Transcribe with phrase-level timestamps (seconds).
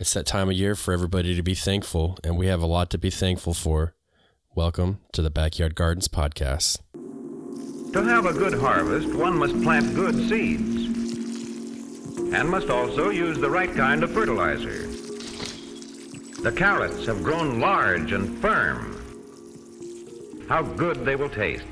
[0.00, 2.88] It's that time of year for everybody to be thankful, and we have a lot
[2.90, 3.96] to be thankful for.
[4.54, 6.78] Welcome to the Backyard Gardens Podcast.
[7.92, 10.86] To have a good harvest, one must plant good seeds
[12.32, 14.86] and must also use the right kind of fertilizer.
[16.42, 18.94] The carrots have grown large and firm.
[20.48, 21.66] How good they will taste.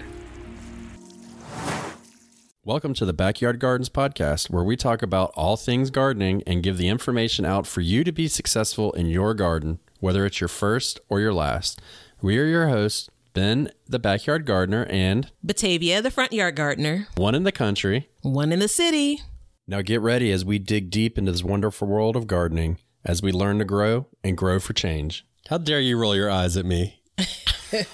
[2.67, 6.79] Welcome to the Backyard Gardens Podcast, where we talk about all things gardening and give
[6.79, 10.99] the information out for you to be successful in your garden, whether it's your first
[11.09, 11.81] or your last.
[12.21, 17.07] We are your hosts, Ben, the backyard gardener, and Batavia, the front yard gardener.
[17.17, 18.09] one in the country.
[18.23, 19.21] One in the city.
[19.69, 23.31] Now get ready as we dig deep into this wonderful world of gardening as we
[23.31, 25.25] learn to grow and grow for change.
[25.49, 27.01] How dare you roll your eyes at me?
[27.71, 27.93] Did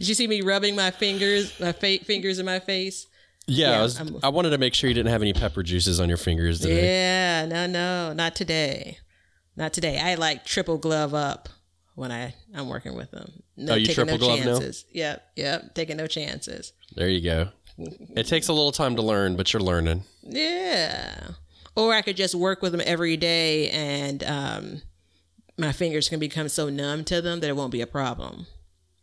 [0.00, 3.06] you see me rubbing my fingers, my fa- fingers in my face?
[3.46, 3.98] Yeah, Yeah, I was.
[3.98, 6.84] I'm- wanted to make sure you didn't have any pepper juices on your fingers today.
[6.86, 8.98] Yeah, no, no, not today.
[9.56, 9.98] Not today.
[10.00, 11.48] I like triple glove up
[11.94, 13.42] when I I'm working with them.
[13.56, 14.44] No, Oh, you taking triple no glove now?
[14.58, 14.84] chances.
[14.92, 16.72] Yep, yep, taking no chances.
[16.96, 17.48] There you go.
[18.16, 20.04] It takes a little time to learn, but you're learning.
[20.22, 21.28] Yeah.
[21.76, 24.82] Or I could just work with them every day and um,
[25.58, 28.46] my fingers can become so numb to them that it won't be a problem.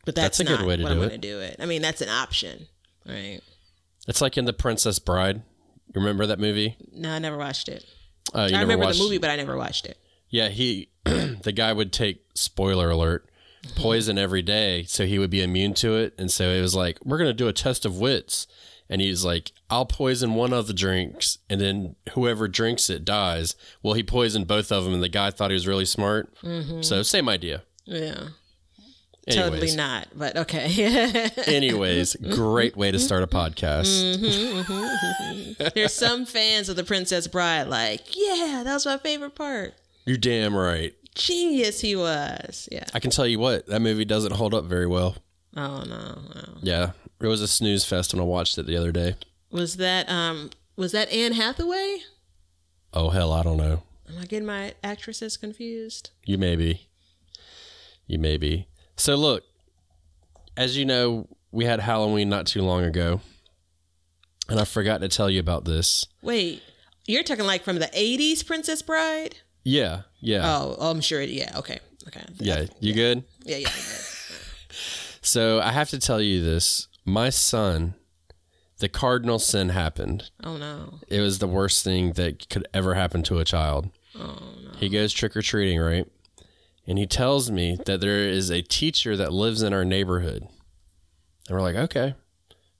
[0.05, 1.07] But that's, That's a good not way to what do I'm it.
[1.09, 1.57] going to do it.
[1.59, 2.67] I mean, that's an option,
[3.05, 3.39] right?
[4.07, 5.37] It's like in The Princess Bride.
[5.93, 6.77] You remember that movie?
[6.93, 7.85] No, I never watched it.
[8.33, 9.97] Uh, you I remember watched- the movie, but I never watched it.
[10.29, 13.29] Yeah, he, the guy would take spoiler alert,
[13.75, 16.13] poison every day, so he would be immune to it.
[16.17, 18.47] And so it was like, we're gonna do a test of wits,
[18.89, 23.55] and he's like, I'll poison one of the drinks, and then whoever drinks it dies.
[23.83, 26.33] Well, he poisoned both of them, and the guy thought he was really smart.
[26.81, 27.63] So same idea.
[27.85, 28.29] Yeah.
[29.31, 31.29] Anyways, Totally not, but okay.
[31.47, 34.15] anyways, great way to start a podcast.
[34.15, 35.67] Mm-hmm, mm-hmm, mm-hmm.
[35.75, 39.73] There's some fans of The Princess Bride like, yeah, that was my favorite part.
[40.05, 40.93] You're damn right.
[41.15, 42.69] Genius he was.
[42.71, 42.85] Yeah.
[42.93, 45.15] I can tell you what, that movie doesn't hold up very well.
[45.55, 46.57] Oh no, no.
[46.61, 49.15] Yeah, it was a snooze fest when I watched it the other day.
[49.51, 51.99] Was that um was that Anne Hathaway?
[52.93, 53.83] Oh hell, I don't know.
[54.09, 56.11] Am I getting my actresses confused?
[56.25, 56.87] You may be.
[58.07, 58.67] You may be.
[58.97, 59.43] So look,
[60.57, 63.21] as you know, we had Halloween not too long ago,
[64.49, 66.05] and I forgot to tell you about this.
[66.21, 66.61] Wait,
[67.07, 69.37] you're talking like from the '80s Princess Bride?
[69.63, 71.21] Yeah, yeah, Oh, oh I'm sure.
[71.21, 71.57] It, yeah.
[71.57, 71.79] Okay.
[72.07, 72.21] Okay.
[72.39, 72.65] yeah.
[72.79, 73.23] You good?
[73.43, 73.57] Yeah.
[73.57, 73.69] Yeah.
[73.69, 73.97] yeah.
[75.23, 76.87] So I have to tell you this.
[77.05, 77.93] My son,
[78.79, 80.31] the cardinal sin happened.
[80.43, 80.95] Oh no.
[81.07, 83.91] It was the worst thing that could ever happen to a child.
[84.15, 84.71] Oh no.
[84.77, 86.07] He goes trick or treating, right?
[86.91, 90.45] And he tells me that there is a teacher that lives in our neighborhood.
[91.47, 92.15] And we're like, okay.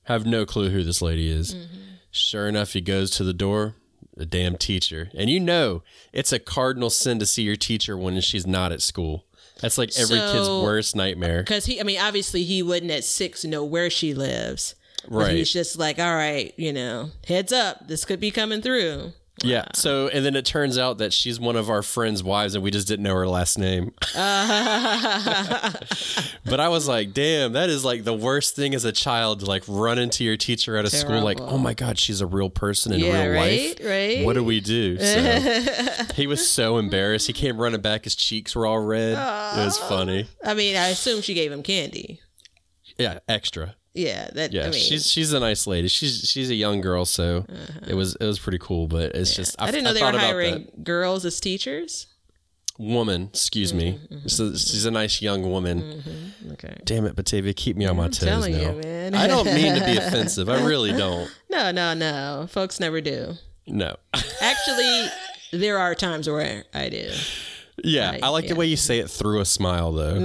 [0.03, 1.55] Have no clue who this lady is.
[1.55, 1.77] Mm-hmm.
[2.11, 3.75] Sure enough, he goes to the door,
[4.17, 5.09] a damn teacher.
[5.15, 8.81] And you know, it's a cardinal sin to see your teacher when she's not at
[8.81, 9.27] school.
[9.61, 11.39] That's like every kid's worst nightmare.
[11.39, 14.75] Uh, because he, I mean, obviously he wouldn't at six know where she lives.
[15.03, 15.35] But Right.
[15.37, 19.13] He's just like, all right, you know, heads up, this could be coming through.
[19.43, 19.65] Yeah.
[19.73, 22.71] So, and then it turns out that she's one of our friends' wives, and we
[22.71, 23.91] just didn't know her last name.
[26.45, 29.45] but I was like, damn, that is like the worst thing as a child to
[29.45, 32.49] like run into your teacher at a school, like, oh my God, she's a real
[32.49, 33.87] person in Yeah, real right, life.
[33.87, 34.25] right.
[34.25, 34.97] What do we do?
[35.11, 37.27] So he was so embarrassed.
[37.27, 38.03] He came running back.
[38.05, 39.11] His cheeks were all red.
[39.13, 40.27] It was funny.
[40.43, 42.19] I mean, I assume she gave him candy.
[42.97, 43.75] Yeah, extra.
[43.93, 44.53] Yeah, that.
[44.53, 45.89] Yeah, I mean, she's she's a nice lady.
[45.89, 47.87] She's she's a young girl, so uh-huh.
[47.87, 48.87] it was it was pretty cool.
[48.87, 52.07] But it's just I, didn't know they were hiring girls as teachers.
[52.77, 53.29] woman.
[53.33, 53.93] Excuse me.
[53.93, 54.55] Mm-hmm, mm-hmm So mm-hmm.
[54.55, 55.81] she's a nice young woman.
[55.81, 56.77] Mm-hmm, okay.
[56.85, 58.71] Damn it, Batavia, keep me on my toes telling now.
[58.71, 59.13] you, man.
[59.13, 60.49] I don't mean to be offensive.
[60.49, 61.29] I really don't.
[61.49, 62.47] No, no, no.
[62.49, 63.33] Folks never do.
[63.67, 63.97] No.
[64.41, 65.07] Actually,
[65.51, 67.11] there are times where I do.
[67.83, 68.49] Yeah, I like yeah.
[68.53, 70.13] the way you say it through a smile, though.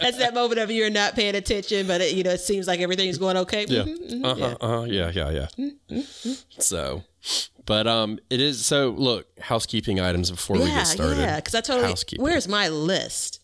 [0.00, 2.80] That's that moment of you're not paying attention, but it, you know it seems like
[2.80, 3.64] everything's going okay.
[3.68, 3.82] Yeah.
[3.82, 4.56] Mhm, mhm, Uh huh.
[4.60, 4.82] Uh-huh.
[4.84, 5.10] Yeah.
[5.14, 5.46] Yeah.
[5.88, 6.02] Yeah.
[6.58, 7.02] So,
[7.66, 8.90] but um, it is so.
[8.90, 11.18] Look, housekeeping items before we get started.
[11.18, 11.36] yeah.
[11.36, 11.94] Because I totally.
[12.18, 13.40] Where's my list?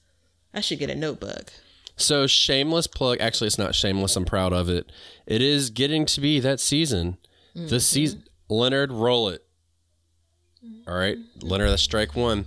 [0.53, 1.53] I should get a notebook.
[1.97, 3.19] So shameless plug.
[3.21, 4.17] Actually, it's not shameless.
[4.17, 4.91] I'm proud of it.
[5.27, 7.19] It is getting to be that season.
[7.57, 7.69] Mm-hmm.
[7.69, 8.25] The season.
[8.49, 9.45] Leonard, roll it.
[10.87, 11.71] All right, Leonard.
[11.71, 12.47] That's strike one.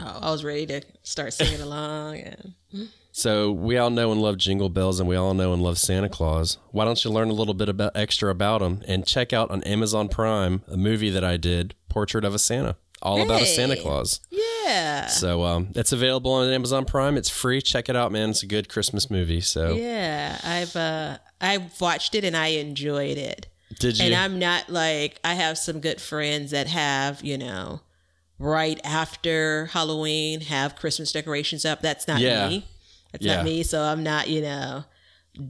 [0.00, 2.54] Oh, I was ready to start singing along, and
[3.12, 6.08] So we all know and love Jingle Bells, and we all know and love Santa
[6.08, 6.58] Claus.
[6.70, 9.62] Why don't you learn a little bit about extra about them and check out on
[9.64, 13.74] Amazon Prime a movie that I did, Portrait of a Santa, all about a Santa
[13.74, 13.82] Hey.
[13.82, 14.20] Claus.
[14.30, 17.16] yeah, So um, it's available on Amazon Prime.
[17.16, 17.60] It's free.
[17.60, 18.30] Check it out, man.
[18.30, 19.40] It's a good Christmas movie.
[19.40, 20.38] So yeah.
[20.44, 23.46] I've uh, I've watched it and I enjoyed it.
[23.78, 24.06] Did you?
[24.06, 27.80] And I'm not like I have some good friends that have, you know,
[28.38, 31.80] right after Halloween have Christmas decorations up.
[31.82, 32.48] That's not Yeah.
[32.48, 32.66] me.
[33.12, 33.36] That's Yeah.
[33.36, 33.62] not me.
[33.62, 34.84] So I'm not, you know,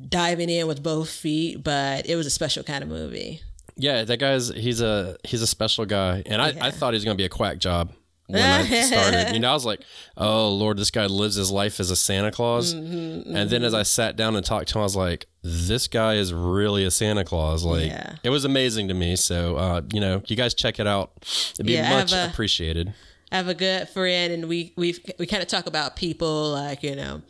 [0.08, 3.42] diving in with both feet, but it was a special kind of movie.
[3.76, 7.04] Yeah, that guy's he's a he's a special guy, and I, I thought he was
[7.04, 7.92] gonna be a quack job
[8.28, 9.34] when I started.
[9.34, 9.80] You know, I was like,
[10.16, 13.74] oh Lord, this guy lives his life as a Santa Claus, Mm-hmm, and then as
[13.74, 16.90] I sat down and talked to him, I was like, this guy is really a
[16.90, 17.64] Santa Claus.
[17.64, 18.16] Like, Yeah.
[18.22, 19.16] it was amazing to me.
[19.16, 21.12] So, uh, you know, you guys check it out;
[21.54, 22.94] it'd be Yeah, much a- appreciated.
[23.32, 26.82] I have a good friend, and we we we kind of talk about people like
[26.82, 27.22] you know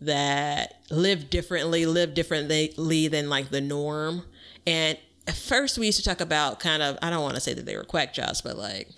[0.00, 4.24] that live differently, live differently than like the norm.
[4.66, 7.54] And at first, we used to talk about kind of I don't want to say
[7.54, 8.88] that they were quack jobs, but like,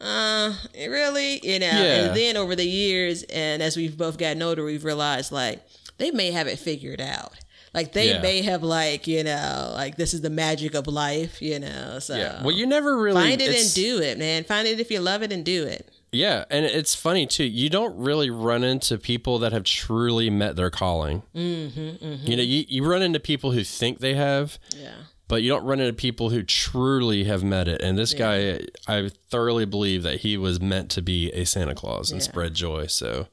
[0.00, 1.66] uh, really, you know.
[1.66, 2.06] Yeah.
[2.06, 5.62] And then over the years, and as we've both gotten older, we've realized like
[5.98, 7.32] they may have it figured out.
[7.72, 8.20] Like they Yeah.
[8.20, 11.98] may have like you know like this is the magic of life, you know.
[12.00, 12.42] So Yeah.
[12.42, 14.44] Well, you never really find it and do it, man.
[14.44, 15.88] Find it if you love it and do it.
[16.12, 17.44] Yeah, and it's funny too.
[17.44, 21.22] You don't really run into people that have truly met their calling.
[21.36, 24.94] Mm-hmm, You know, you, you run into people who think they have, Yeah.
[25.30, 27.80] But you don't run into people who truly have met it.
[27.80, 32.10] And this guy, I thoroughly believe that he was meant to be a Santa Claus
[32.10, 32.26] and Yeah.
[32.28, 32.86] spread joy.
[32.88, 33.28] So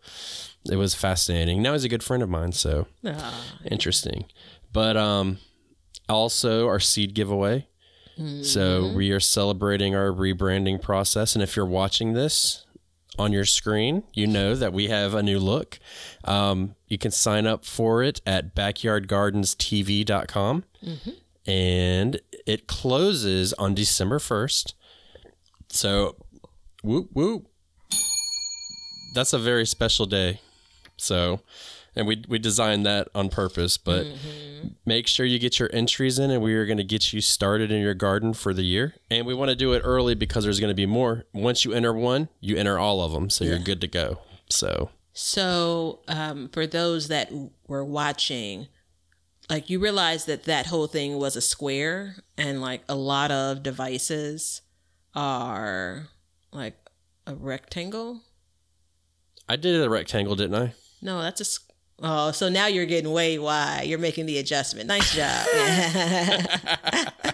[0.71, 1.61] it was fascinating.
[1.61, 2.53] Now he's a good friend of mine.
[2.53, 4.25] So Ah, interesting.
[4.71, 5.39] But um,
[6.07, 7.67] also our seed giveaway.
[8.41, 11.35] So we are celebrating our rebranding process.
[11.35, 12.65] And if you're watching this
[13.19, 15.77] on your screen, you know that we have a new look.
[16.23, 20.63] Um, you can sign up for it at backyardgardenstv.com.
[21.47, 24.73] And it closes on December 1st.
[25.69, 26.15] So,
[26.83, 27.47] whoop, whoop.
[29.13, 30.41] That's a very special day.
[30.97, 31.41] So,
[31.95, 34.05] and we we designed that on purpose, but
[34.85, 37.71] make sure you get your entries in and we are going to get you started
[37.71, 38.95] in your garden for the year.
[39.09, 41.25] And we want to do it early because there's going to be more.
[41.33, 44.19] Once you enter one, you enter all of them, so you're good to go.
[44.49, 47.31] So, So, um, for those that
[47.67, 48.67] were watching,
[49.49, 53.63] like you realize that that whole thing was a square, and like a lot of
[53.63, 54.61] devices
[55.15, 56.07] are
[56.51, 56.75] like
[57.25, 58.21] a rectangle.
[59.49, 60.73] I did a rectangle, didn't I?
[61.01, 61.45] No, that's a.
[61.99, 63.83] Oh, so now you're getting way wide.
[63.85, 64.87] You're making the adjustment.
[64.87, 65.47] Nice job.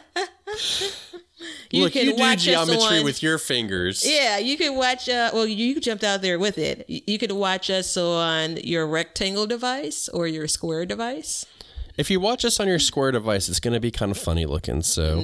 [1.72, 4.08] you Look, can you do watch us geometry on- with your fingers.
[4.08, 5.10] Yeah, you could watch.
[5.10, 6.86] Uh, well, you jumped out there with it.
[6.88, 11.46] You could watch us on your rectangle device or your square device.
[11.98, 14.46] If you watch us on your square device, it's going to be kind of funny
[14.46, 14.82] looking.
[14.82, 15.22] So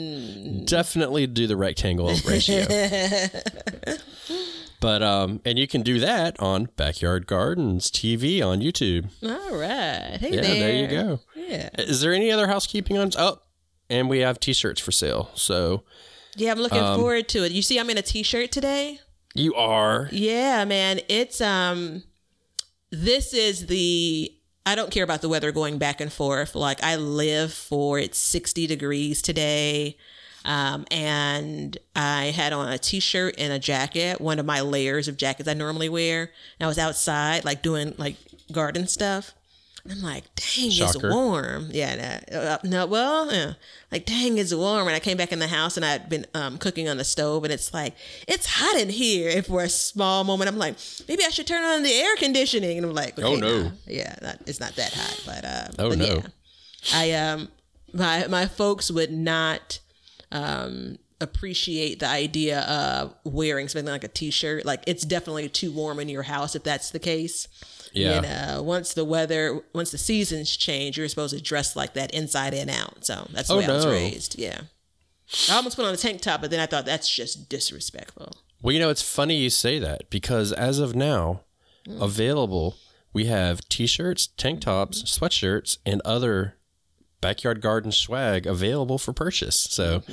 [0.65, 2.65] definitely do the rectangle ratio.
[4.79, 9.09] but um, and you can do that on Backyard Gardens TV on YouTube.
[9.23, 10.17] All right.
[10.19, 10.59] Hey Yeah, there.
[10.59, 11.19] there you go.
[11.35, 11.69] Yeah.
[11.79, 13.11] Is there any other housekeeping on?
[13.17, 13.39] Oh,
[13.89, 15.31] and we have T-shirts for sale.
[15.33, 15.83] So
[16.35, 17.51] Yeah, I'm looking Um, forward to it.
[17.51, 18.99] You see, I'm in a t-shirt today.
[19.33, 20.99] you are Yeah, man.
[21.09, 22.03] It's um
[22.91, 24.31] this is the
[24.65, 26.55] I don't care about the weather going back and forth.
[26.55, 29.97] Like I live for it's 60 degrees today.
[30.45, 35.17] Um, and I had on a t-shirt and a jacket, one of my layers of
[35.17, 36.31] jackets I normally wear.
[36.59, 38.15] And I was outside like doing like
[38.51, 39.33] garden stuff.
[39.89, 41.07] I'm like, dang, Shocker.
[41.07, 41.69] it's warm.
[41.71, 43.53] Yeah, no, uh, no well, yeah.
[43.91, 44.87] like, dang, it's warm.
[44.87, 47.43] And I came back in the house and I'd been um, cooking on the stove,
[47.43, 47.95] and it's like,
[48.27, 49.31] it's hot in here.
[49.35, 50.75] And for a small moment, I'm like,
[51.07, 52.77] maybe I should turn on the air conditioning.
[52.77, 53.63] And I'm like, Oh, okay, no.
[53.63, 53.71] nah.
[53.87, 56.05] yeah, not, it's not that hot, but um, Oh, but no.
[56.05, 56.21] yeah.
[56.93, 57.49] I um,
[57.93, 59.79] my my folks would not
[60.31, 64.65] um appreciate the idea of wearing something like a t-shirt.
[64.65, 67.47] Like, it's definitely too warm in your house if that's the case.
[67.93, 68.15] Yeah.
[68.15, 72.11] You know, once the weather, once the seasons change, you're supposed to dress like that
[72.13, 73.05] inside and out.
[73.05, 74.37] So that's the Oh, way I was raised.
[74.37, 74.61] Yeah.
[75.49, 78.33] I almost put on a tank top, but then I thought that's just disrespectful.
[78.61, 81.41] Well, you know, it's funny you say that because as of now,
[81.87, 82.01] mm.
[82.01, 82.75] available,
[83.13, 86.55] we have t shirts, tank tops, sweatshirts, and other
[87.21, 89.67] backyard garden swag available for purchase.
[89.69, 90.03] So,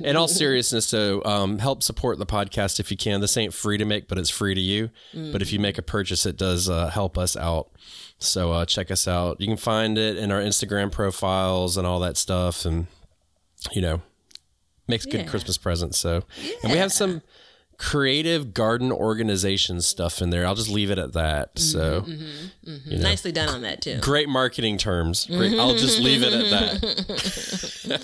[0.00, 3.20] in all seriousness, so um, help support the podcast if you can.
[3.20, 4.90] This ain't free to make, but it's free to you.
[5.14, 7.70] But if you make a purchase, it does uh, help us out.
[8.18, 9.40] So, uh, check us out.
[9.40, 12.64] You can find it in our Instagram profiles and all that stuff.
[12.64, 12.86] And,
[13.72, 14.02] you know,
[14.88, 15.26] makes good Yeah.
[15.26, 15.98] Christmas presents.
[15.98, 16.22] So,
[16.62, 17.22] and we have some
[17.78, 20.46] creative garden organization stuff in there.
[20.46, 21.58] I'll just leave it at that.
[21.58, 23.98] So, you know, Nicely done on that too.
[24.00, 25.26] great marketing terms.
[25.26, 25.58] Great.
[25.58, 27.96] I'll just leave it at that.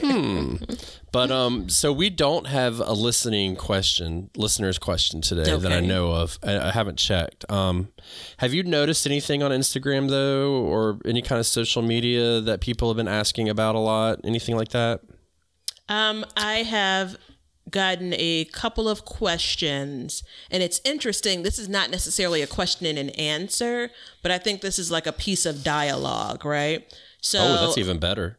[0.00, 0.56] Hmm.
[1.12, 6.10] But um, so we don't have a listening question, listener's question today that I know
[6.10, 6.38] of.
[6.42, 7.44] I, I haven't checked.
[7.50, 7.88] Um,
[8.38, 12.88] have you noticed anything on Instagram though, or any kind of social media that people
[12.88, 14.20] have been asking about a lot?
[14.24, 15.02] Anything like that?
[15.90, 17.18] Um, I have
[17.70, 21.42] gotten a couple of questions, and it's interesting.
[21.42, 23.90] This is not necessarily a question and an answer,
[24.22, 26.92] but I think this is like a piece of dialogue, right?
[27.20, 28.36] So Oh, that's even better.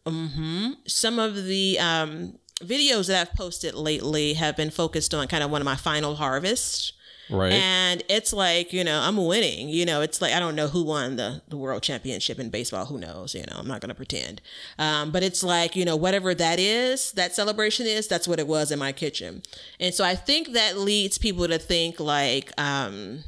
[0.87, 5.49] some of the um, videos that I've posted lately have been focused on kind of
[5.51, 6.91] one of my final harvests.
[7.29, 7.51] Right.
[7.53, 9.69] And it's like, you know, I'm winning.
[9.69, 12.85] You know, it's like, I don't know who won the, the world championship in baseball.
[12.85, 13.35] Who knows?
[13.35, 14.41] You know, I'm not going to pretend.
[14.77, 18.47] Um, but it's like, you know, whatever that is, that celebration is, that's what it
[18.47, 19.43] was in my kitchen.
[19.79, 23.23] And so I think that leads people to think like, um,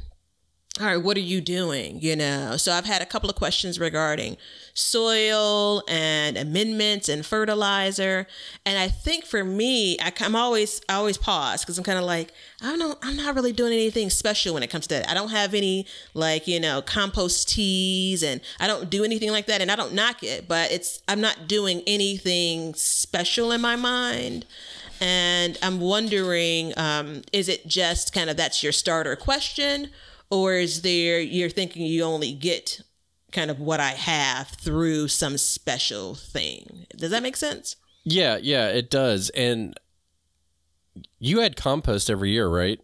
[0.78, 2.00] all right, what are you doing?
[2.02, 4.36] You know, so I've had a couple of questions regarding
[4.74, 8.26] soil and amendments and fertilizer.
[8.66, 12.04] And I think for me, I, am always, I always pause because I'm kind of
[12.04, 15.08] like, I don't, I'm not really doing anything special when it comes to that.
[15.08, 19.46] I don't have any like, you know, compost teas and I don't do anything like
[19.46, 19.62] that.
[19.62, 24.44] And I don't knock it, but it's, I'm not doing anything special in my mind.
[25.00, 29.88] And I'm wondering, um, is it just kind of that's your starter question?
[30.30, 32.80] Or is there, you're thinking you only get
[33.32, 36.86] kind of what I have through some special thing?
[36.96, 37.76] Does that make sense?
[38.08, 39.30] yeah, yeah, it does.
[39.30, 39.78] And
[41.18, 42.80] you had compost every year, right?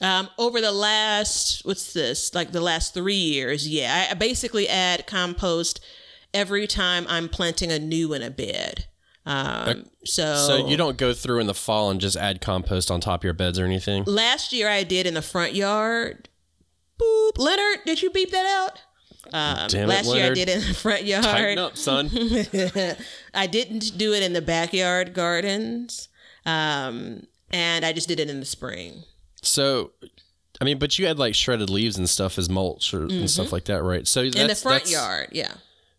[0.00, 5.06] Um, over the last, what's this, like the last three years, yeah, I, basically add
[5.06, 5.84] compost
[6.32, 8.86] every time I'm planting a new in a bed.
[9.24, 13.00] Um, so, So you don't go through in the fall and just add compost on
[13.00, 14.04] top of your beds or anything?
[14.04, 16.28] last year I did in the front yard.
[17.00, 17.38] Boop.
[17.38, 18.80] Leonard, did you beep that out?
[19.32, 21.24] Um, Damn it, last year I did it in the front yard.
[21.24, 22.08] Tighten up, son.
[23.34, 26.08] I didn't do it in the backyard gardens.
[26.44, 29.02] Um, and I just did it in the spring.
[29.42, 29.92] So,
[30.60, 33.52] I mean, but you had like shredded leaves and stuff as mulch or, and stuff
[33.52, 34.06] like that, right?
[34.06, 35.52] So that's, in the front yard, yeah.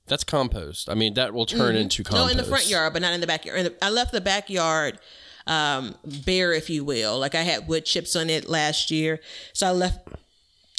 [0.08, 0.90] That's compost.
[0.90, 2.26] I mean, that will turn into compost.
[2.26, 3.66] No, in the front yard, but not in the backyard.
[3.66, 5.00] The- I left the backyard
[5.48, 7.20] um, bare, if you will.
[7.20, 9.20] Like I had wood chips on it last year,
[9.54, 10.08] so I left.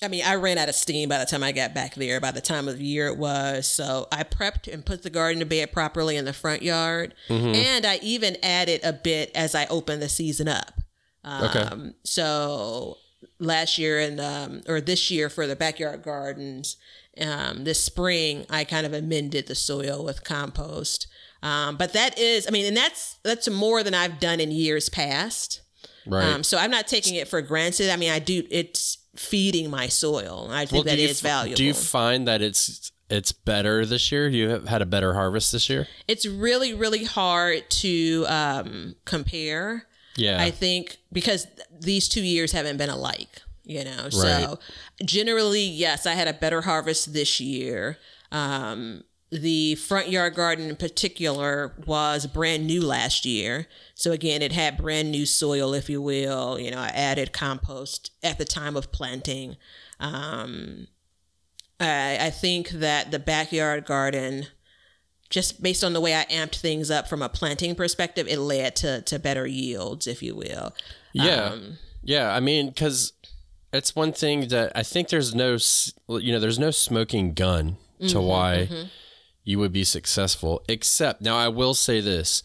[0.02, 2.21] I mean, I ran out of steam by the time I got back there.
[2.21, 5.40] By the time of the year it was, so I prepped and put the garden
[5.40, 7.14] to bed properly in the front yard,
[7.55, 10.81] and I even added a bit as I opened the season up.
[11.25, 11.61] Okay.
[11.61, 12.99] Um, so
[13.40, 16.76] last year and um, or this year for the backyard gardens,
[17.21, 21.09] um, this spring I kind of amended the soil with compost.
[21.43, 24.88] Um, but that is, I mean, and that's that's more than I've done in years
[24.88, 25.62] past.
[26.07, 26.25] Right.
[26.25, 27.90] Um, so I'm not taking it for granted.
[27.90, 28.45] I mean, I do.
[28.50, 30.48] It's feeding my soil.
[30.50, 31.56] I think Well, that you f- valuable.
[31.56, 34.28] Do you find that it's it's better this year?
[34.28, 35.88] You have had a better harvest this year?
[36.06, 39.87] it's really, really hard to um, compare.
[40.16, 40.42] Yeah.
[40.42, 44.02] I think because th- these two years haven't been alike, you know.
[44.04, 44.10] Right.
[44.12, 44.58] So
[45.04, 47.98] generally, yes, I had a better harvest this year.
[48.32, 53.66] Um, the front yard garden in particular was brand new last year.
[53.94, 56.58] So again, it had brand new soil, if you will.
[56.58, 59.56] You know, I added compost at the time of planting.
[60.00, 60.88] Um,
[61.78, 64.47] I, I think that the backyard garden
[65.30, 68.76] just based on the way I amped things up from a planting perspective, it led
[68.76, 70.75] to to better yields, if you will.
[71.12, 71.50] Yeah.
[71.50, 72.35] Um, yeah.
[72.35, 73.12] I mean, because
[73.75, 75.58] it's one thing that I think there's no,
[76.08, 78.68] you know, there's no smoking gun Mm-hmm, to why
[79.49, 80.62] you would be successful.
[80.69, 82.43] Except now, I will say this: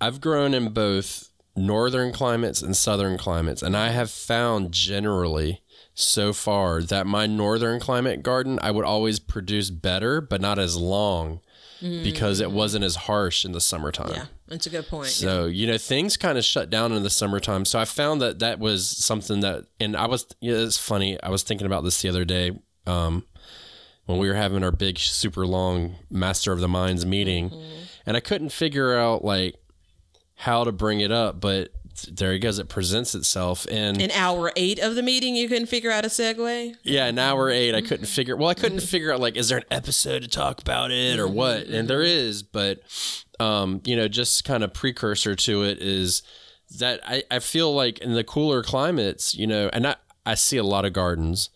[0.00, 5.60] I've grown in both northern climates and southern climates, and I have found generally
[5.92, 10.76] so far that my northern climate garden I would always produce better, but not as
[10.76, 11.40] long.
[11.82, 14.12] Because it wasn't as harsh in the summertime.
[14.12, 15.08] Yeah, that's a good point.
[15.08, 17.64] So, you know, things kind of shut down in the summertime.
[17.64, 21.18] So I found that that was something that, and I was, you know, it's funny.
[21.22, 22.52] I was thinking about this the other day
[22.86, 23.24] um,
[24.10, 27.50] when we were having our big, super long Master of the Minds meeting.
[27.50, 27.82] Mm-hmm.
[28.06, 29.56] And I couldn't figure out like
[30.34, 31.70] how to bring it up, but
[32.10, 32.58] there he goes.
[32.58, 33.66] It presents itself.
[33.66, 36.74] in In hour eight of the meeting, you couldn't figure out a segue.
[36.82, 38.04] yeah, an hour eight, I couldn't mm-hmm.
[38.06, 38.36] figure.
[38.36, 41.28] Well, I couldn't figure out like, is there an episode to talk about it or
[41.28, 41.64] what?
[41.64, 42.80] Mm-hmm, and there is, but
[43.38, 46.22] um, you know, just kind of precursor to it is
[46.78, 50.56] that I, I feel like in the cooler climates, you know, and I I see
[50.56, 51.50] a lot of gardens.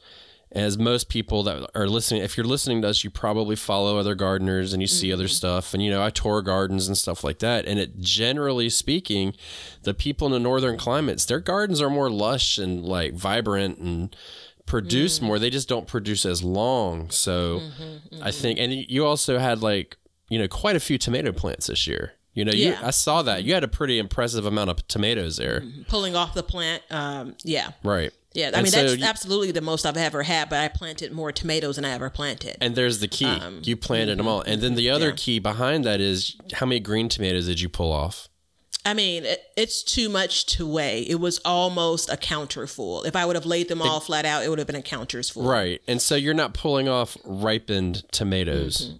[0.54, 4.14] As most people that are listening, if you're listening to us, you probably follow other
[4.14, 5.30] gardeners and you see other mm-hmm.
[5.30, 5.75] stuff.
[5.75, 7.66] And, you know, I tour gardens and stuff like that.
[7.66, 9.34] And it generally speaking,
[9.82, 14.14] the people in the northern climates, their gardens are more lush and like vibrant and
[14.64, 15.23] produce mm.
[15.23, 15.40] more.
[15.40, 17.11] They just don't produce as long.
[17.11, 18.73] So mm-hmm, I think, mm-hmm.
[18.73, 19.96] and you also had like,
[20.28, 22.12] you know, quite a few tomato plants this year.
[22.32, 23.44] You know, you, I saw that.
[23.44, 25.62] You had a pretty impressive amount of tomatoes there.
[25.87, 26.82] Pulling off the plant.
[26.90, 27.73] Um, yeah.
[27.84, 28.12] Right.
[28.35, 28.47] Yeah.
[28.47, 31.12] I And mean, so that's you- absolutely the most I've ever had, but I planted
[31.12, 32.57] more tomatoes than I ever planted.
[32.61, 33.38] And there's the key.
[33.62, 34.41] you planted them all.
[34.43, 35.17] And then the other Um, yeah.
[35.17, 38.29] key behind that is how many green tomatoes did you pull off?
[38.87, 41.03] I mean, it, it's too much to weigh.
[41.09, 43.05] It was almost a counter full.
[43.05, 45.31] If I would have laid them all flat out, it would have been a counter's
[45.31, 45.45] full.
[45.45, 45.81] Right.
[45.88, 48.93] And so you're not pulling off ripened tomatoes.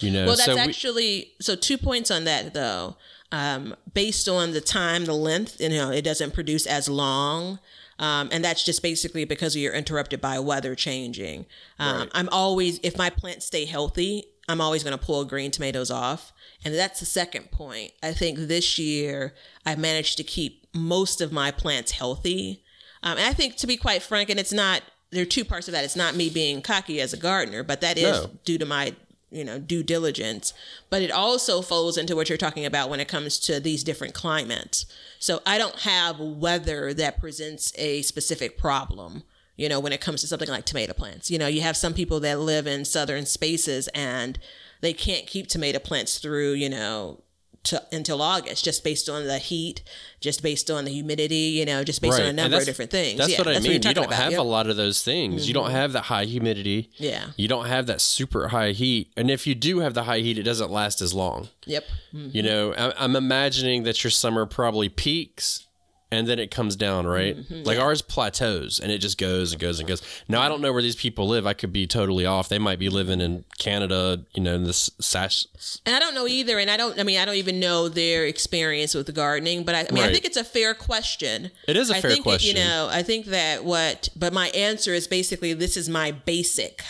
[0.00, 1.54] You know, Well, that's so we- actually so.
[1.56, 2.96] Two points on that though.
[3.32, 7.60] Um, based on the time, the length, you know, it doesn't produce as long.
[8.00, 11.44] Um, and that's just basically because you're interrupted by weather changing.
[11.78, 15.90] Um, I'm always, if my plants stay healthy, I'm always going to pull green tomatoes
[15.90, 16.32] off.
[16.64, 17.92] And that's the second point.
[18.02, 19.34] I think this year
[19.66, 22.62] I managed to keep most of my plants healthy.
[23.02, 25.68] Um, and I think, to be quite frank, and it's not, there are two parts
[25.68, 25.84] of that.
[25.84, 28.30] It's not me being cocky as a gardener, but that is No.
[28.44, 28.94] due to my
[29.30, 30.52] you know due diligence
[30.88, 34.14] but it also folds into what you're talking about when it comes to these different
[34.14, 34.86] climates.
[35.18, 39.22] So i don't have weather that presents a specific problem
[39.56, 41.30] you know when it comes to something like tomato plants.
[41.30, 44.38] You know you have some people that live in southern spaces and
[44.80, 47.22] they can't keep tomato plants through you know
[47.64, 49.82] to, until August, just based on the heat,
[50.20, 53.18] just based on the humidity, you know, just based on a number of different things.
[53.18, 53.72] That's Yeah, what I you're mean.
[53.72, 54.40] you don't about, have yep.
[54.40, 54.48] Mm-hmm.
[54.48, 55.46] a lot of those things.
[55.46, 56.90] You don't have that high humidity.
[56.96, 57.26] Yeah.
[57.36, 59.12] You don't have that super high heat.
[59.16, 61.48] And if you do have the high heat, it doesn't last as long.
[61.66, 61.84] Yep.
[62.12, 65.66] You know, I- I'm imagining that your summer probably peaks
[66.12, 67.36] and then it comes down, right?
[67.36, 67.62] Mm-hmm.
[67.64, 70.02] like ours plateaus and it just goes and goes and goes.
[70.28, 71.46] Now, I don't know where these people live.
[71.46, 72.48] I could be totally off.
[72.48, 75.46] They might be living in Canada, you know, in this sash.
[75.86, 76.58] And I don't know either.
[76.58, 79.86] And I don't, I mean, I don't even know their experience with gardening, but I,
[79.88, 81.50] I mean, I think it's a fair question.
[81.68, 82.56] It is a I fair think, question.
[82.56, 86.82] You know, I think that what, but my answer is basically this is my basic,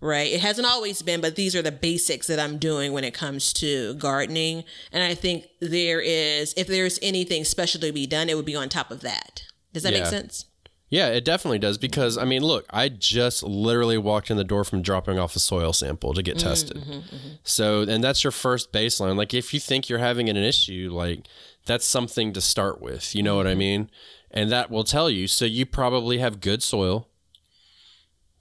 [0.00, 0.30] right?
[0.32, 3.52] It hasn't always been, but these are the basics that I'm doing when it comes
[3.54, 4.64] to gardening.
[4.92, 8.56] And I think there is, if there's anything special to be done, it would be
[8.56, 9.44] on top of that.
[9.72, 10.46] Does that make sense?
[10.88, 14.64] Yeah, it definitely does because I mean, look, I just literally walked in the door
[14.64, 17.04] from dropping off a soil sample to get Mm-hmm, tested.
[17.44, 19.14] So, and that's your first baseline.
[19.16, 21.28] Like if you think you're having an issue, like
[21.66, 23.14] that's something to start with.
[23.14, 23.58] You know what I Mm-hmm.
[23.60, 23.90] mean?
[24.32, 25.28] And that will tell you.
[25.28, 27.06] So you probably have good soil.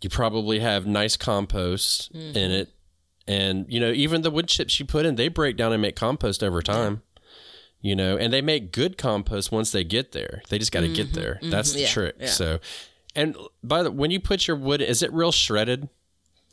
[0.02, 2.38] You probably have nice compost Mm-hmm.
[2.38, 2.70] in it.
[3.28, 5.96] And you know, even the wood chips you put in, they break down and make
[5.96, 7.02] compost over time.
[7.82, 10.42] You know, and they make good compost once they get there.
[10.50, 11.40] They just got to get there.
[11.42, 11.84] That's the Mm-hmm.
[11.86, 12.16] Yeah, trick.
[12.20, 12.28] yeah.
[12.28, 12.60] So,
[13.16, 15.88] and by the when you put your wood, is it real shredded?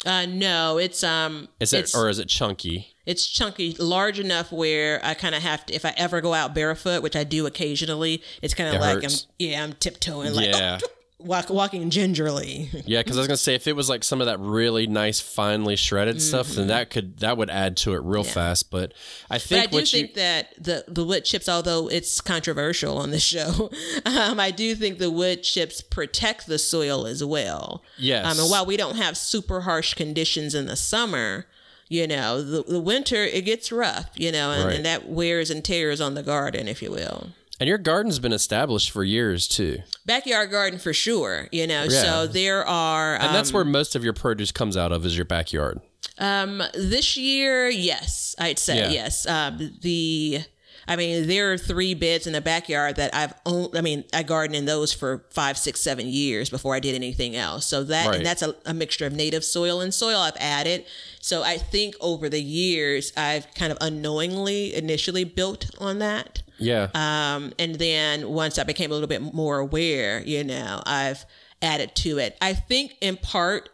[0.04, 2.94] Uh, no, it's, um, Is it or is it chunky?
[3.06, 6.54] it's chunky, large enough where I kind of have to, if I ever go out
[6.54, 9.24] barefoot, which I do occasionally, it's kind It of like hurts.
[9.24, 10.78] I'm, yeah, I'm tiptoeing, like yeah,
[11.26, 12.70] walk, walking gingerly.
[12.86, 13.00] yeah.
[13.00, 15.76] Because I was gonna say if it was like some of that really nice, finely
[15.76, 18.70] shredded stuff, then that could that would add to it real fast.
[18.70, 18.92] But
[19.30, 22.96] I But think I do think you that the the wood chips, although it's controversial
[22.98, 23.70] on the show,
[24.06, 27.82] um, I do think the wood chips protect the soil as well.
[27.98, 28.24] Yes.
[28.24, 31.46] Um, and while we don't have super harsh conditions in the summer,
[31.88, 34.76] you know, the, the winter it gets rough, you know, and, Right.
[34.76, 37.28] and that wears and tears on the garden, if you will.
[37.60, 41.84] And your garden's been established for years too, Backyard garden for sure, you know.
[41.84, 42.02] Yeah.
[42.02, 45.16] So there are, and that's um, where most of your produce comes out of is
[45.16, 45.80] your backyard.
[46.18, 48.90] Um, this year, yes, I'd say Yeah.
[48.90, 49.26] yes.
[49.26, 50.40] Um, the,
[50.88, 53.76] I mean, there are three beds in the backyard that I've owned.
[53.76, 57.34] I mean, I gardened in those for five, six, seven years before I did anything
[57.34, 57.66] else.
[57.66, 58.16] So that, Right.
[58.18, 60.84] and that's a, a mixture of native soil and soil I've added.
[61.20, 66.42] So I think over the years, I've kind of unknowingly initially built on that.
[66.58, 71.24] Yeah, Um, and then once I became a little bit more aware, you know, I've
[71.60, 72.36] added to it.
[72.40, 73.68] I think in part,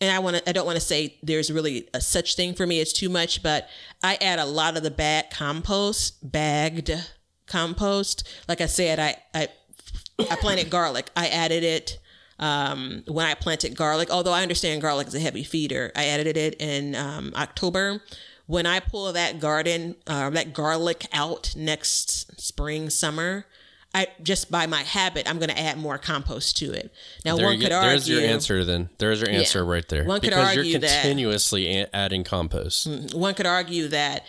[0.00, 2.66] and I want to, I don't want to say there's really a such thing for
[2.66, 2.80] me.
[2.80, 3.68] It's too much, but
[4.02, 6.92] I add a lot of the bad compost, bagged
[7.46, 8.28] compost.
[8.48, 9.48] Like I said, I, I,
[10.30, 11.10] I planted garlic.
[11.16, 11.98] I added it
[12.38, 14.10] um, when I planted garlic.
[14.10, 18.00] Although I understand garlic is a heavy feeder, I added it in um, October.
[18.48, 23.44] When I pull that garden, uh, that garlic out next spring, summer,
[23.94, 26.90] I just by my habit, I'm going to add more compost to it.
[27.26, 28.64] Now, there one could argue There's your answer.
[28.64, 30.04] Then there's your answer right there.
[30.04, 32.86] One could because you're argue that- continuously adding compost.
[33.12, 34.24] one could argue that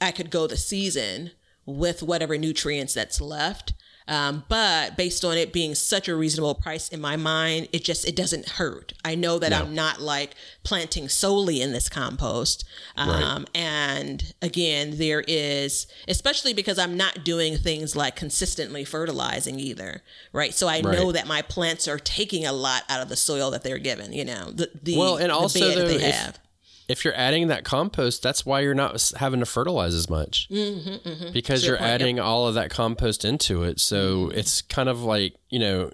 [0.00, 1.30] I could go the season
[1.64, 3.72] with whatever nutrients that's left.
[4.06, 8.06] Um, but based on it being such a reasonable price in my mind, it just
[8.06, 8.92] it doesn't hurt.
[9.02, 12.64] I know that I'm not like planting solely in this compost.
[12.96, 20.02] Um, And again, there is especially because I'm not doing things like consistently fertilizing either,
[20.32, 20.52] right?
[20.52, 23.62] So I know that my plants are taking a lot out of the soil that
[23.62, 24.12] they're given.
[24.12, 26.38] You know, the the, Well, and the also, bed that though, they if- have.
[26.88, 30.48] If you're adding that compost, that's why you're not having to fertilize as much.
[30.50, 32.00] Mm-hmm, Because Good you're point, yep.
[32.00, 33.80] adding all of that compost into it.
[33.80, 35.90] So it's kind of like, you know,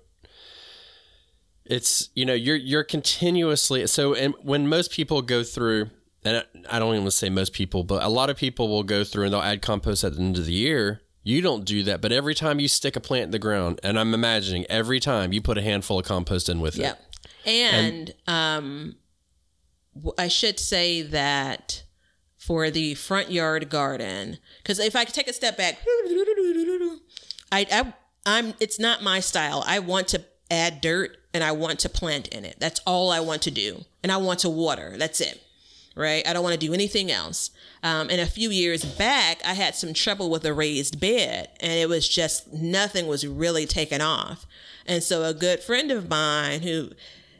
[1.64, 3.86] it's, you know, you're, you're continuously.
[3.86, 5.90] So, and when most people go through,
[6.24, 8.82] and I- don't even want to say most people, but a lot of people will
[8.82, 11.82] go through and they'll add compost at the end of the year You don't do
[11.84, 15.00] that, but every time you stick a plant in the ground, and I'm imagining every
[15.00, 16.98] time you put a handful of compost in with Yep.
[17.44, 17.50] it.
[17.50, 18.94] And, um, w-
[20.18, 21.82] I should say that
[22.36, 25.78] for the front yard garden, because if I could take a step back,
[27.52, 27.92] I, I
[28.26, 29.64] I'm it's not my style.
[29.66, 32.56] I want to add dirt and I want to plant in it.
[32.58, 34.94] That's all I want to do, and I want to water.
[34.96, 35.42] That's it.
[35.96, 36.26] Right?
[36.26, 37.50] I don't want to do anything else.
[37.82, 41.72] Um, and a few years back, I had some trouble with a raised bed, and
[41.72, 44.46] it was just nothing was really taken off.
[44.86, 46.90] And so, a good friend of mine who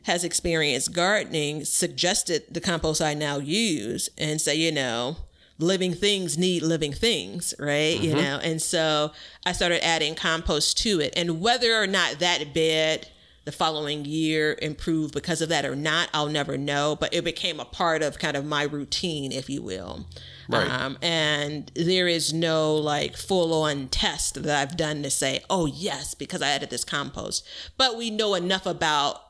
[0.05, 5.17] has experience gardening suggested the compost I now use and say, you know,
[5.59, 8.01] living things need living things, right?
[8.01, 9.13] You know, and so
[9.45, 11.13] I started adding compost to it.
[11.17, 13.09] And whether or not that bed
[13.45, 16.97] the following year improved because of that or not, I'll never know.
[16.99, 20.07] But it became a part of kind of my routine, if you will.
[20.49, 20.69] Right.
[20.69, 25.67] Um, and there is no like full on test that I've done to say, oh,
[25.67, 27.47] yes, because I added this compost.
[27.77, 29.23] But we know enough about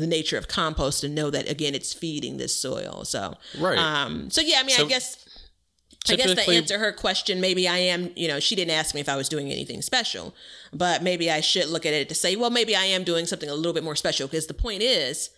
[0.00, 3.78] the nature of compost and know that again it's feeding this soil so Right.
[3.78, 5.24] um so yeah i mean i guess
[6.08, 9.02] I guess to answer her question, maybe I am, you know, she didn't ask me
[9.02, 10.34] if I was doing anything special,
[10.72, 13.50] but maybe I should look at it to say, well, maybe I am doing something
[13.50, 15.28] a little bit more special because the point is,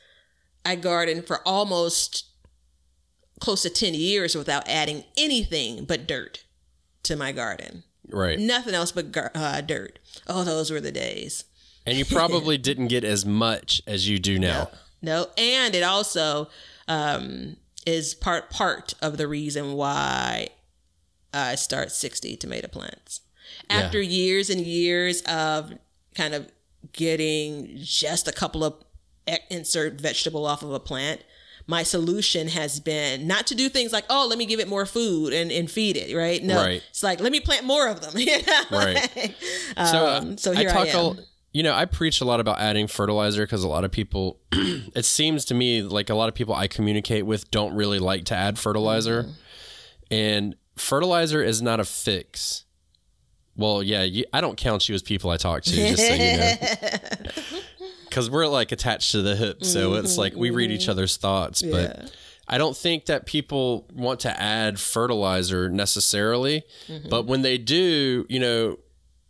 [0.64, 2.26] I garden for almost
[3.40, 6.44] close to 10 years without adding anything but dirt
[7.02, 7.82] to my garden.
[8.08, 8.38] Right.
[8.38, 9.98] Nothing else but gar- uh, dirt.
[10.28, 11.42] Oh, those were the days.
[11.86, 14.70] And you probably didn't get as much as you do now.
[15.00, 16.48] No, and it also
[16.88, 20.48] um, is part part of the reason why
[21.34, 23.20] I start sixty tomato plants.
[23.68, 25.72] After years and years of
[26.14, 26.50] kind of
[26.92, 28.74] getting just a couple of
[29.50, 31.22] insert vegetable off of a plant,
[31.66, 34.84] my solution has been not to do things like, oh, let me give it more
[34.84, 36.42] food and, and feed it, right?
[36.42, 36.82] No, Right.
[36.90, 38.12] it's like let me plant more of them.
[38.18, 38.62] you know?
[38.70, 39.34] Right.
[39.76, 41.18] So, uh, Um, so here I talk am.
[41.18, 44.40] A, you know, I preach a lot about adding fertilizer because a lot of people,
[44.52, 48.24] it seems to me like a lot of people I communicate with don't really like
[48.26, 49.24] to add fertilizer.
[49.24, 49.32] Mm-hmm.
[50.10, 52.64] And fertilizer is not a fix.
[53.54, 56.36] Well, yeah, you, I don't count you as people I talk to, just so you
[56.36, 56.54] know.
[58.08, 59.64] Because we're like attached to the hip.
[59.64, 61.62] So it's like we read each other's thoughts.
[61.62, 62.12] But
[62.46, 66.62] I don't think that people want to add fertilizer necessarily.
[67.08, 68.78] But when they do, you know,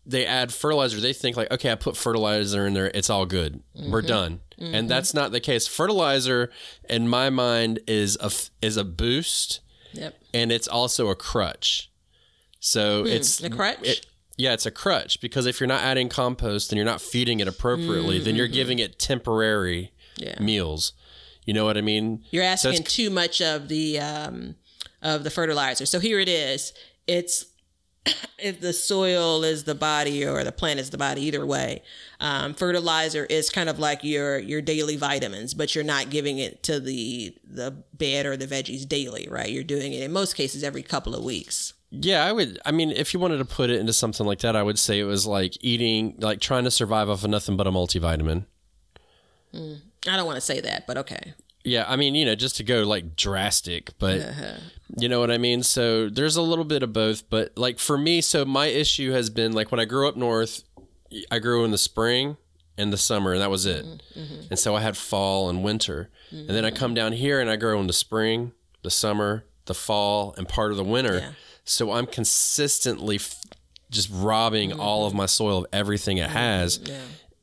[0.05, 3.62] they add fertilizer, they think like, okay, I put fertilizer in there, it's all good.
[3.75, 4.09] We're mm-hmm.
[4.09, 4.41] done.
[4.59, 4.87] And mm-hmm.
[4.88, 5.67] that's not the case.
[5.67, 6.51] Fertilizer,
[6.88, 8.31] in my mind, is a
[8.65, 9.61] is a boost,
[9.93, 10.15] Yep.
[10.33, 11.91] and it's also a crutch.
[12.61, 13.79] So hmm, it's a crutch?
[13.83, 14.07] it-
[14.38, 17.47] yeah, it's a crutch because if you're not adding compost and you're not feeding it
[17.47, 18.53] appropriately, then you're mm.
[18.53, 20.41] giving it temporary Yeah.
[20.41, 20.95] meals.
[21.45, 22.25] You know what I mean?
[22.31, 24.57] You're asking it's- too much of the um,
[25.03, 25.87] of the fertilizer.
[25.87, 26.73] So here it is.
[27.07, 27.47] It's
[28.38, 31.83] if the soil is the body or the plant is the body, either way.
[32.21, 36.62] Um, fertilizer is kind of like your your daily vitamins, but you're not giving it
[36.65, 39.51] to the the bed or the veggies daily, right?
[39.51, 41.75] You're doing it in most cases every couple of weeks.
[41.91, 42.59] Yeah, I would.
[42.65, 44.99] I mean, if you wanted to put it into something like that, I would say
[44.99, 48.47] it was like eating, like trying to survive off of nothing but a multivitamin.
[49.55, 51.35] I don't want to say that, but okay.
[51.64, 54.55] Yeah, I mean, you know, just to go like drastic, but uh-huh.
[54.96, 55.62] you know what I mean?
[55.62, 59.31] So there's a little bit of both, but like for me, so my issue has
[59.31, 60.64] been like when I grew up north,
[61.31, 62.37] I grew in the spring
[62.77, 63.85] and the summer, and that was it.
[63.85, 64.20] Mm-hmm.
[64.20, 64.46] Mm-hmm.
[64.51, 66.11] And so I had fall and winter.
[66.31, 69.75] And then I come down here and I grow in the spring, the summer, the
[69.75, 71.18] fall, and part of the winter.
[71.18, 71.31] Yeah.
[71.64, 73.38] So I'm consistently f-
[73.90, 74.81] just robbing mm-hmm.
[74.81, 76.81] all of my soil of everything it has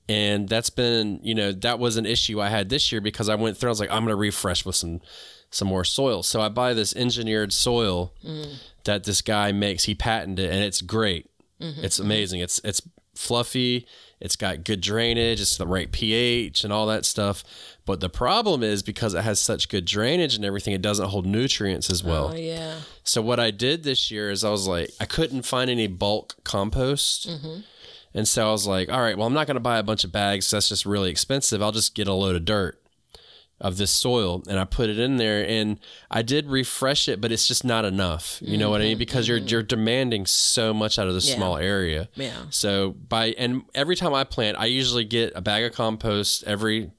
[0.10, 3.36] and that's been you know that was an issue i had this year because i
[3.36, 5.00] went through i was like i'm going to refresh with some
[5.52, 6.24] some more soil.
[6.24, 8.56] So i buy this engineered soil mm.
[8.84, 9.86] that this guy makes.
[9.86, 11.30] He patented it and it's great.
[11.62, 12.06] Mm-hmm, it's mm-hmm.
[12.06, 12.40] amazing.
[12.42, 12.82] It's it's
[13.16, 13.86] fluffy.
[14.22, 15.40] It's got good drainage.
[15.40, 17.44] It's the right ph and all that stuff.
[17.86, 21.26] But the problem is because it has such good drainage and everything it doesn't hold
[21.26, 22.32] nutrients as well.
[22.34, 22.82] Oh yeah.
[23.04, 26.36] so what I did this year is I was like, I couldn't find any bulk
[26.44, 27.28] compost.
[27.28, 27.62] Mm-hmm.
[28.14, 30.04] And so I was like, all right, well, I'm not going to buy a bunch
[30.04, 30.50] of bags.
[30.50, 31.62] That's just really expensive.
[31.62, 32.82] I'll just get a load of dirt
[33.62, 37.32] of this soil and I put it in there and I did refresh it, but
[37.32, 38.40] it's just not enough.
[38.42, 38.94] You know what I mean?
[38.94, 39.00] Mm-hmm.
[39.00, 39.48] Because you're mm-hmm.
[39.50, 41.36] you're demanding so much out of this Yeah.
[41.36, 42.08] small area.
[42.16, 42.44] Yeah.
[42.52, 46.92] So by and every time I plant, I usually get a bag of compost every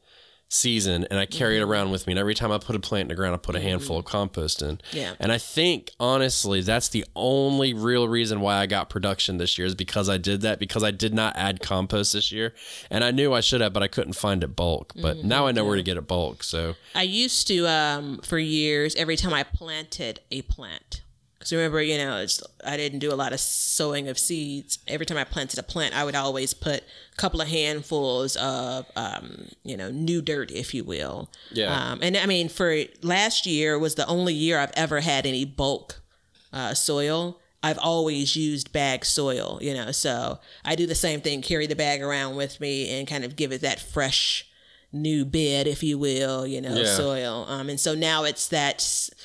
[0.51, 1.71] season and I carry it mm-hmm.
[1.71, 2.13] around with me.
[2.13, 3.69] And every time I put a plant in the ground, I put a mm-hmm.
[3.69, 4.81] handful of compost in.
[4.93, 5.15] Yeah.
[5.21, 9.67] And I think honestly, that's the only real reason why I got production this year
[9.67, 12.53] is because I did that because I did not add compost this year.
[12.91, 14.93] And I knew I should have, but I couldn't find it bulk.
[15.01, 15.29] But mm-hmm.
[15.29, 16.43] now I know where to get it bulk.
[16.43, 21.03] So I used to, um, for years, every time I planted a plant,
[21.40, 24.79] Because remember, you know, it's, I didn't do a lot of sowing of seeds.
[24.87, 28.85] Every time I planted a plant, I would always put a couple of handfuls of,
[28.94, 31.31] um, you know, new dirt, if you will.
[31.50, 31.74] Yeah.
[31.74, 35.46] Um, and I mean, for last year was the only year I've ever had any
[35.46, 36.03] bulk
[36.53, 37.40] uh, soil.
[37.62, 41.74] I've always used bag soil, you know, so I do the same thing, carry the
[41.74, 44.46] bag around with me and kind of give it that fresh
[44.92, 46.96] new bed, if you will, you know, Yeah.
[46.96, 47.46] soil.
[47.48, 48.81] Um, and so now it's that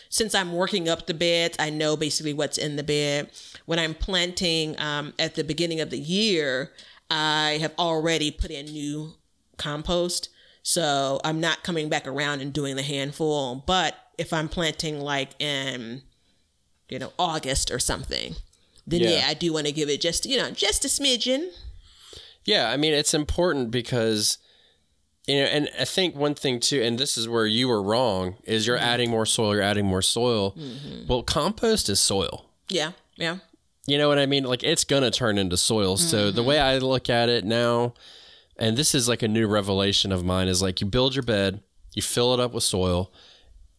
[0.09, 3.31] since I'm working up the beds, I know basically what's in the bed.
[3.65, 6.71] When I'm planting um, at the beginning of the year,
[7.09, 9.13] I have already put in new
[9.57, 10.29] compost.
[10.61, 13.55] So I'm not coming back around and doing the handful.
[13.65, 16.03] But if I'm planting like in,
[16.89, 18.35] you know, August or something,
[18.85, 19.09] then Yeah.
[19.09, 21.49] yeah, I do want to give it just, you know, just a smidgen.
[22.45, 24.37] Yeah, I mean it's important because
[25.27, 28.35] you know, and I think one thing too, and this is where you were wrong,
[28.43, 28.85] is you're mm-hmm.
[28.85, 30.51] adding more soil, you're adding more soil.
[30.51, 31.07] Mm-hmm.
[31.07, 32.45] Well, compost is soil.
[32.69, 33.37] Yeah, yeah.
[33.87, 34.43] You know what I mean?
[34.43, 35.97] Like it's gonna turn into soil.
[35.97, 36.49] So the mm-hmm.
[36.49, 37.93] way I look at it now,
[38.57, 41.61] and this is like a new revelation of mine, is like you build your bed,
[41.93, 43.11] you fill it up with soil,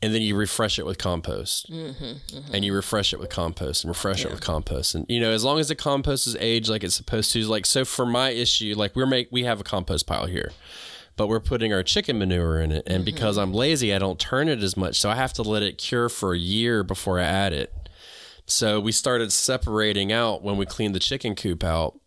[0.02, 4.24] and then you refresh it with compost, and you refresh it with compost, and refresh
[4.24, 6.94] it with compost, and you know as long as the compost is aged like it's
[6.94, 10.26] supposed to, like so for my issue, like we're make we have a compost pile
[10.26, 10.52] here.
[11.16, 13.04] But we're putting our chicken manure in it, and mm-hmm.
[13.04, 15.00] because I'm lazy, I don't turn it as much.
[15.00, 17.72] So I have to let it cure for a year before I add it.
[18.46, 21.98] So we started separating out when we cleaned the chicken coop out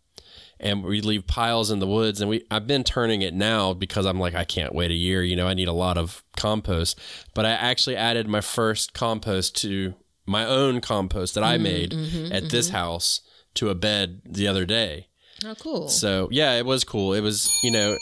[0.59, 4.05] and we leave piles in the woods and we I've been turning it now because
[4.05, 6.99] I'm like I can't wait a year, you know, I need a lot of compost.
[7.33, 9.95] But I actually added my first compost to
[10.25, 13.21] my own compost that I mm-hmm, made mm-hmm, at this house
[13.55, 15.07] to a bed the other day.
[15.43, 15.89] Oh, cool.
[15.89, 17.13] So, yeah, it was cool.
[17.13, 17.97] It was, you know,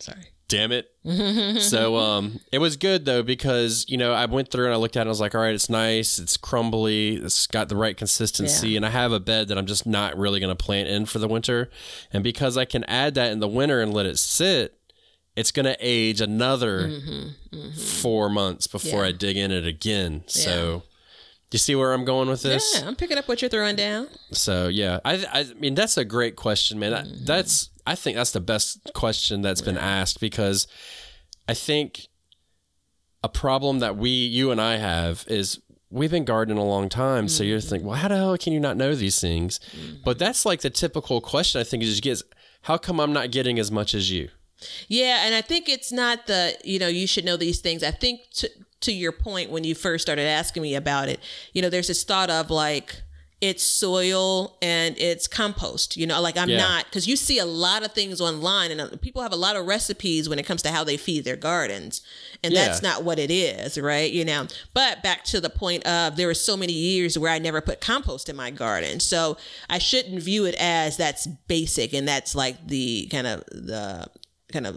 [0.00, 0.24] Sorry.
[0.48, 0.90] damn it.
[1.62, 4.96] so um it was good though because you know I went through and I looked
[4.96, 7.76] at it and I was like all right it's nice it's crumbly it's got the
[7.76, 8.76] right consistency Yeah.
[8.78, 11.18] and I have a bed that I'm just not really going to plant in for
[11.18, 11.70] the winter
[12.12, 14.76] and because I can add that in the winter and let it sit
[15.36, 16.90] it's going to age another
[17.76, 19.08] 4 months before Yeah.
[19.08, 20.82] I dig in it again so
[21.50, 22.78] you see where I'm going with this?
[22.80, 24.08] Yeah, I'm picking up what you're throwing down.
[24.32, 26.90] So yeah, I I mean that's a great question, man.
[26.90, 27.24] That- Mm-hmm.
[27.26, 30.66] That's I think that's the best question that's been asked because
[31.48, 32.08] I think
[33.22, 37.28] a problem that we you and I have is we've been gardening a long time,
[37.28, 37.50] so Mm-hmm.
[37.50, 39.60] you're thinking, well, how the hell can you not know these things?
[40.04, 42.24] But that's like the typical question I think is you get, is,
[42.62, 44.28] how come I'm not getting as much as you?
[44.88, 47.82] Yeah, and I think it's not the you know you should know these things.
[47.82, 48.48] I think to
[48.80, 51.20] to your point when you first started asking me about it,
[51.52, 53.02] you know, there's this thought of like
[53.46, 55.98] it's soil and it's compost.
[55.98, 56.56] You know, like I'm Yeah.
[56.58, 59.54] not because you see a lot of things online and uh, people have a lot
[59.54, 62.00] of recipes when it comes to how they feed their gardens,
[62.42, 62.64] and Yeah.
[62.64, 64.10] that's not what it is, right?
[64.10, 67.38] You know, but back to the point of there were so many years where I
[67.38, 69.36] never put compost in my garden, so
[69.68, 74.06] I shouldn't view it as that's basic and that's like the kind of the
[74.52, 74.76] kind of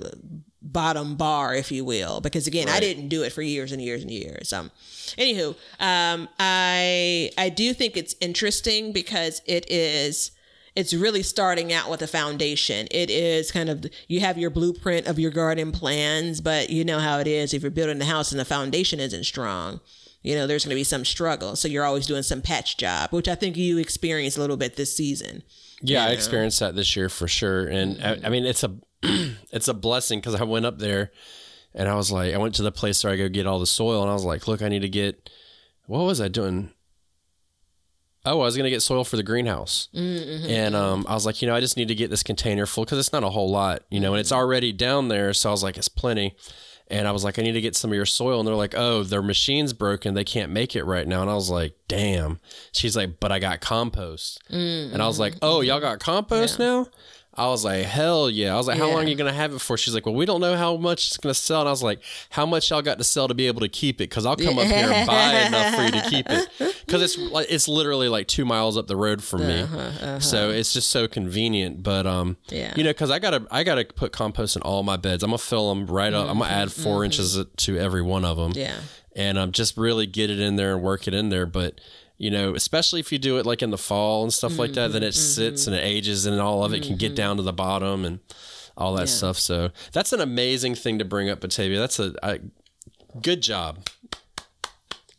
[0.71, 4.01] bottom bar, if you will, because again, I didn't do it for years and years
[4.01, 4.53] and years.
[4.53, 4.71] Um,
[5.17, 10.31] anywho, um, I I do think it's interesting because it is
[10.75, 12.87] it's really starting out with a foundation.
[12.91, 16.99] It is kind of you have your blueprint of your garden plans, but you know
[16.99, 19.79] how it is if you're building a house and the foundation isn't strong.
[20.21, 21.55] You know, there's going to be some struggle.
[21.55, 24.75] So you're always doing some patch job, which I think you experienced a little bit
[24.75, 25.41] this season.
[25.81, 28.75] Yeah, I experienced that this year for sure, and I, I mean it's a
[29.51, 31.11] it's a blessing because I went up there
[31.73, 33.67] and I was like, I went to the place where I go get all the
[33.67, 35.29] soil, and I was like, look, I need to get
[35.85, 36.71] what was I doing?
[38.25, 40.49] Oh, I was gonna get soil for the greenhouse, mm, mm-hmm.
[40.49, 42.83] and um, I was like, you know, I just need to get this container full
[42.83, 44.39] because it's not a whole lot, you know, and it's mm-hmm.
[44.39, 46.35] already down there, so I was like, it's plenty.
[46.89, 48.39] And I was like, I need to get some of your soil.
[48.39, 50.13] And they're like, oh, their machine's broken.
[50.13, 51.21] They can't make it right now.
[51.21, 52.39] And I was like, damn.
[52.71, 54.41] She's like, but I got compost.
[54.49, 55.21] Mm, and I was mm-hmm.
[55.23, 56.87] like, oh, y'all got compost now?
[57.37, 58.53] I was like, hell yeah.
[58.53, 58.95] I was like, how Yeah.
[58.95, 59.77] long are you going to have it for?
[59.77, 61.59] She's like, well, we don't know how much it's going to sell.
[61.61, 63.97] And I was like, how much y'all got to sell to be able to keep
[64.01, 64.09] it?
[64.09, 66.49] Because I'll come up here and buy enough for you to keep it.
[66.87, 69.65] Because it's like it's literally like two miles up the road from me,
[70.21, 71.83] so it's just so convenient.
[71.83, 72.73] But um, Yeah.
[72.77, 75.21] you know, because I gotta I gotta put compost in all my beds.
[75.21, 76.29] I'm gonna fill them right up.
[76.29, 78.53] I'm gonna add 4 inches to every one of them.
[78.55, 78.77] Yeah.
[79.17, 81.45] and um, just really get it in there and work it in there.
[81.45, 81.81] But
[82.17, 84.91] you know, especially if you do it like in the fall and stuff like that,
[84.91, 85.87] then it mm-hmm, sits and it mm-hmm.
[85.87, 87.57] ages and all of it can get down to the mm-hmm.
[87.57, 88.19] bottom and
[88.75, 89.37] all that stuff.
[89.37, 91.79] So that's an amazing thing to bring up, Batavia.
[91.79, 92.39] That's a, a
[93.21, 93.87] good job.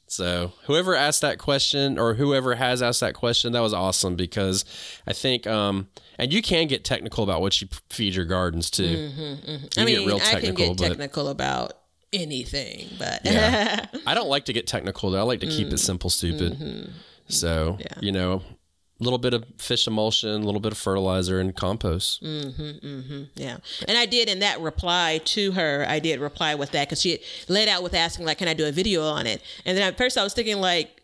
[0.08, 4.64] So whoever asked that question or whoever has asked that question, that was awesome because
[5.06, 8.84] I think, um, and you can get technical about what you feed your gardens too.
[8.84, 11.78] You I mean, get real I can technical, get but technical about
[12.12, 13.87] anything, but Yeah.
[14.07, 15.18] I don't like to get technical though.
[15.18, 15.73] I like to keep Mm.
[15.75, 16.55] it simple, stupid.
[16.55, 16.90] Mm-hmm.
[17.29, 17.87] So, Yeah.
[18.01, 18.42] you know,
[19.01, 22.21] a little bit of fish emulsion, a little bit of fertilizer, and compost.
[22.23, 23.59] Yeah.
[23.87, 27.21] And I did in that reply to her, I did reply with that because she
[27.49, 29.40] laid out with asking, like, can I do a video on it?
[29.64, 30.97] And then at first I was thinking, like,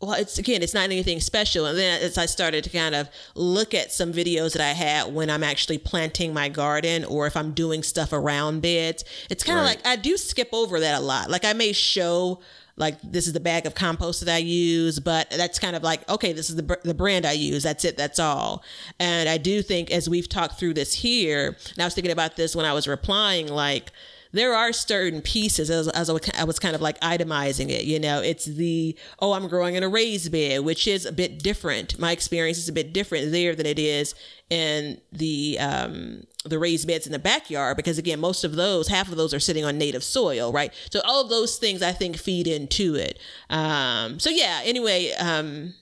[0.00, 1.66] well, it's again, it's not anything special.
[1.66, 5.12] And then as I started to kind of look at some videos that I had
[5.12, 9.58] when I'm actually planting my garden or if I'm doing stuff around beds, it's kind
[9.58, 9.76] of Right.
[9.84, 11.30] like I do skip over that a lot.
[11.30, 12.38] Like I may show
[12.76, 16.08] like this is the bag of compost that I use, but that's kind of like
[16.08, 17.64] okay, this is the br- the brand I use.
[17.64, 17.96] That's it.
[17.96, 18.62] That's all.
[19.00, 22.36] And I do think as we've talked through this here, and I was thinking about
[22.36, 23.90] this when I was replying, like
[24.32, 27.84] there are certain pieces as, as I was- kind of like itemizing it.
[27.84, 31.38] You know, it's the oh, I'm growing in a raised bed, which is a bit
[31.42, 31.98] different.
[31.98, 34.14] My experience is a bit different there than it is
[34.50, 39.08] in the um, the raised beds in the backyard because again, most of those, half
[39.10, 40.72] of those are sitting on native soil, right?
[40.90, 43.18] So all of those things I think feed into it.
[43.50, 44.60] Um, so yeah.
[44.64, 45.74] Anyway, um,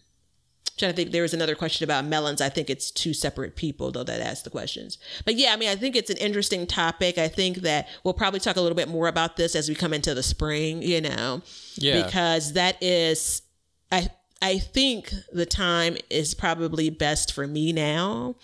[0.76, 2.40] trying to think there was another question about melons.
[2.40, 4.98] I think it's two separate people though that asked the questions.
[5.24, 7.18] But yeah i mean i think it's an interesting topic.
[7.18, 9.92] I think that we'll probably talk a little bit more about this as we come
[9.94, 11.42] into the spring you know
[11.76, 12.04] Yeah.
[12.04, 13.42] because that is
[13.90, 14.08] i
[14.42, 18.34] i think the time is probably best for me now.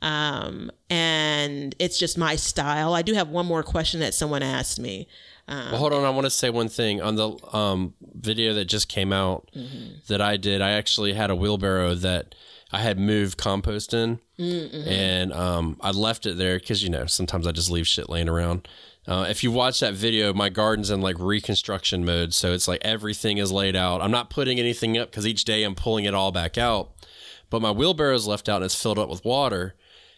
[0.00, 2.94] Um and it's just my style.
[2.94, 5.08] I do have one more question that someone asked me
[5.48, 6.04] Well, hold on.
[6.04, 9.50] I want to say one thing on the um, video that just came out
[10.08, 10.62] that I did.
[10.62, 12.34] I actually had a wheelbarrow that
[12.70, 17.46] I had moved compost in, and um, I left it there because you know sometimes
[17.46, 18.66] I just leave shit laying around.
[19.06, 22.80] Uh, if you watch that video, my garden's in like reconstruction mode, so it's like
[22.82, 24.00] everything is laid out.
[24.00, 26.92] I'm not putting anything up because each day I'm pulling it all back out,
[27.50, 29.74] but my wheelbarrow is left out and it's filled up with water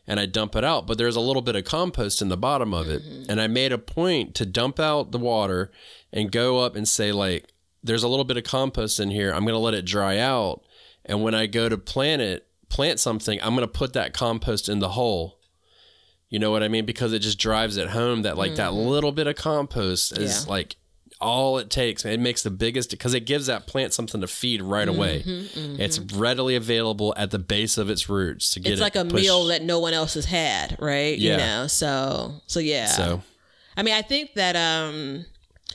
[0.07, 2.75] and I dump it out, but there's a little bit of compost in the bottom
[2.75, 3.03] of it.
[3.03, 3.31] Mm-hmm.
[3.31, 5.71] And I made a point to dump out the water
[6.13, 9.33] and go up and say, like, there's a little bit of compost in here.
[9.33, 10.63] I'm going to let it dry out.
[11.05, 14.69] And when I go to plant it, plant something, I'm going to put that compost
[14.69, 15.39] in the hole.
[16.29, 16.85] You know what I mean?
[16.85, 18.89] Because it just drives it home that, like, that mm-hmm.
[18.89, 20.51] little bit of compost is Yeah.
[20.51, 20.77] like
[21.25, 22.05] all it takes.
[22.05, 25.23] It makes the biggest because it gives that plant something to feed right away.
[25.27, 28.73] It's readily available at the base of its roots to get it.
[28.75, 31.33] it's it like a pushed- meal that no one else has had right Yeah.
[31.33, 33.23] you know so so yeah So
[33.77, 35.25] I mean, I think that um,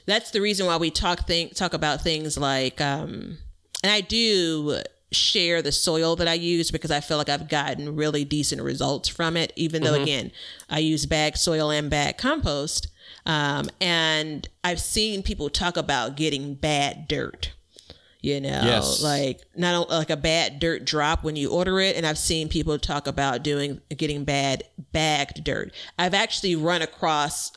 [0.06, 3.38] that's the reason why we talk think talk about things like, um,
[3.84, 4.80] and I do
[5.12, 9.10] share the soil that I use because I feel like I've gotten really decent results
[9.10, 9.52] from it.
[9.56, 10.32] Even though, again,
[10.70, 12.88] I use bag soil and bag compost,
[13.30, 17.52] um, and I've seen people talk about getting bad dirt.
[18.22, 19.02] You know, Yes.
[19.02, 22.50] like not o- like a bad dirt drop when you order it, and I've seen
[22.50, 25.74] people talk about doing getting bad bagged dirt.
[25.98, 27.54] I've actually run across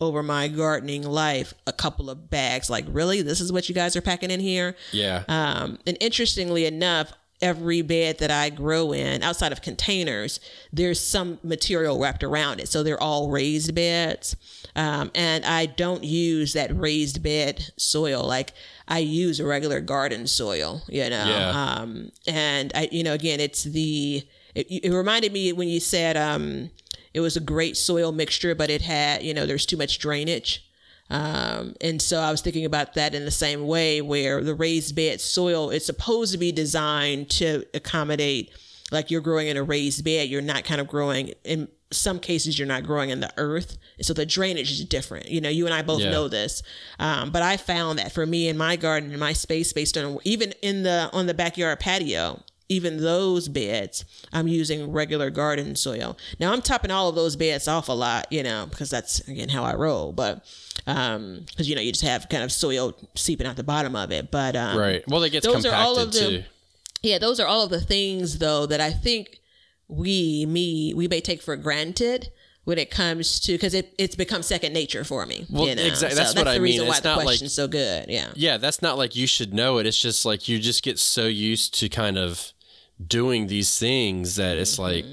[0.00, 2.70] over my gardening life a couple of bags.
[2.70, 4.74] Like, really, this is what you guys are packing in here?
[4.92, 10.40] yeah, Um, and interestingly enough, every bed that I grow in, outside of containers,
[10.72, 12.68] there's some material wrapped around it.
[12.68, 14.36] So they're all raised beds.
[14.76, 18.24] Um, and I don't use that raised bed soil.
[18.26, 18.52] Like
[18.86, 21.24] I use a regular garden soil, you know.
[21.26, 21.50] Yeah.
[21.50, 24.22] Um, and I, you know, again, it's the.
[24.54, 26.70] It, it reminded me when you said um,
[27.14, 30.68] it was a great soil mixture, but it had, you know, there's too much drainage.
[31.10, 34.94] Um, and so I was thinking about that in the same way where the raised
[34.94, 38.52] bed soil is supposed to be designed to accommodate
[38.92, 42.56] like you're growing in a raised bed, you're not kind of growing in some cases
[42.58, 43.76] you're not growing in the earth.
[44.00, 45.28] So the drainage is different.
[45.28, 46.10] You know, you and I both Yeah.
[46.10, 46.62] know this.
[47.00, 50.18] Um, but I found that for me in my garden, in my space based on
[50.24, 56.16] even in the on the backyard patio, even those beds, I'm using regular garden soil.
[56.38, 59.50] Now I'm topping all of those beds off a lot, you know, because that's again
[59.50, 60.12] how I roll.
[60.12, 60.44] But
[60.86, 64.10] um, because you know you just have kind of soil seeping out the bottom of
[64.10, 64.30] it.
[64.30, 65.02] But um, right.
[65.06, 66.42] Well, it gets those are compacted all of the- too.
[67.02, 69.40] yeah, those are all of the things though that I think
[69.88, 72.30] we, me, we may take for granted
[72.64, 75.46] when it comes to because it, it's become second nature for me.
[75.50, 75.82] Well, you know?
[75.82, 76.62] exact- So that's what the I mean.
[76.62, 78.06] reason why It's the not like- question's so good.
[78.08, 78.28] Yeah.
[78.36, 79.86] Yeah, that's not like you should know it.
[79.86, 82.52] It's just like you just get so used to kind of
[83.06, 85.04] doing these things that it's like,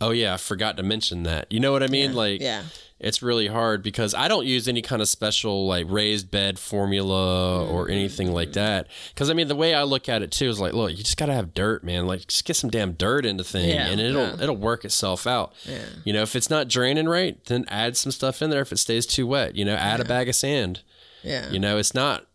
[0.00, 1.50] oh yeah, I forgot to mention that.
[1.52, 2.14] You know what I mean?
[2.14, 2.42] Like, Mm-hmm.
[2.44, 2.62] Yeah.
[2.98, 7.64] it's really hard because I don't use any kind of special like raised bed formula
[7.64, 7.74] Mm-hmm.
[7.74, 8.88] or anything like that.
[9.14, 11.16] Because I mean, the way I look at it too is like, look, you just
[11.16, 12.06] gotta have dirt, man.
[12.06, 14.42] Like, just get some damn dirt in the thing, Yeah, and it'll yeah.
[14.42, 15.52] it'll work itself out.
[15.64, 15.78] Yeah.
[16.04, 18.60] You know, if it's not draining right, then add some stuff in there.
[18.62, 20.82] If it stays too wet, you know, add a bag of sand.
[21.22, 21.50] Yeah.
[21.50, 22.26] You know, it's not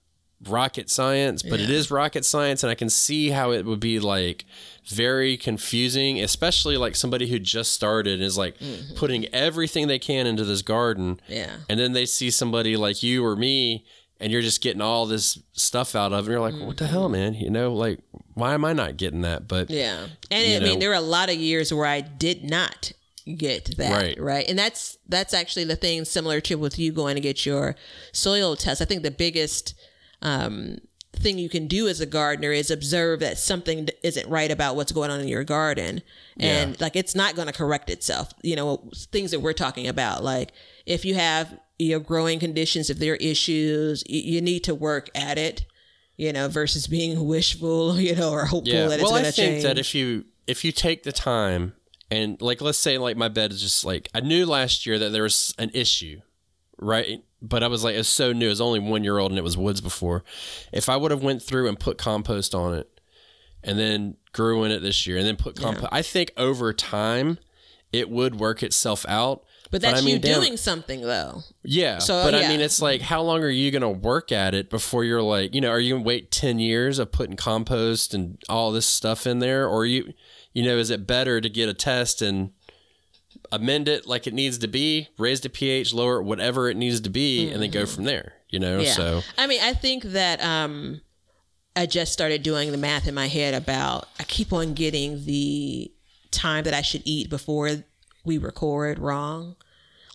[0.48, 1.76] rocket science, but it Yeah.
[1.76, 4.46] is rocket science, and I can see how it would be like
[4.88, 8.56] very confusing, especially like somebody who just started and is like
[8.96, 11.34] putting everything they can into this garden, Mm-hmm.
[11.34, 11.52] Yeah.
[11.70, 13.86] and then they see somebody like you or me,
[14.20, 16.22] and you're just getting all this stuff out of it.
[16.22, 17.34] And you're like, what the hell, man?
[17.34, 18.00] You know, like
[18.34, 19.48] why am I not getting that?
[19.48, 20.08] But Yeah.
[20.30, 22.92] And I mean, there were a lot of years where I did not
[23.38, 23.92] get that.
[23.92, 24.20] Right.
[24.20, 24.48] Right.
[24.48, 27.76] And that's that's actually the thing similar to with you going to get your
[28.14, 28.82] soil test.
[28.82, 29.74] I think the biggest
[30.22, 30.78] um,
[31.14, 34.92] thing you can do as a gardener is observe that something isn't right about what's
[34.92, 36.02] going on in your garden.
[36.40, 38.34] And like it's not going to correct itself.
[38.42, 40.24] You know, things that we're talking about.
[40.24, 40.52] Like
[40.86, 45.38] if you have your growing conditions, if there are issues, you, need to work at
[45.38, 45.66] it.
[46.18, 49.30] You know, versus being wishful, you know, or hopeful yeah, that it's well, going I
[49.30, 49.64] to think change.
[49.64, 51.74] that if you if you take the time
[52.12, 55.12] and like let's say like my bed is just like I knew last year that
[55.12, 56.22] there was an issue,
[56.82, 57.24] right?
[57.42, 58.50] But I was like, it's so new.
[58.50, 60.24] it's only one year old and it was woods before.
[60.72, 63.00] If I would have went through and put compost on it,
[63.64, 67.38] and then grew in it this year, and then put compost, I think over time
[67.94, 69.44] it would work itself out.
[69.70, 71.44] But that's I mean, you damn- doing something though.
[71.64, 72.00] Yeah.
[72.00, 74.70] So, but I mean, it's like, how long are you going to work at it
[74.70, 78.14] before you're like, you know, are you going to wait 10 years of putting compost
[78.14, 79.68] and all this stuff in there?
[79.68, 80.14] Or you,
[80.54, 82.52] you know, is it better to get a test and
[83.52, 87.02] amend it like it needs to be, raise the pH, lower it, whatever it needs
[87.02, 88.78] to be, and then go from there, you know?
[88.78, 88.86] Mm-hmm.
[88.86, 88.94] Yeah.
[88.94, 91.02] So, I mean, I think that um,
[91.76, 95.92] I just started doing the math in my head about I keep on getting the
[96.32, 97.70] time that I should eat before
[98.24, 99.56] we record wrong.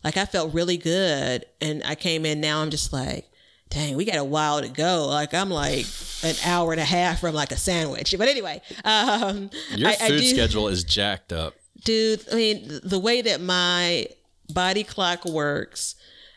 [0.05, 2.62] Like I felt really good, and I came in now.
[2.62, 3.28] I'm just like,
[3.70, 5.07] dang, we got a while to go.
[5.09, 5.87] Like I'm like
[6.22, 8.14] an hour and a half from like a sandwich.
[8.16, 11.55] But anyway, um, your I, I food do- schedule is jacked up.
[11.84, 14.06] Dude i mean the way that my
[14.52, 15.94] body clock works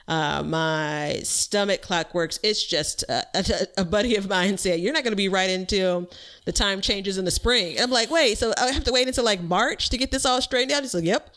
[0.07, 3.43] uh, my stomach clock works it's just uh, a,
[3.77, 6.09] a buddy of mine said you're not going to be right until
[6.45, 9.07] the time changes in the spring and i'm like wait so i have to wait
[9.07, 11.29] until like march to get this all straightened out he's like yep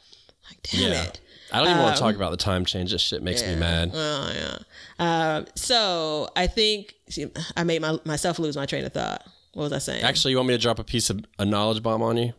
[0.48, 1.02] I'm like damn Yeah.
[1.04, 1.20] it
[1.54, 2.92] I don't even want to Um, talk about the time change.
[2.92, 3.90] This shit makes me mad.
[3.92, 7.26] oh yeah um, so i think see,
[7.56, 9.22] i made my, myself lose my train of thought
[9.52, 11.82] what was i saying Actually, you want me to drop a piece of a knowledge
[11.82, 12.32] bomb on you?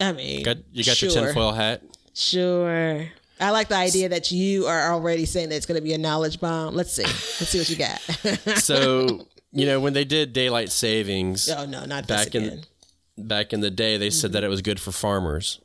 [0.00, 1.82] I mean Got, you got your tinfoil hat?
[2.14, 3.06] Sure.
[3.40, 5.98] I like the idea that you are already saying that it's going to be a
[5.98, 6.74] knowledge bomb.
[6.74, 7.04] Let's see.
[7.04, 8.60] Let's see what you got.
[8.62, 12.64] So, you know, when they did daylight savings, oh no, not Back in-
[13.16, 14.46] back in the day, they said that mm-hmm.
[14.46, 15.60] it was good for farmers.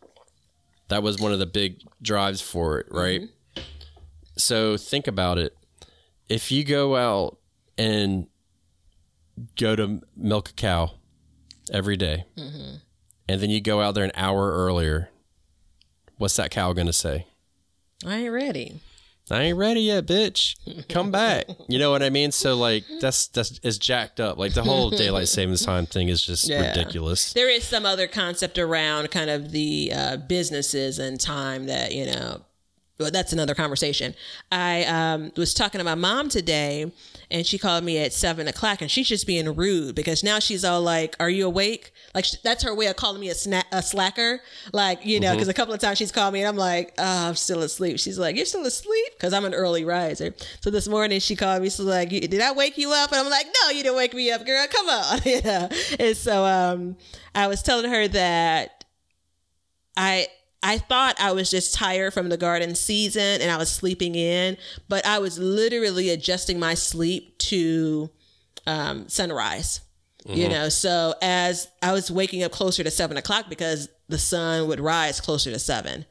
[0.88, 2.97] That was one of the big drives for it, mm-hmm.
[2.97, 3.21] right?
[4.38, 5.55] So think about it.
[6.30, 7.38] If you go out
[7.78, 8.28] and
[9.57, 10.91] go to milk a cow
[11.71, 12.78] every day, mm-hmm.
[13.28, 15.09] And then you go out there an hour earlier,
[16.17, 17.28] what's that cow going to say?
[18.05, 18.80] I ain't ready.
[19.32, 20.55] I ain't ready yet, bitch.
[20.88, 21.45] Come back.
[21.67, 22.32] You know what I mean?
[22.32, 24.38] So like that's that's is jacked up.
[24.38, 26.67] Like the whole daylight savings time thing is just Yeah.
[26.69, 27.34] ridiculous.
[27.34, 32.05] There is some other concept around kind of the uh, businesses and time that you
[32.05, 32.41] know.
[32.97, 34.15] Well, that's another conversation.
[34.51, 36.91] I um, was talking to my mom today,
[37.29, 40.63] and she called me at seven o'clock, and she's just being rude because now she's
[40.63, 43.83] all like, "Are you awake?" Like that's her way of calling me a, sna- a
[43.83, 44.39] slacker.
[44.71, 47.27] Like you know, because a couple of times she's called me, and I'm like, "Oh,
[47.27, 50.33] I'm still asleep." She's like, "You're still asleep?" Because I'm an early riser.
[50.61, 51.69] So this morning she called me.
[51.69, 54.31] She's like, "Did I wake you up?" And I'm like, "No, you didn't wake me
[54.31, 54.65] up, girl.
[54.69, 55.69] Come on." you know.
[55.99, 56.95] And so um,
[57.33, 58.85] I was telling her that
[59.97, 60.27] I
[60.66, 64.57] I thought I was just tired from the garden season and I was sleeping in,
[64.89, 68.09] but I was literally adjusting my sleep to
[68.68, 69.82] um, sunrise.
[70.28, 74.68] You know, so as I was waking up closer to seven o'clock because the sun
[74.68, 76.03] would rise closer to 7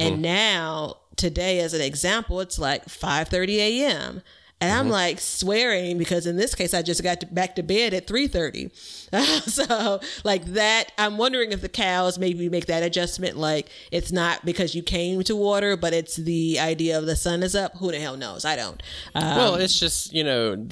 [0.00, 4.22] and now today, as an example, it's like five thirty a.m.
[4.60, 7.94] And I'm like swearing because in this case, I just got to, back to bed
[7.94, 8.72] at 3:30.
[9.48, 13.36] so like that, I'm wondering if the cows maybe make that adjustment.
[13.36, 17.44] Like it's not because you came to water, but it's the idea of the sun
[17.44, 17.76] is up.
[17.76, 18.44] Who the hell knows?
[18.44, 18.82] I don't.
[19.14, 20.68] Uh, well, it's just you know,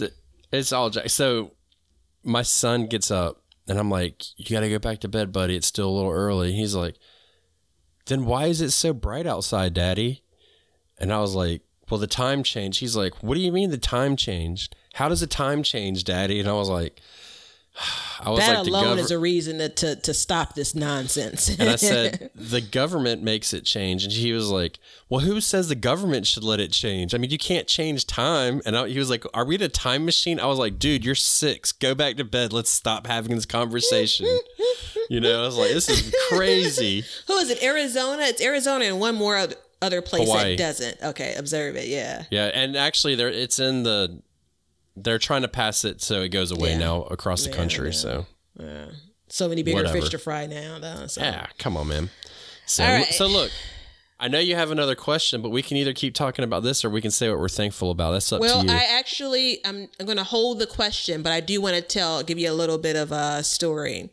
[0.51, 0.91] it's all.
[0.93, 1.53] So
[2.25, 5.55] my son gets up, and I'm like, "You got to go back to bed, buddy.
[5.55, 6.97] It's still a little early." He's like,
[8.07, 10.25] "Then why is it so bright outside, Daddy?"
[10.99, 13.79] And I was like, "Well, the time changed." He's like, "What do you mean the
[13.79, 14.75] time changed?
[14.95, 17.01] How does the time change, Daddy?" And I was like,
[18.21, 21.49] "I was that like, alone gover- is a reason to, to to stop this nonsense.
[21.59, 24.05] And I said, the government makes it change.
[24.05, 24.79] And he was like,
[25.09, 27.15] well, who says the government should let it change?
[27.15, 28.63] I mean, you can't change time.
[28.65, 30.41] And I, he was like, are we in a time machine?
[30.41, 31.73] I was like, dude, you're six.
[31.73, 32.53] Go back to bed.
[32.53, 34.27] Let's stop having this conversation.
[35.11, 37.05] you know, I was like, this is crazy.
[37.27, 37.63] Who is it?
[37.63, 38.23] Arizona.
[38.23, 40.57] It's Arizona and one more oth- other place Hawaii.
[40.57, 41.03] that doesn't.
[41.03, 41.89] Okay, observe it.
[41.89, 42.25] Yeah.
[42.31, 42.47] Yeah.
[42.47, 44.23] And actually, there it's in the,
[44.97, 46.79] they're trying to pass it so it goes away Yeah.
[46.79, 47.93] now across the Yeah, country.
[47.93, 48.27] So.
[48.59, 48.87] Yeah.
[49.29, 50.01] So, many bigger Whatever.
[50.01, 51.07] fish to fry now, though.
[51.09, 51.21] So.
[51.21, 52.11] yeah, come on, man.
[52.67, 53.05] So, right.
[53.07, 53.51] so look.
[54.19, 56.89] I know you have another question, but we can either keep talking about this or
[56.91, 58.13] we can say what we're thankful about.
[58.13, 58.73] That's up Well, to you.
[58.73, 62.23] I actually I'm I'm going to hold the question, but I do want to tell
[62.23, 64.09] give you a little bit of a story.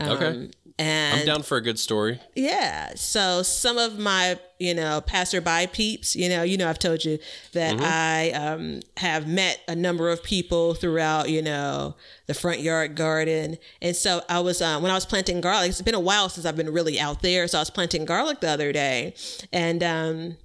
[0.00, 0.26] okay.
[0.26, 2.20] Um, And I'm down for a good story.
[2.34, 2.94] yeah.
[2.94, 7.18] So some of my, you know, passerby peeps, you know, you know, I've told you
[7.52, 11.96] that I um, have met a number of people throughout, you know,
[12.26, 13.58] the front yard garden.
[13.80, 16.46] And so I was, um, when I was planting garlic, it's been a while since
[16.46, 17.46] I've been really out there.
[17.48, 19.14] So I was planting garlic the other day
[19.52, 20.36] and, um,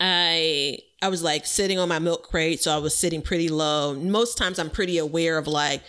[0.00, 3.94] I I was like sitting on my milk crate, so I was sitting pretty low.
[3.94, 5.82] Most times I'm pretty aware of like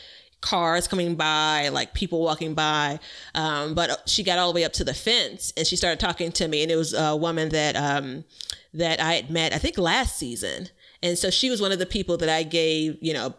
[0.45, 2.99] cars coming by, like people walking by.
[3.33, 6.31] Um, but she got all the way up to the fence and she started talking
[6.33, 8.23] to me, and it was a woman that um,
[8.73, 10.69] that I had met, I think last season.
[11.01, 13.33] And so she was one of the people that I gave, you know,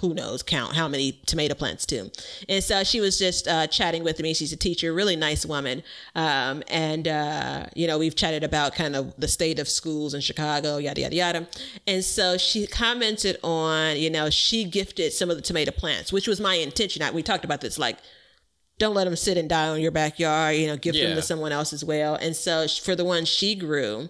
[0.00, 2.10] who knows count how many tomato plants too.
[2.48, 4.34] and so she was just uh, chatting with me.
[4.34, 5.82] She's a teacher really nice woman.
[6.14, 10.20] Um, and uh, you know we've chatted about kind of the state of schools in
[10.20, 11.48] chicago yada yada yada.
[11.86, 16.26] And so she commented on you know she gifted some of the tomato plants which
[16.26, 17.02] was my intention.
[17.02, 17.98] I, we talked about this like
[18.78, 21.52] don't let them sit and die on your backyard you know give them to someone
[21.52, 22.14] else as well.
[22.14, 24.08] And so for the ones she grew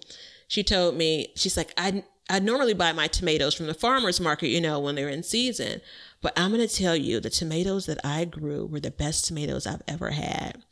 [0.48, 4.48] she told me she's like i i normally buy my tomatoes from the farmers market
[4.48, 5.80] you know when they're in season
[6.22, 9.66] but i'm going to tell you the tomatoes that i grew were the best tomatoes
[9.66, 10.62] i've ever had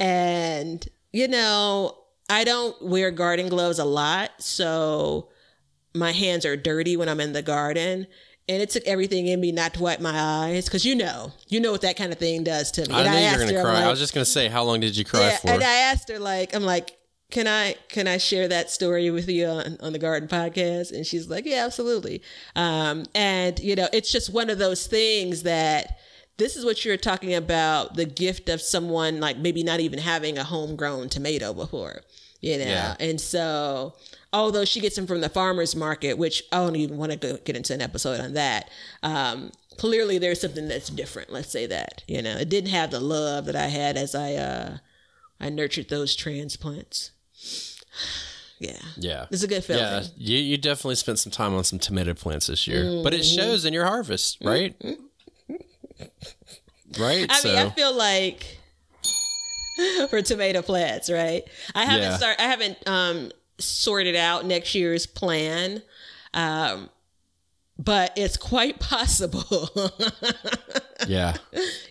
[0.00, 1.96] and you know
[2.28, 5.28] i don't wear garden gloves a lot so
[5.94, 8.06] my hands are dirty when i'm in the garden
[8.48, 11.60] and it took everything in me not to wipe my eyes because you know you
[11.60, 13.54] know what that kind of thing does to me I and knew you were going
[13.54, 13.84] to cry.
[13.84, 15.48] I was just going to say, how long did you cry yeah, for?
[15.48, 16.97] and I asked her like, I'm like,
[17.30, 20.92] can I can I share that story with you on, on the Garden Podcast?
[20.92, 22.22] And she's like, yeah, absolutely.
[22.56, 25.98] Um, and you know, it's just one of those things that
[26.38, 30.38] this is what you're talking about the gift of someone like maybe not even having
[30.38, 32.00] a homegrown tomato before,
[32.40, 32.64] you know.
[32.64, 32.96] Yeah.
[32.98, 33.94] And so,
[34.32, 37.36] although she gets them from the farmers market, which I don't even want to go
[37.44, 38.70] get into an episode on that.
[39.02, 41.30] Um, clearly, there's something that's different.
[41.30, 44.34] Let's say that you know it didn't have the love that I had as I
[44.34, 44.78] uh,
[45.38, 47.10] I nurtured those transplants.
[48.60, 49.26] Yeah, yeah.
[49.30, 49.84] it's a good feeling.
[49.84, 53.20] Yeah, you, you definitely spent some time on some tomato plants this year, but it
[53.20, 53.36] Mm-hmm.
[53.36, 54.74] shows in your harvest, right?
[56.98, 57.26] Right.
[57.30, 58.58] I so mean, I feel like
[60.10, 61.44] for tomato plants, right?
[61.74, 62.16] I haven't Yeah.
[62.16, 62.36] start.
[62.40, 65.82] I haven't um, sorted out next year's plan,
[66.34, 66.88] um,
[67.78, 69.68] but it's quite possible.
[71.06, 71.36] yeah,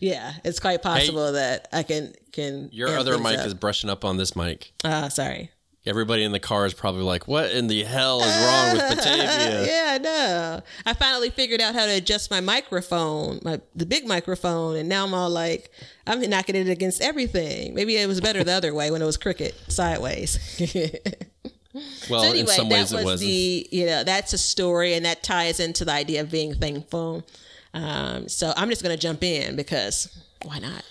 [0.02, 2.70] yeah, it's quite possible that I can can.
[2.72, 3.48] your other mic up.
[3.48, 4.74] is brushing up on this mic.
[4.84, 5.52] Uh, sorry.
[5.86, 9.66] Everybody in the car is probably like, "What in the hell is wrong with Batavia?"
[9.68, 10.62] Yeah, I know.
[10.86, 15.06] I finally figured out how to adjust my microphone, my the big microphone, and now
[15.06, 15.72] I'm all like,
[16.06, 17.74] I'm knocking it against everything.
[17.74, 20.38] Maybe it was better the other way when it was crooked sideways.
[22.10, 23.22] Well, so anyway, in some ways that it was was.
[23.22, 27.26] the you know that's a story, and that ties into the idea of being thankful.
[27.74, 30.08] Um, so I'm just gonna jump in because
[30.44, 30.84] why not?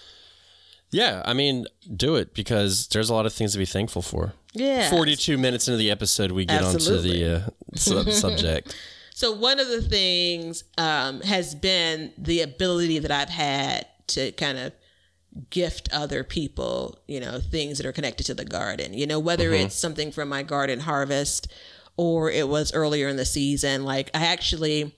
[0.91, 4.33] Yeah, I mean, do it because there's a lot of things to be thankful for.
[4.53, 4.89] Yeah.
[4.91, 7.11] 42 minutes into the episode, we get Absolutely.
[7.35, 8.77] onto the uh, sub- subject.
[9.15, 14.59] So one of the things um, has been the ability that I've had to kind
[14.59, 14.73] of
[15.51, 18.95] gift other people, you know, things that are connected to the garden.
[18.95, 19.67] You know, whether mm-hmm.
[19.67, 21.53] it's something from my garden harvest
[21.97, 23.85] or it was earlier in the season.
[23.85, 24.95] Like I actually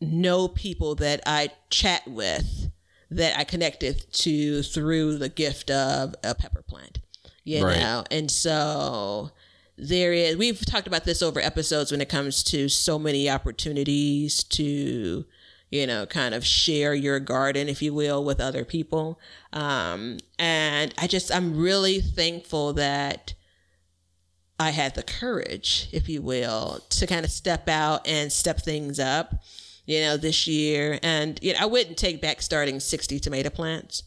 [0.00, 2.70] know people that I chat with
[3.10, 7.00] that I connected to through the gift of a pepper plant.
[7.44, 7.80] You Right.
[7.80, 9.32] know, and so
[9.76, 14.44] there is we've talked about this over episodes when it comes to so many opportunities
[14.44, 15.24] to
[15.70, 19.18] you know kind of share your garden if you will with other people
[19.52, 23.34] um and i just i'm really thankful that
[24.58, 28.98] i had the courage if you will to kind of step out and step things
[28.98, 29.42] up
[29.86, 34.02] you know this year and you know i wouldn't take back starting 60 tomato plants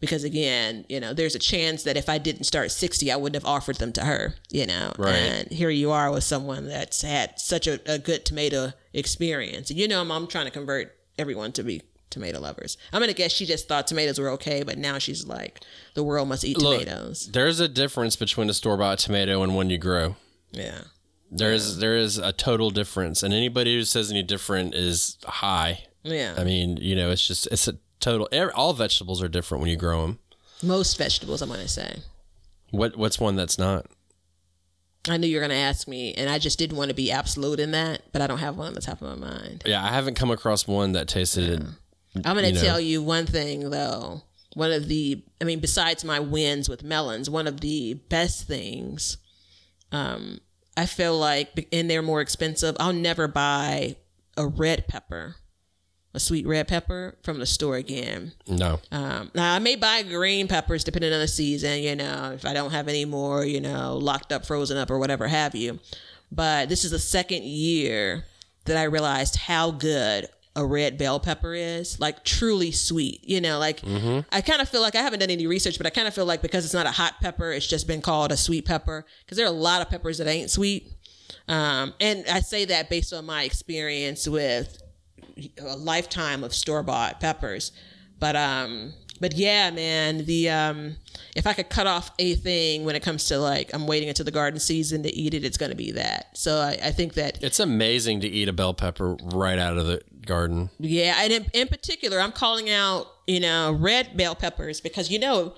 [0.00, 3.42] because again, you know, there's a chance that if I didn't start 60, I wouldn't
[3.42, 4.92] have offered them to her, you know.
[4.96, 5.14] Right.
[5.14, 9.70] And here you are with someone that's had such a, a good tomato experience.
[9.70, 12.78] You know, I'm, I'm trying to convert everyone to be tomato lovers.
[12.92, 15.60] I'm going to guess she just thought tomatoes were okay, but now she's like,
[15.94, 17.28] the world must eat Look, tomatoes.
[17.32, 20.16] there's a difference between a store bought tomato and one you grow.
[20.52, 20.80] Yeah.
[21.30, 25.84] There is there is a total difference, and anybody who says any different is high.
[26.02, 26.34] Yeah.
[26.38, 28.28] I mean, you know, it's just it's a total.
[28.54, 30.20] All vegetables are different when you grow them.
[30.62, 31.98] Most vegetables, I'm to say.
[32.70, 33.84] What what's one that's not?
[35.10, 37.10] I knew you were going to ask me, and I just didn't want to be
[37.10, 39.62] absolute in that, but I don't have one on the top of my mind.
[39.66, 41.66] Yeah, I haven't come across one that tasted.
[42.24, 42.60] I'm going to you know.
[42.60, 44.22] tell you one thing though.
[44.54, 49.18] One of the, I mean, besides my wins with melons, one of the best things,
[49.92, 50.40] um,
[50.76, 52.76] I feel like, and they're more expensive.
[52.80, 53.96] I'll never buy
[54.36, 55.36] a red pepper
[56.14, 58.32] a sweet red pepper from the store again.
[58.46, 58.80] No.
[58.90, 62.54] Um, now I may buy green peppers depending on the season, you know, if I
[62.54, 65.78] don't have any more, you know, locked up, frozen up, or whatever have you.
[66.32, 68.24] But this is the second year
[68.64, 73.20] that I realized how good a red bell pepper is, like truly sweet.
[73.28, 73.80] You know, like
[74.32, 76.26] I kind of feel like I haven't done any research, but I kind of feel
[76.26, 79.36] like because it's not a hot pepper, it's just been called a sweet pepper because
[79.36, 80.90] there are a lot of peppers that ain't sweet.
[81.46, 84.82] Um, and I say that based on my experience with
[85.60, 87.72] a lifetime of store bought peppers.
[88.18, 90.96] But um but yeah, man, the um
[91.34, 94.24] if I could cut off a thing when it comes to like I'm waiting until
[94.24, 96.36] the garden season to eat it, it's gonna be that.
[96.36, 99.86] So I, I think that It's amazing to eat a bell pepper right out of
[99.86, 100.70] the garden.
[100.78, 105.18] yeah, and in, in particular I'm calling out, you know, red bell peppers because you
[105.18, 105.54] know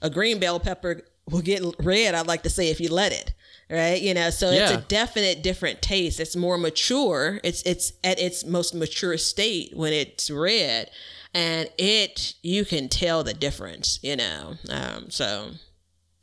[0.00, 3.32] a green bell pepper will get red, I'd like to say, if you let it.
[3.72, 6.20] Right, you know, so it's a definite different taste.
[6.20, 7.40] It's more mature.
[7.42, 10.90] It's it's at its most mature state when it's red,
[11.32, 13.98] and it you can tell the difference.
[14.02, 15.52] You know, um, so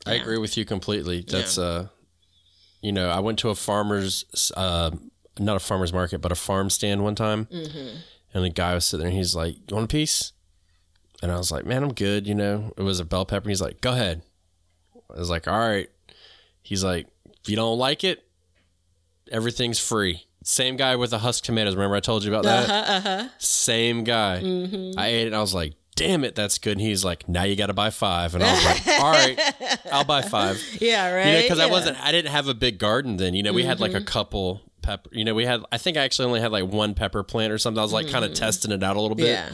[0.05, 1.25] I agree with you completely.
[1.27, 1.87] That's uh
[2.81, 4.91] you know, I went to a farmer's uh
[5.39, 7.45] not a farmer's market, but a farm stand one time.
[7.47, 7.97] Mm-hmm.
[8.33, 10.33] And the guy was sitting there and he's like, You want a piece?
[11.23, 12.73] And I was like, Man, I'm good, you know.
[12.77, 13.49] It was a bell pepper.
[13.49, 14.21] He's like, Go ahead.
[15.15, 15.89] I was like, All right.
[16.61, 17.07] He's like,
[17.49, 18.25] you don't like it,
[19.31, 20.25] everything's free.
[20.43, 21.75] Same guy with the husk tomatoes.
[21.75, 22.69] Remember I told you about that?
[22.69, 23.29] uh-huh, uh-huh.
[23.37, 24.41] Same guy.
[24.41, 24.97] Mm-hmm.
[24.97, 26.73] I ate it and I was like, damn it, that's good.
[26.73, 28.33] And he's like, now you got to buy five.
[28.33, 30.61] And I was like, all right, I'll buy five.
[30.79, 31.25] yeah, right.
[31.25, 33.33] You know, because I wasn't, I didn't have a big garden then.
[33.33, 36.03] You know, we had like a couple pepper, you know, we had, I think I
[36.03, 37.79] actually only had like one pepper plant or something.
[37.79, 39.27] I was like kind of testing it out a little bit.
[39.27, 39.49] Yeah.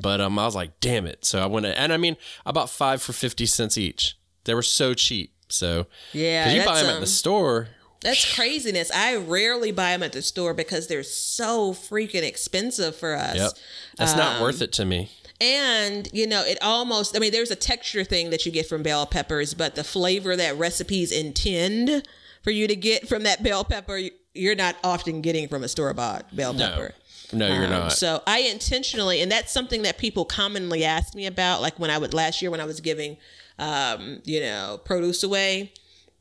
[0.00, 1.24] But um, I was like, damn it.
[1.24, 4.18] So I went, and I mean, I bought five for 50 cents each.
[4.44, 5.33] They were so cheap.
[5.54, 7.68] So, Yeah, because you buy them at um, the store.
[8.00, 8.90] That's craziness.
[8.90, 13.36] I rarely buy them at the store because they're so freaking expensive for us.
[13.36, 13.52] Yep.
[13.96, 15.10] That's not Um, worth it to me.
[15.40, 18.82] And, you know, it almost, I mean, there's a texture thing that you get from
[18.82, 22.06] bell peppers, but the flavor that recipes intend
[22.42, 24.00] for you to get from that bell pepper,
[24.34, 26.68] you're not often getting from a store bought bell No.
[26.68, 26.94] pepper.
[27.32, 27.92] No, you're Um, not.
[27.92, 31.62] So I intentionally, and that's something that people commonly ask me about.
[31.62, 33.16] Like when I would last year when I was giving,
[33.58, 35.72] um, you know, produce away,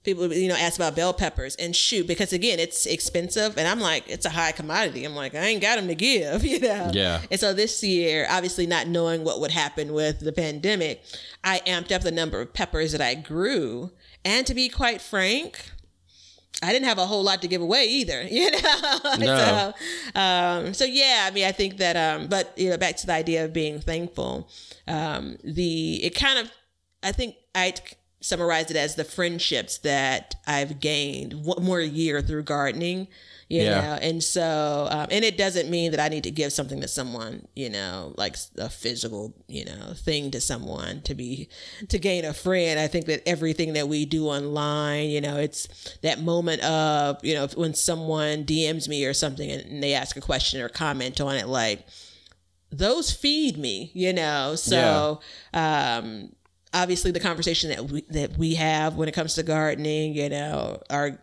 [0.04, 3.80] people you know ask about bell peppers and shoot because again it's expensive and I'm
[3.80, 5.06] like it's a high commodity.
[5.06, 6.92] I'm like I ain't got them to give, you know.
[6.94, 7.22] Yeah.
[7.32, 11.04] And so this year, obviously not knowing what would happen with the pandemic,
[11.44, 13.92] I amped up the number of peppers that I grew,
[14.24, 15.72] and to be quite frank.
[16.62, 18.60] I didn't have a whole lot to give away either, you know.
[19.20, 19.74] No.
[20.16, 23.08] so, um, so yeah, I mean, I think that, um, but you know, back to
[23.08, 24.48] the idea of being thankful.
[24.88, 26.52] Um, the it kind of,
[27.04, 27.74] I think I
[28.22, 33.08] summarize it as the friendships that I've gained one more year through gardening.
[33.50, 33.82] You Yeah.
[33.82, 36.88] know, and so, um, and it doesn't mean that I need to give something to
[36.88, 41.50] someone, you know, like a physical, you know, thing to someone to be,
[41.90, 42.80] to gain a friend.
[42.80, 45.68] I think that everything that we do online, you know, it's
[46.02, 50.22] that moment of, you know, when someone DMs me or something and they ask a
[50.22, 51.86] question or comment on it, like,
[52.72, 54.56] those feed me, you know.
[54.56, 55.20] So,
[55.54, 56.32] um,
[56.74, 60.82] obviously, the conversation that we that we have when it comes to gardening, you know,
[60.90, 61.20] our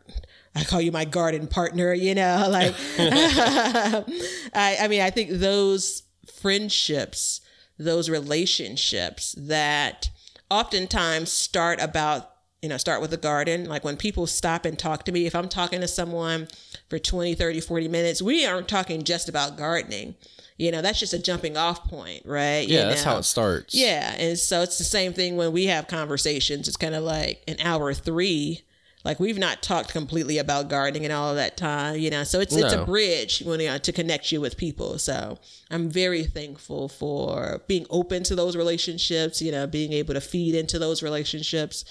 [0.54, 6.02] I call you my garden partner, you know, like I, I mean, I think those
[6.32, 7.40] friendships,
[7.78, 10.10] those relationships that
[10.50, 12.30] oftentimes start about
[12.62, 13.66] you know start with the garden.
[13.66, 16.48] Like when people stop and talk to me if i'm talking to someone
[16.88, 20.14] for 20 30 40 minutes we aren't talking just about gardening
[20.60, 23.12] you know that's just a jumping off point right You Yeah, that's know?
[23.12, 23.74] how it starts.
[23.74, 26.68] Yeah, and so it's the same thing when we have conversations.
[26.68, 28.62] It's kind of like an hour three.
[29.02, 32.22] Like we've not talked completely about gardening and all of that time, you know.
[32.22, 34.98] So it's it's a bridge when you know, to connect you with people.
[34.98, 35.38] So
[35.70, 40.54] I'm very thankful for being open to those relationships, you know, being able to feed
[40.54, 41.86] into those relationships.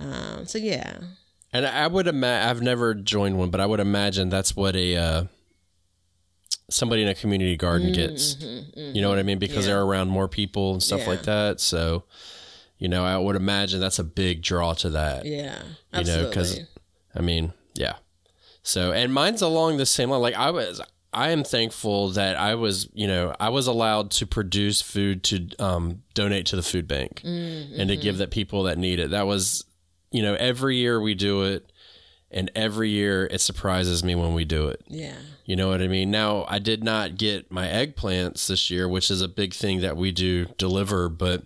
[0.00, 1.00] Um, so yeah,
[1.52, 4.96] And I would imagine I've never joined one, but I would imagine that's what a
[4.96, 5.24] uh,
[6.70, 8.34] somebody in a community garden gets.
[8.36, 9.38] Mm-hmm, mm-hmm, you know what I mean?
[9.38, 9.74] Because Yeah.
[9.74, 11.08] they're around more people and stuff Yeah.
[11.08, 11.60] like that.
[11.60, 12.04] So,
[12.78, 15.26] you know, I would imagine that's a big draw to that.
[15.26, 15.62] yeah,
[15.96, 16.60] You know, because
[17.14, 17.96] I mean, yeah.
[18.62, 20.20] So, and mine's along the same line.
[20.22, 20.80] Like I was,
[21.12, 25.48] I am thankful that I was, you know, I was allowed to produce food to
[25.58, 28.20] um, donate to the food bank mm, and to give mm-hmm.
[28.20, 29.10] that people that need it.
[29.10, 29.64] That was,
[30.10, 31.70] you know, every year we do it,
[32.30, 34.82] and every year it surprises me when we do it.
[34.88, 35.14] yeah,
[35.44, 36.10] You know what I mean?
[36.10, 39.96] Now, I did not get my eggplants this year, which is a big thing that
[39.96, 41.42] we do deliver, but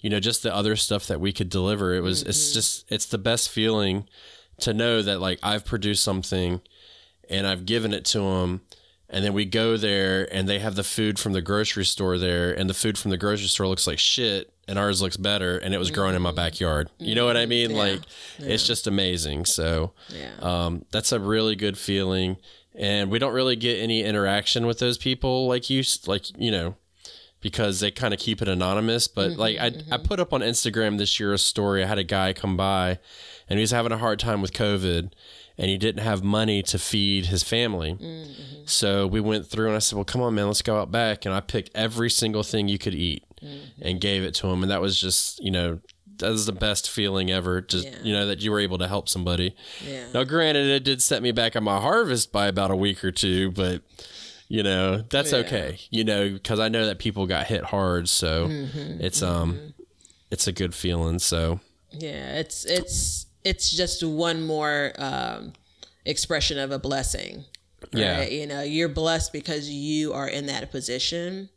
[0.00, 2.54] you know, just the other stuff that we could deliver, it was it's mm-hmm.
[2.54, 4.08] just it's the best feeling
[4.60, 6.60] to know that like I've produced something
[7.28, 8.62] and I've given it to them
[9.12, 12.52] And then we go there and they have the food from the grocery store there
[12.52, 15.74] and the food from the grocery store looks like shit and ours looks better and
[15.74, 16.36] it was growing in my mm-hmm.
[16.36, 16.88] backyard.
[16.98, 17.50] You know what I mm-hmm.
[17.50, 17.74] mean?
[17.74, 18.00] Like
[18.38, 19.44] it's just amazing.
[19.44, 20.30] So Yeah.
[20.40, 22.38] um, that's a really good feeling.
[22.74, 26.76] And we don't really get any interaction with those people like you like you know
[27.40, 29.08] because they kind of keep it anonymous.
[29.08, 30.02] But mm-hmm, like I, I mm-hmm.
[30.04, 31.82] put up on Instagram this year a story.
[31.82, 32.98] I had a guy come by
[33.48, 35.12] and he was having a hard time with COVID
[35.58, 37.94] and he didn't have money to feed his family.
[37.94, 38.62] Mm-hmm.
[38.64, 41.26] So we went through and I said, Well, come on, man, let's go out back.
[41.26, 43.24] And I picked every single thing you could eat
[43.80, 44.62] and gave it to him.
[44.62, 45.80] And that was just, you know,
[46.22, 47.60] that was the best feeling ever.
[47.60, 47.98] Just, Yeah.
[48.02, 49.54] you know, that you were able to help somebody.
[49.86, 50.06] Yeah.
[50.14, 53.12] Now, granted, it did set me back on my harvest by about a week or
[53.12, 53.82] two, but
[54.48, 55.38] you know that's Yeah.
[55.38, 55.78] okay.
[55.90, 59.00] You know, because I know that people got hit hard, so Mm-hmm.
[59.04, 59.74] it's um,
[60.30, 61.18] it's a good feeling.
[61.18, 61.60] So
[61.90, 65.52] Yeah, it's it's it's just one more um,
[66.04, 67.44] expression of a blessing.
[67.92, 68.22] Yeah.
[68.22, 71.48] you know, you're blessed because you are in that position,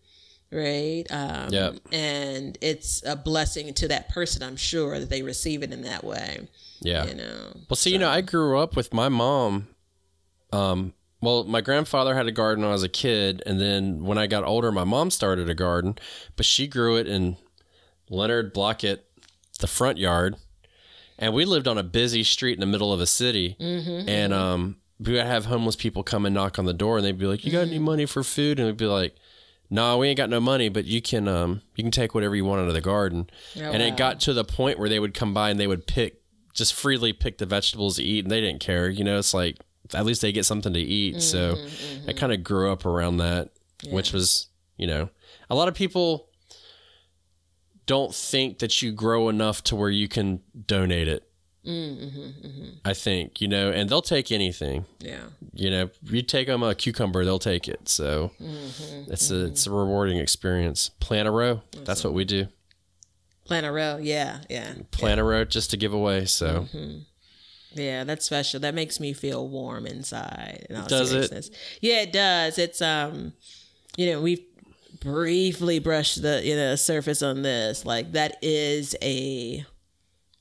[0.51, 1.03] right?
[1.09, 1.75] Um, Yep.
[1.91, 4.43] and it's a blessing to that person.
[4.43, 6.47] I'm sure that they receive it in that way.
[6.81, 7.05] yeah.
[7.05, 9.67] You know, Well, see, you know, I grew up with my mom.
[10.53, 14.17] Um, well, my grandfather had a garden when I was a kid, and then when
[14.17, 15.97] I got older, my mom started a garden,
[16.35, 17.37] but she grew it in
[18.09, 18.99] Leonard Blockett,
[19.59, 20.35] the front yard,
[21.17, 24.75] and we lived on a busy street in the middle of a city, and um,
[24.99, 27.43] we would have homeless people come and knock on the door, and they'd be like,
[27.45, 29.15] "You got any money for food?" And we'd be like.
[29.69, 32.45] No, we ain't got no money, but you can um you can take whatever you
[32.45, 33.29] want out of the garden.
[33.71, 33.87] and wow.
[33.87, 36.21] it got to the point where they would come by and they would pick
[36.53, 38.89] just freely pick the vegetables to eat and they didn't care.
[38.89, 39.57] You know, it's like
[39.93, 41.21] at least they get something to eat.
[41.21, 41.57] so
[42.07, 43.49] I kind of grew up around that,
[43.89, 44.47] which was,
[44.77, 45.09] you know,
[45.49, 46.29] a lot of people
[47.85, 51.29] don't think that you grow enough to where you can donate it.
[52.85, 54.85] I think, you know, and they'll take anything.
[54.99, 57.89] yeah, You know, you take them a cucumber, they'll take it.
[57.89, 58.31] So
[59.07, 60.89] it's a it's a rewarding experience.
[60.99, 61.61] Plant a row.
[61.83, 62.47] That's what we do.
[63.45, 63.97] plant a row.
[64.01, 66.25] Yeah, yeah, Plant a row just to give away.
[66.25, 66.67] So
[67.73, 68.59] Yeah, that's special.
[68.61, 70.67] That makes me feel warm inside.
[70.69, 71.49] In all Does it?
[71.81, 72.57] Yeah, it does.
[72.57, 73.33] It's um,
[73.97, 74.43] you know, we've
[75.01, 77.85] briefly brushed the you know surface on this.
[77.85, 79.65] Like that is a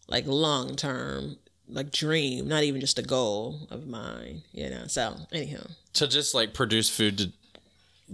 [0.09, 1.37] like long term
[1.69, 4.43] like dream, not even just a goal of mine.
[4.53, 4.87] You know.
[4.87, 7.33] So anyhow, to just like produce food to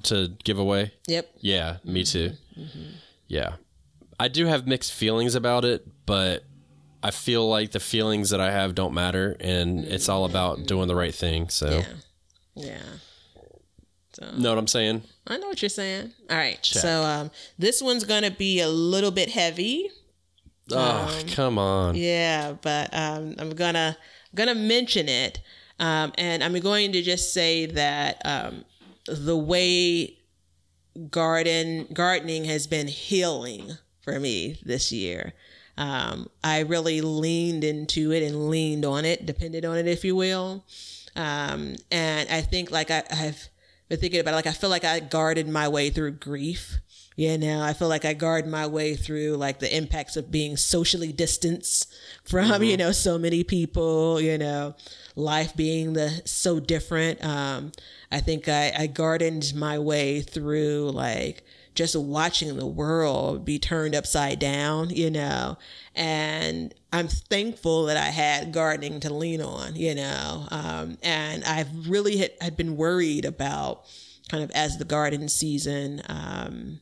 [0.05, 0.93] to give away.
[1.07, 1.31] yep.
[1.41, 2.33] Yeah, me too.
[3.27, 3.55] Yeah.
[4.19, 6.45] I do have mixed feelings about it, but
[7.03, 10.89] I feel like the feelings that I have don't matter and it's all about doing
[10.89, 11.49] the right thing.
[11.49, 11.85] So, Yeah.
[12.55, 12.83] Yeah.
[14.13, 15.03] So know what I'm saying?
[15.27, 16.13] I know what you're saying.
[16.29, 16.61] All right.
[16.61, 16.83] Check.
[16.83, 19.91] So um, this one's gonna be a little bit heavy.
[20.73, 21.95] Oh, come on.
[21.95, 23.97] Yeah, but um, I'm gonna
[24.35, 25.41] gonna mention it,
[25.79, 28.65] um, and I'm going to just say that um,
[29.07, 30.19] the way
[31.11, 35.33] garden gardening has been healing for me this year.
[35.77, 40.15] Um, I really leaned into it and leaned on it, depended on it, if you
[40.15, 40.65] will.
[41.17, 43.49] Um, and I think like I, I've
[43.89, 46.79] been thinking about it, like I feel like I guarded my way through grief.
[47.17, 50.57] You know, I feel like I guard my way through like the impacts of being
[50.57, 51.93] socially distanced
[52.25, 54.75] from, you know, so many people, you know,
[55.17, 57.23] life being the so different.
[57.25, 57.73] Um,
[58.11, 61.45] I think I, I gardened my way through like
[61.75, 65.57] just watching the world be turned upside down, you know,
[65.95, 71.89] and I'm thankful that I had gardening to lean on, you know, um, and I've
[71.89, 73.85] really had, had been worried about
[74.29, 76.81] kind of as the garden season, um,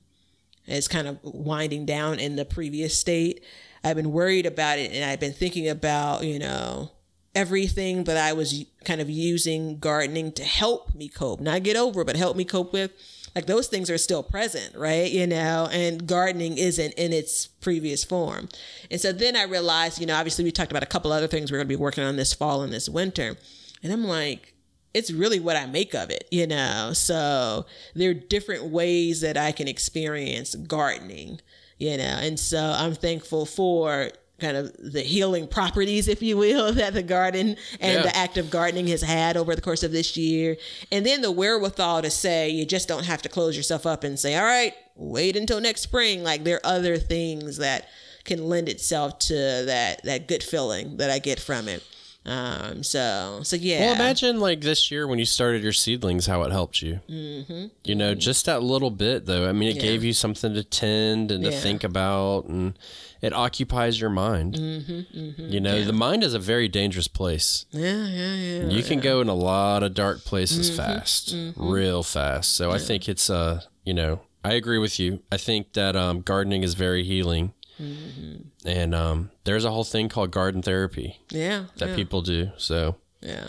[0.69, 3.43] is kind of winding down in the previous state.
[3.83, 6.93] I've been worried about it and I've been thinking about, you know,
[7.35, 12.05] everything that I was kind of using gardening to help me cope, not get over,
[12.05, 12.91] but help me cope with.
[13.35, 15.11] Like those things are still present, right?
[15.11, 18.49] You know, and gardening isn't in its previous form.
[18.91, 21.53] And so then I realized, you know, obviously we talked about a couple other things
[21.53, 23.37] we're going to be working on this fall and this winter.
[23.83, 24.55] And I'm like,
[24.95, 26.93] it's really what I make of it, you know.
[26.95, 31.41] So there are different ways that I can experience gardening,
[31.79, 32.03] you know.
[32.21, 34.11] And so I'm thankful for
[34.41, 38.03] kind of the healing properties, if you will, that the garden and Yeah.
[38.03, 40.57] the act of gardening has had over the course of this year.
[40.93, 44.19] And then the wherewithal to say you just don't have to close yourself up and
[44.19, 46.23] say, all right, wait until next spring.
[46.23, 47.89] Like there are other things that
[48.25, 51.83] can lend itself to that that good feeling that I get from it.
[52.29, 53.81] Um, so so yeah.
[53.87, 57.01] Well, imagine like this year when you started your seedlings, how it helped you.
[57.09, 57.67] Mm-hmm.
[57.85, 59.49] You know, just that little bit though.
[59.49, 59.83] I mean, it Yeah.
[59.83, 61.61] gave you something to tend and to Yeah.
[61.61, 62.75] think about, and
[63.23, 64.55] it occupies your mind.
[64.55, 67.65] Mm-hmm, You know, the mind is a very dangerous place.
[67.71, 68.69] yeah, yeah, yeah.
[68.69, 72.53] You can go in a lot of dark places Mm-hmm, fast, real fast.
[72.55, 75.21] So I think it's uh, you know, I agree with you.
[75.33, 78.67] I think that um, gardening is very healing, Mm-hmm.
[78.69, 81.65] and um, there's a whole thing called garden therapy Yeah.
[81.77, 82.51] that yeah, people do.
[82.57, 83.45] So Yeah.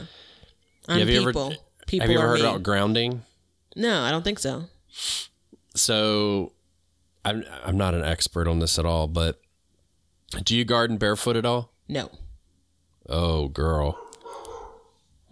[0.87, 1.53] Yeah, have you ever- people.
[1.87, 2.45] people have you ever heard me.
[2.47, 3.23] about grounding?
[3.75, 4.65] No, I don't think so.
[5.75, 6.51] So
[7.25, 9.39] I'm I'm not an expert on this at all, but
[10.43, 11.71] do you garden barefoot at all?
[11.87, 12.09] No.
[13.07, 13.97] Oh, girl.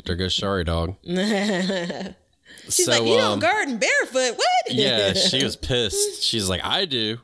[0.06, 0.96] There goes sorry dog.
[2.70, 4.38] She's so, like, you um, don't garden barefoot.
[4.38, 4.48] What?
[4.70, 6.24] yeah, she was pissed.
[6.24, 7.18] She's like, I do.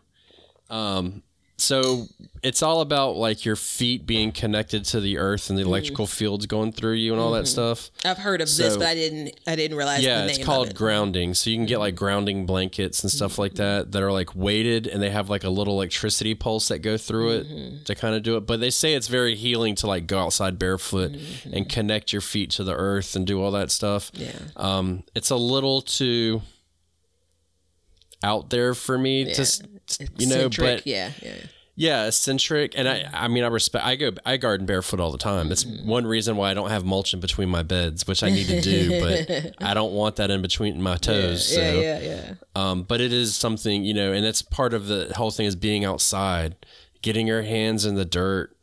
[0.70, 1.24] Um,
[1.64, 2.08] so
[2.44, 6.14] it's all about like your feet being connected to the earth and the electrical mm.
[6.14, 7.76] fields going through you and all that mm-hmm.
[7.76, 7.90] stuff.
[8.04, 9.40] I've heard of this, but I didn't.
[9.48, 10.04] I didn't realize.
[10.04, 10.76] Yeah, the it's called it.
[10.76, 11.34] grounding.
[11.34, 13.64] So you can get like grounding blankets and stuff like mm-hmm.
[13.64, 16.98] that that are like weighted and they have like a little electricity pulse that go
[16.98, 17.84] through it mm-hmm.
[17.86, 18.42] to kind of do it.
[18.42, 21.14] But they say it's very healing to like go outside barefoot
[21.52, 24.12] and connect your feet to the earth and do all that stuff.
[24.14, 24.34] Yeah.
[24.58, 26.42] Um, it's a little too
[28.24, 29.46] out there for me to,
[29.90, 31.36] s- you know, but yeah, yeah.
[31.76, 33.86] yeah, eccentric, and I, I mean, I respect.
[33.86, 35.52] I go, I garden barefoot all the time.
[35.52, 35.88] It's Mm-hmm.
[35.90, 38.62] one reason why I don't have mulch in between my beds, which I need to
[38.62, 41.48] do, but I don't want that in between my toes.
[41.54, 42.34] so, yeah, yeah, yeah.
[42.56, 45.56] um, but it is something, you know, and it's part of the whole thing is
[45.56, 46.56] being outside,
[47.02, 48.56] getting your hands in the dirt,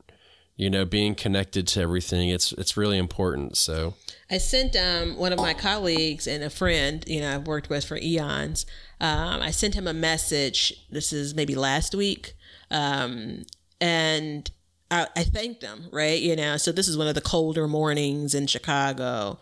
[0.56, 2.28] you know, being connected to everything.
[2.28, 3.56] It's it's really important.
[3.56, 3.94] So
[4.30, 7.84] I sent um, one of my colleagues and a friend, you know, I've worked with
[7.86, 8.66] for eons.
[9.00, 10.74] Um, I sent him a message.
[10.90, 12.34] This is maybe last week,
[12.70, 13.44] um,
[13.80, 14.50] and
[14.90, 15.86] I, I thanked him.
[15.90, 16.56] Right, you know.
[16.56, 19.38] So this is one of the colder mornings in Chicago,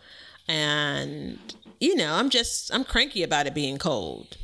[0.47, 1.39] and
[1.79, 4.37] you know, I'm just I'm cranky about it being cold.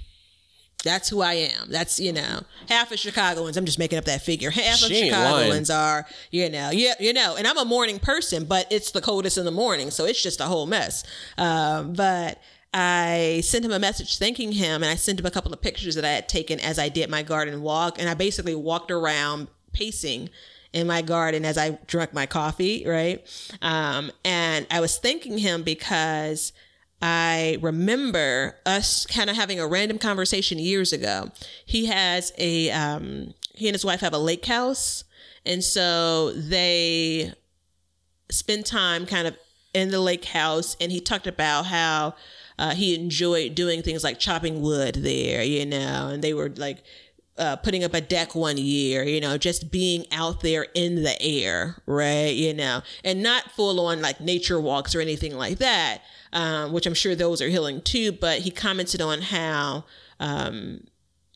[0.84, 1.72] That's who I am.
[1.72, 3.57] That's you know, half of Chicagoans.
[3.57, 4.51] I'm just making up that figure.
[4.51, 5.45] Half of She lying.
[5.45, 7.36] Chicagoans are you know, yeah, you know.
[7.36, 10.39] And I'm a morning person, but it's the coldest in the morning, so it's just
[10.39, 11.03] a whole mess.
[11.38, 12.39] Um, but
[12.78, 15.95] I sent him a message thanking him, and I sent him a couple of pictures
[15.95, 19.47] that I had taken as I did my garden walk, and I basically walked around
[19.71, 20.30] pacing
[20.73, 23.26] in my garden as I drank my coffee, right?
[23.61, 26.51] Um, and I was thanking him because
[27.01, 31.32] I remember us kind of having a random conversation years ago.
[31.65, 35.05] He has a, um, he and his wife have a lake house.
[35.45, 37.32] And so they
[38.30, 39.38] spend time kind of
[39.73, 40.76] in the lake house.
[40.82, 42.15] And he talked about how
[42.58, 46.84] uh, he enjoyed doing things like chopping wood there, you know, and they were like,
[47.38, 51.22] uh, putting up a deck one year, you know, just being out there in the
[51.22, 52.34] air, right?
[52.34, 56.01] You know, and not full on like nature walks or anything like that,
[56.32, 58.14] um, which I'm sure those are healing too.
[58.14, 59.84] But he commented on how
[60.20, 60.86] um,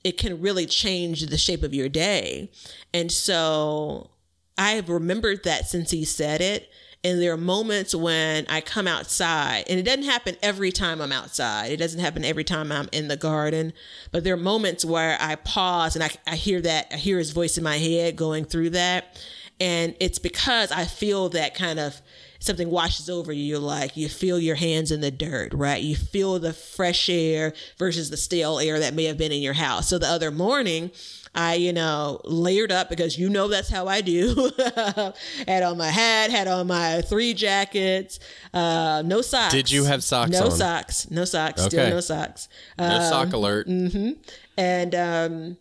[0.03, 2.49] it can really change the shape of your day.
[2.93, 4.09] And so
[4.57, 6.69] I've remembered that since he said it.
[7.01, 11.13] And there are moments when I come outside, and it doesn't happen every time I'm
[11.13, 11.71] outside.
[11.71, 13.71] It doesn't happen every time I'm in the garden,
[14.11, 17.31] but there are moments where I pause and I, I hear that, I hear his
[17.31, 19.17] voice in my head going through that.
[19.61, 22.01] And it's because I feel that kind of
[22.39, 23.59] something washes over you.
[23.59, 25.81] Like you feel your hands in the dirt, right?
[25.81, 29.53] You feel the fresh air versus the stale air that may have been in your
[29.53, 29.89] house.
[29.89, 30.91] So the other morning,
[31.35, 34.51] I, you know, layered up because you know that's how I do.
[35.47, 38.19] had on my hat, had on my three jackets,
[38.53, 39.53] uh, no socks.
[39.53, 40.51] Did you have socks No on?
[40.51, 41.09] socks.
[41.11, 41.63] No socks.
[41.65, 41.89] Still Okay.
[41.91, 42.49] no socks.
[42.77, 43.67] no Um, sock alert.
[43.67, 44.17] mm.
[44.57, 45.57] And um,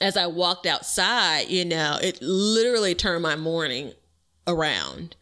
[0.00, 3.92] as I walked outside, you know, it literally turned my morning
[4.46, 5.16] around.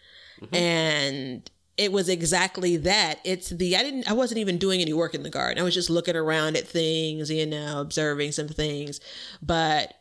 [0.52, 3.20] And it was exactly that.
[3.24, 5.60] It's the I didn't I wasn't even doing any work in the garden.
[5.60, 9.00] I was just looking around at things, you know, observing some things.
[9.40, 9.94] But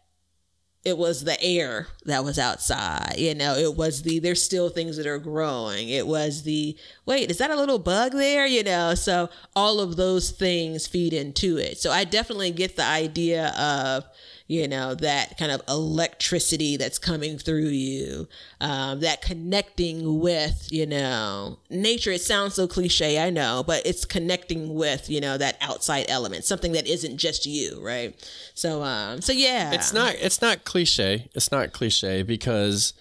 [0.84, 4.96] it was the air that was outside you know it was the there's still things
[4.96, 8.96] that are growing it was the wait is that a little bug there you know
[8.96, 14.06] so all of those things feed into it so i definitely get the idea of
[14.48, 18.28] you know that kind of electricity that's coming through you
[18.62, 24.06] um, that connecting with you know nature it sounds so cliche i know but it's
[24.06, 28.16] connecting with you know that outside element something that isn't just you right
[28.54, 31.28] so um so yeah It's not it's not cliche.
[31.36, 32.94] It's not cliche because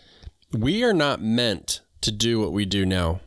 [0.52, 3.20] we are not meant to do what we do now.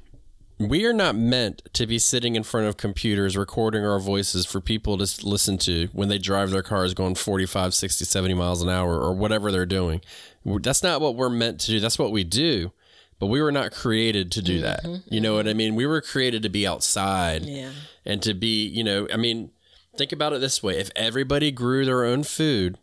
[0.59, 4.59] We are not meant to be sitting in front of computers recording our voices for
[4.59, 8.67] people to listen to when they drive their cars going 45, 60, 70 miles an
[8.67, 10.01] hour or whatever they're doing.
[10.45, 11.79] That's not what we're meant to do.
[11.79, 12.73] That's what we do.
[13.19, 14.83] but we were not created to do that.
[14.83, 15.13] Mm-hmm.
[15.13, 15.75] You know what I mean?
[15.75, 17.71] We were created to be outside Yeah.
[18.05, 19.51] and to be, you know, I mean,
[19.97, 22.77] think about it this way if everybody grew their own food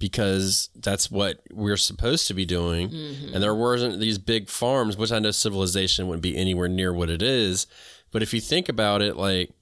[0.00, 3.34] because that's what we're supposed to be doing, mm-hmm.
[3.34, 7.10] and there wasn't these big farms, which I know civilization wouldn't be anywhere near what
[7.10, 7.68] it is.
[8.10, 9.52] But if you think about it, like,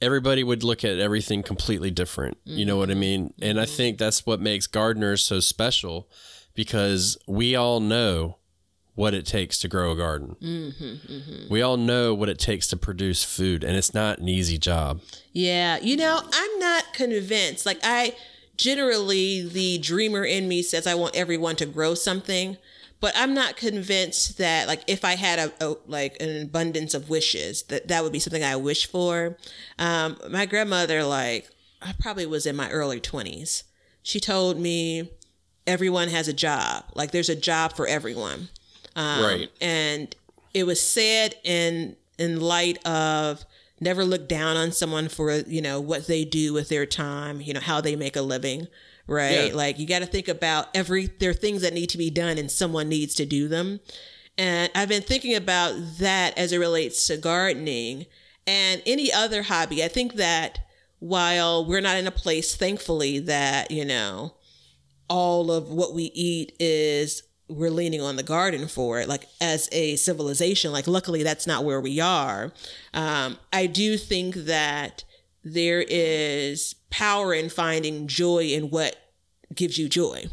[0.00, 2.36] everybody would look at everything completely different.
[2.44, 3.32] You know what I mean?
[3.42, 3.74] And I mm-hmm.
[3.74, 6.08] think that's what makes gardeners so special
[6.54, 8.36] because we all know
[8.94, 10.36] what it takes to grow a garden.
[10.42, 14.58] Mm-hmm, we all know what it takes to produce food, and it's not an easy
[14.58, 15.00] job.
[15.32, 17.66] Yeah, you know, I'm not convinced.
[17.66, 18.14] Like I
[18.56, 22.56] generally the dreamer in me says I want everyone to grow something,
[23.00, 27.08] but I'm not convinced that like if I had a, a like an abundance of
[27.10, 29.36] wishes that that would be something I wish for.
[29.78, 31.48] Um my grandmother like
[31.82, 33.62] I probably was in my early 20s.
[34.02, 35.10] She told me
[35.66, 36.84] everyone has a job.
[36.94, 38.48] Like there's a job for everyone
[38.94, 39.50] Um, right.
[39.60, 40.14] and
[40.54, 43.44] it was said in in light of
[43.80, 47.52] never look down on someone for you know what they do with their time you
[47.52, 48.68] know how they make a living
[49.06, 49.48] right?
[49.48, 49.54] Yeah.
[49.54, 52.38] like you got to think about every there are things that need to be done
[52.38, 53.80] and someone needs to do them.
[54.38, 58.06] And i've been thinking about that as it relates to gardening
[58.46, 59.82] and any other hobby.
[59.82, 60.60] I think that
[60.98, 64.34] while we're not in a place thankfully that you know
[65.08, 69.68] all of what we eat is we're leaning on the garden for it like as
[69.70, 72.52] a civilization like luckily that's not where we are.
[72.92, 75.04] Um, i do think that
[75.44, 78.96] there is power in finding joy in what
[79.54, 80.24] gives you joy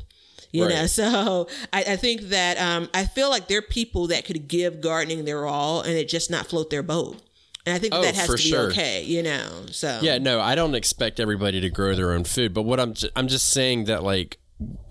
[0.51, 0.85] you know?
[0.85, 4.81] So I, I think that um, i feel like there are people that could give
[4.81, 7.19] gardening their all and it just not float their boat.
[7.65, 8.69] And i think Oh, that has to be sure.
[8.71, 9.65] okay you know?
[9.71, 12.93] So Yeah, no, I don't expect everybody to grow their own food, but what I'm
[13.15, 14.37] I'm just saying that like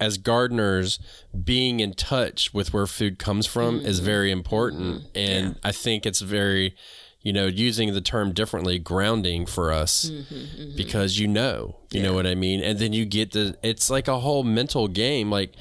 [0.00, 0.98] as gardeners
[1.44, 4.06] being in touch with where food comes from is mm-hmm.
[4.06, 5.02] very important.
[5.02, 5.06] Mm-hmm.
[5.14, 6.74] And I think it's very
[7.22, 12.14] you know using the term differently grounding for us mm-hmm, because you know you know
[12.14, 12.62] what I mean?
[12.62, 15.30] And then you get the it's like a whole mental game.
[15.30, 15.54] Like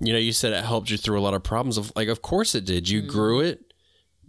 [0.00, 2.22] you know you said it helped you through a lot of problems of like of
[2.22, 2.88] course it did.
[2.88, 3.72] You grew it.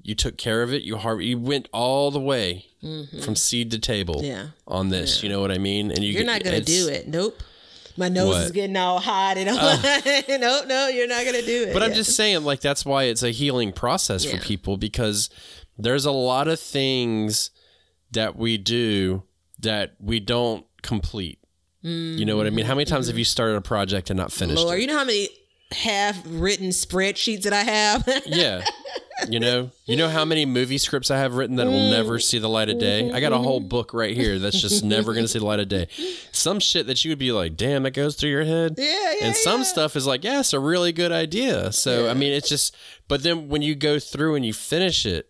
[0.04, 0.84] You took care of it.
[0.84, 2.68] You har- you went all the way
[3.24, 4.50] from seed to table Yeah.
[4.68, 5.24] on this.
[5.24, 5.90] You know what i mean?
[5.90, 7.08] And you You're not gonna do it.
[7.08, 7.42] Nope.
[7.98, 8.44] My nose What?
[8.44, 9.58] is getting all hot and all.
[9.60, 10.22] Oh.
[10.30, 11.74] no, no, you're not gonna do it.
[11.74, 11.96] but i'm Yeah.
[11.96, 15.30] just saying like that's why it's a healing process for people because
[15.78, 17.52] there's a lot of things
[18.12, 19.24] that we do
[19.60, 21.40] that we don't complete
[21.82, 23.12] you know what i mean how many times mm-hmm.
[23.12, 25.30] have you started a project and not finished Lord, it you know how many
[25.72, 28.08] half written spreadsheets that I have?
[28.26, 28.64] yeah
[29.30, 32.38] you know you know how many movie scripts i have written that will never see
[32.38, 35.24] the light of day i got a whole book right here that's just never going
[35.24, 35.88] to see the light of day
[36.34, 39.28] some shit that you would be like damn that goes through your head yeah, yeah.
[39.28, 39.66] and some yeah.
[39.66, 42.76] stuff is like yeah it's a really good idea so i mean it's just
[43.08, 45.30] but then when you go through and you finish it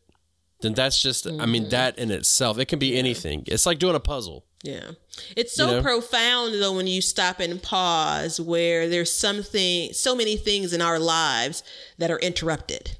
[0.62, 1.52] then that's just i Mm-hmm.
[1.52, 4.92] mean that in itself it can be anything it's like doing a puzzle Yeah.
[5.38, 5.82] It's so You know?
[5.84, 10.98] profound though when you stop and pause where there's something so many things in our
[10.98, 11.62] lives
[12.00, 12.98] that are interrupted.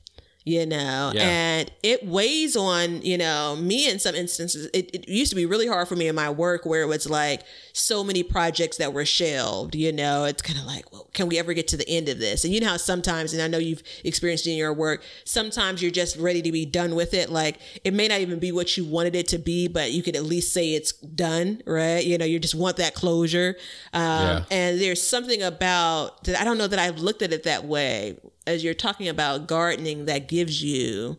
[0.48, 1.28] You know, Yeah.
[1.28, 4.70] and it weighs on, you know, me in some instances.
[4.74, 7.10] It, it used to be really hard for me in my work where it was
[7.10, 7.42] like
[7.74, 11.40] so many projects that were shelved, you know, it's kind of like, well, can we
[11.40, 12.44] ever get to the end of this?
[12.46, 15.82] And you know how sometimes, and I know you've experienced it in your work, sometimes
[15.82, 17.32] you're just ready to be done with it.
[17.32, 20.16] Like it may not even be what you wanted it to be, but you could
[20.16, 22.06] at least say it's done, right?
[22.06, 23.56] You know, you just want that closure.
[23.94, 24.44] Um, Yeah.
[24.52, 26.40] And there's something about that.
[26.40, 28.18] I don't know that I've looked at it that way.
[28.48, 31.18] As you're talking about gardening, that gives you,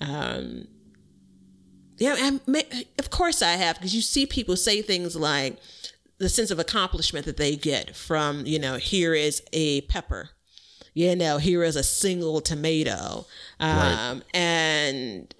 [0.00, 0.66] um,
[1.98, 2.40] yeah, and
[2.98, 5.58] of course I have because you see people say things like
[6.18, 10.30] the sense of accomplishment that they get from you know here is a pepper,
[10.92, 13.26] you know here is a single tomato,
[13.60, 14.20] um, Right.
[14.34, 15.34] and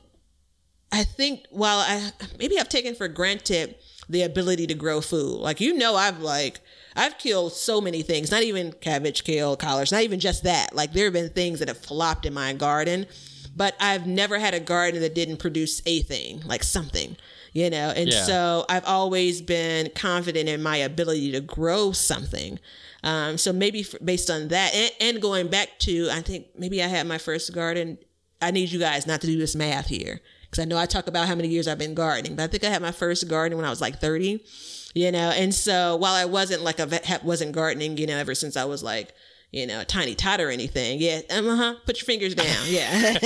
[0.93, 3.75] I think while I maybe I've taken for granted
[4.09, 5.41] the ability to grow food.
[5.41, 6.61] Like you know, I've like
[6.95, 8.31] I've killed so many things.
[8.31, 9.93] Not even cabbage, kale, collards.
[9.93, 10.75] Not even just that.
[10.75, 13.07] Like there have been things that have flopped in my garden,
[13.55, 17.17] but I've never had a garden that didn't produce a thing, like something.
[17.53, 18.25] You know, and Yeah.
[18.25, 22.59] so I've always been confident in my ability to grow something.
[23.03, 26.83] Um, so maybe f based on that, and, and going back to, I think maybe
[26.83, 27.99] I had my first garden.
[28.43, 30.21] I need you guys not to do this math here
[30.57, 32.65] because I know I talk about how many years I've been gardening, but I think
[32.65, 34.43] I had my first garden when I was like 30,
[34.95, 35.31] you know.
[35.31, 38.65] And so while I wasn't like a vet, wasn't gardening, you know, ever since I
[38.65, 39.13] was like,
[39.53, 42.47] you know, a tiny tot or anything, yeah, um, uh huh, put your fingers down,
[42.67, 43.13] yeah.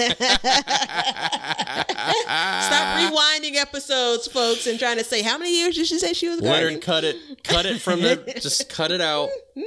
[2.66, 6.28] Stop rewinding episodes, folks, and trying to say how many years did she say she
[6.28, 6.80] was gardening?
[6.80, 9.28] Cut it, cut it from the, just cut it out.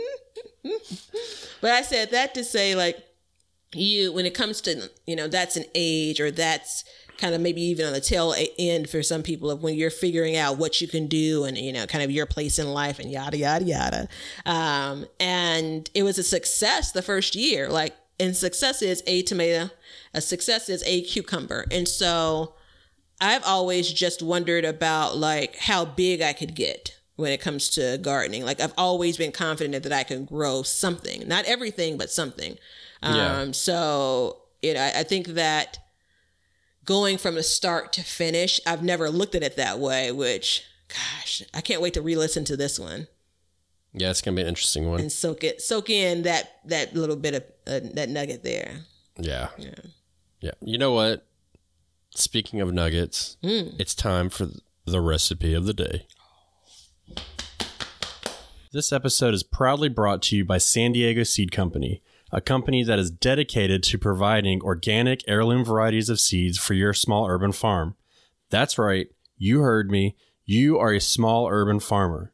[1.60, 2.98] But I said that to say, like,
[3.76, 6.84] you when it comes to you know that's an age or that's
[7.24, 10.36] kind of maybe even on the tail end for some people of when you're figuring
[10.36, 13.10] out what you can do and you know kind of your place in life and
[13.10, 14.08] yada yada yada.
[14.46, 19.70] Um, and it was a success the first year like and success is a tomato
[20.14, 21.66] a success is a cucumber.
[21.72, 22.56] And so
[23.22, 27.98] i've always just wondered about like how big i could get when it comes to
[28.00, 28.44] gardening.
[28.44, 32.58] Like i've always been confident that i can grow something not everything but something.
[33.02, 33.52] Um, Yeah.
[33.52, 35.80] so you know I, I think that
[36.86, 41.42] going from the start to finish, I've never looked at it that way, which gosh,
[41.54, 43.08] I can't wait to re-listen to this one
[43.94, 45.00] Yeah, it's gonna be an interesting one.
[45.00, 48.82] and soak it soak in that that little bit of uh, that nugget there.
[49.18, 49.50] Yeah.
[50.42, 50.52] Yeah.
[50.62, 51.26] You know what?
[52.16, 54.48] Speaking of nuggets, it's time for
[54.86, 56.06] the recipe of the day.
[58.72, 62.02] This episode is proudly brought to you by San Diego Seed Company,
[62.34, 67.28] a company that is dedicated to providing organic heirloom varieties of seeds for your small
[67.28, 67.96] urban farm.
[68.50, 69.08] That's right,
[69.38, 70.16] you heard me.
[70.44, 72.34] You are a small urban farmer.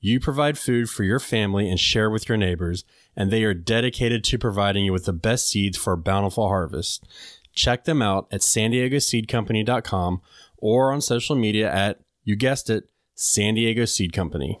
[0.00, 2.84] You provide food for your family and share with your neighbors,
[3.16, 7.04] and they are dedicated to providing you with the best seeds for a bountiful harvest.
[7.54, 10.20] Check them out at san diego seed company.com
[10.58, 12.84] or on social media at, you guessed it,
[13.14, 14.60] San Diego Seed Company.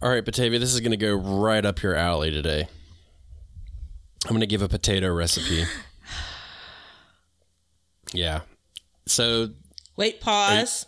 [0.00, 2.68] All right, Batavia, this is going to go right up your alley today.
[4.24, 5.64] I'm going to give a potato recipe.
[8.14, 8.40] Yeah.
[9.04, 9.50] So,
[9.98, 10.86] Wait, pause,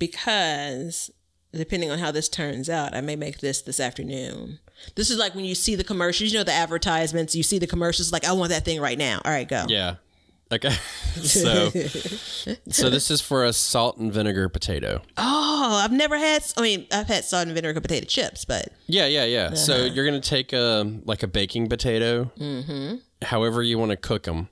[0.00, 1.12] because
[1.52, 4.58] depending on how this turns out, I may make this this afternoon.
[4.96, 7.36] This is like when you see the commercials, you know the advertisements.
[7.36, 9.20] You see the commercials, like I want that thing right now.
[9.24, 9.64] All right, go.
[9.68, 9.94] yeah.
[10.52, 10.70] Okay.
[11.22, 11.70] so,
[12.68, 15.00] so this is for a salt and vinegar potato.
[15.16, 16.44] Oh, I've never had.
[16.56, 19.54] I mean, I've had salt and vinegar potato chips, but Yeah, yeah, yeah.
[19.54, 22.96] So you're gonna take a like a baking potato, mm-hmm.
[23.22, 24.48] however you want to cook them,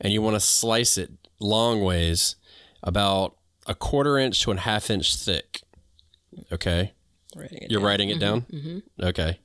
[0.00, 1.10] and you want to slice it
[1.40, 2.36] long ways,
[2.82, 3.36] about
[3.66, 5.62] a quarter inch to a half inch thick.
[6.52, 6.92] Okay,
[7.34, 7.86] writing it you're down.
[7.86, 8.40] writing it down.
[8.42, 8.78] Mm-hmm.
[9.04, 9.38] Okay,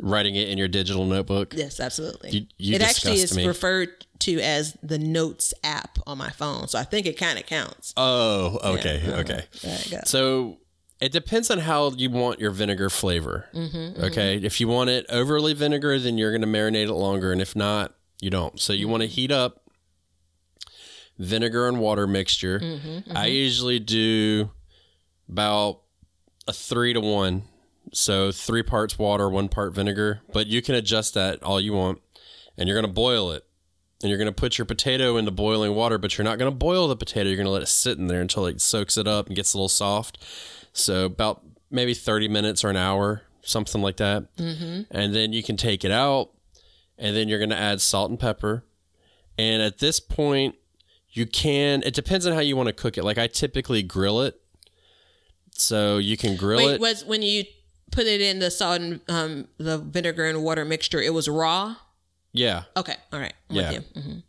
[0.00, 1.54] writing it in your digital notebook.
[1.56, 2.30] Yes, absolutely.
[2.30, 3.46] You- you it actually is me.
[3.46, 7.46] referred to as the Notes app on my phone, so I think it kind of
[7.46, 7.92] counts.
[7.96, 9.20] Oh, okay, Yeah, uh-huh.
[9.20, 9.44] okay.
[9.62, 10.00] There go.
[10.04, 10.58] So
[11.00, 13.46] it depends on how you want your vinegar flavor.
[13.54, 14.36] Mm-hmm, Okay.
[14.36, 17.32] If you want it overly vinegar, then you're going to marinate it longer.
[17.32, 18.60] And if not, you don't.
[18.60, 19.14] So you want to Mm-hmm.
[19.14, 19.62] heat up
[21.18, 22.60] vinegar and water mixture.
[22.60, 24.50] Mm-hmm, I usually do
[25.28, 25.80] about
[26.46, 27.42] a three to one.
[27.92, 30.20] So three parts water, one part vinegar.
[30.32, 32.00] But you can adjust that all you want.
[32.58, 33.44] And you're going to boil it.
[34.02, 36.56] And you're going to put your potato into boiling water, but you're not going to
[36.56, 37.28] boil the potato.
[37.28, 39.52] You're going to let it sit in there until it soaks it up and gets
[39.52, 40.18] a little soft.
[40.72, 44.34] So about maybe 30 minutes or an hour, something like that.
[44.36, 44.82] Mm-hmm.
[44.90, 46.30] And then you can take it out,
[46.98, 48.64] and then you're going to add salt and pepper.
[49.38, 50.56] And at this point,
[51.10, 51.82] you can.
[51.82, 53.04] It depends on how you want to cook it.
[53.04, 54.40] Like I typically grill it,
[55.52, 56.80] so you can grill Wait, it.
[56.80, 57.44] was when you
[57.90, 61.76] put it in the salt and um, the vinegar and water mixture, it was raw.
[62.32, 62.64] Yeah.
[62.76, 63.72] Okay, all right, I'm Yeah.
[63.72, 64.00] with you.
[64.02, 64.22] Mhm.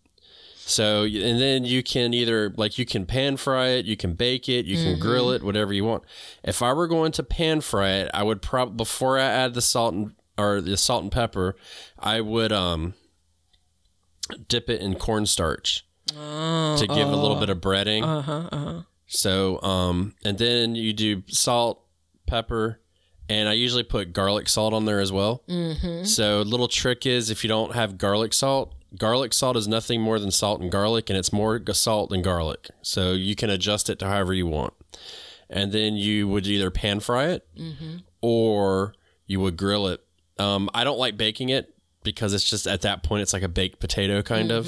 [0.66, 4.48] So and then you can either like you can pan fry it, you can bake
[4.48, 6.04] it, you can grill it, whatever you want.
[6.44, 9.62] If I were going to pan fry it, I would probably before I add the
[9.62, 11.56] salt and or the salt and pepper,
[12.00, 12.94] I would um
[14.48, 18.04] dip it in cornstarch to give a little bit of breading.
[18.04, 18.50] Uh huh.
[18.52, 18.82] Uh huh.
[19.08, 21.84] So um and then you do salt,
[22.28, 22.80] pepper,
[23.32, 25.42] and I usually put garlic salt on there as well.
[25.48, 26.04] Mm-hmm.
[26.04, 30.20] So little trick is if you don't have garlic salt, garlic salt is nothing more
[30.20, 32.70] than salt and garlic, and it's more salt than garlic.
[32.82, 34.74] So you can adjust it to however you want.
[35.50, 37.48] And then you would either pan fry it
[38.20, 38.94] or
[39.28, 40.04] you would grill it.
[40.38, 41.74] Um, I don't like baking it
[42.04, 44.68] because it's just at that point it's like a baked potato kind of,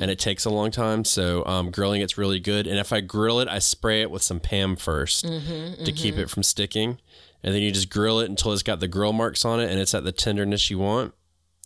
[0.00, 1.04] and it takes a long time.
[1.04, 2.66] So um, grilling it's really good.
[2.66, 6.30] And if I grill it, I spray it with some Pam 1st to keep it
[6.30, 6.98] from sticking,
[7.42, 9.80] and then you just grill it until it's got the grill marks on it and
[9.80, 11.14] it's at the tenderness you want,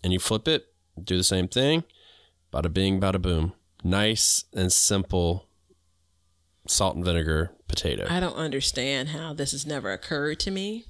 [0.03, 0.67] and you flip it.
[1.03, 1.85] Do the same thing.
[2.53, 3.53] Bada bing, bada boom.
[3.83, 5.49] Nice and simple
[6.67, 8.07] salt and vinegar potato.
[8.09, 10.85] I don't understand how this has never occurred to me.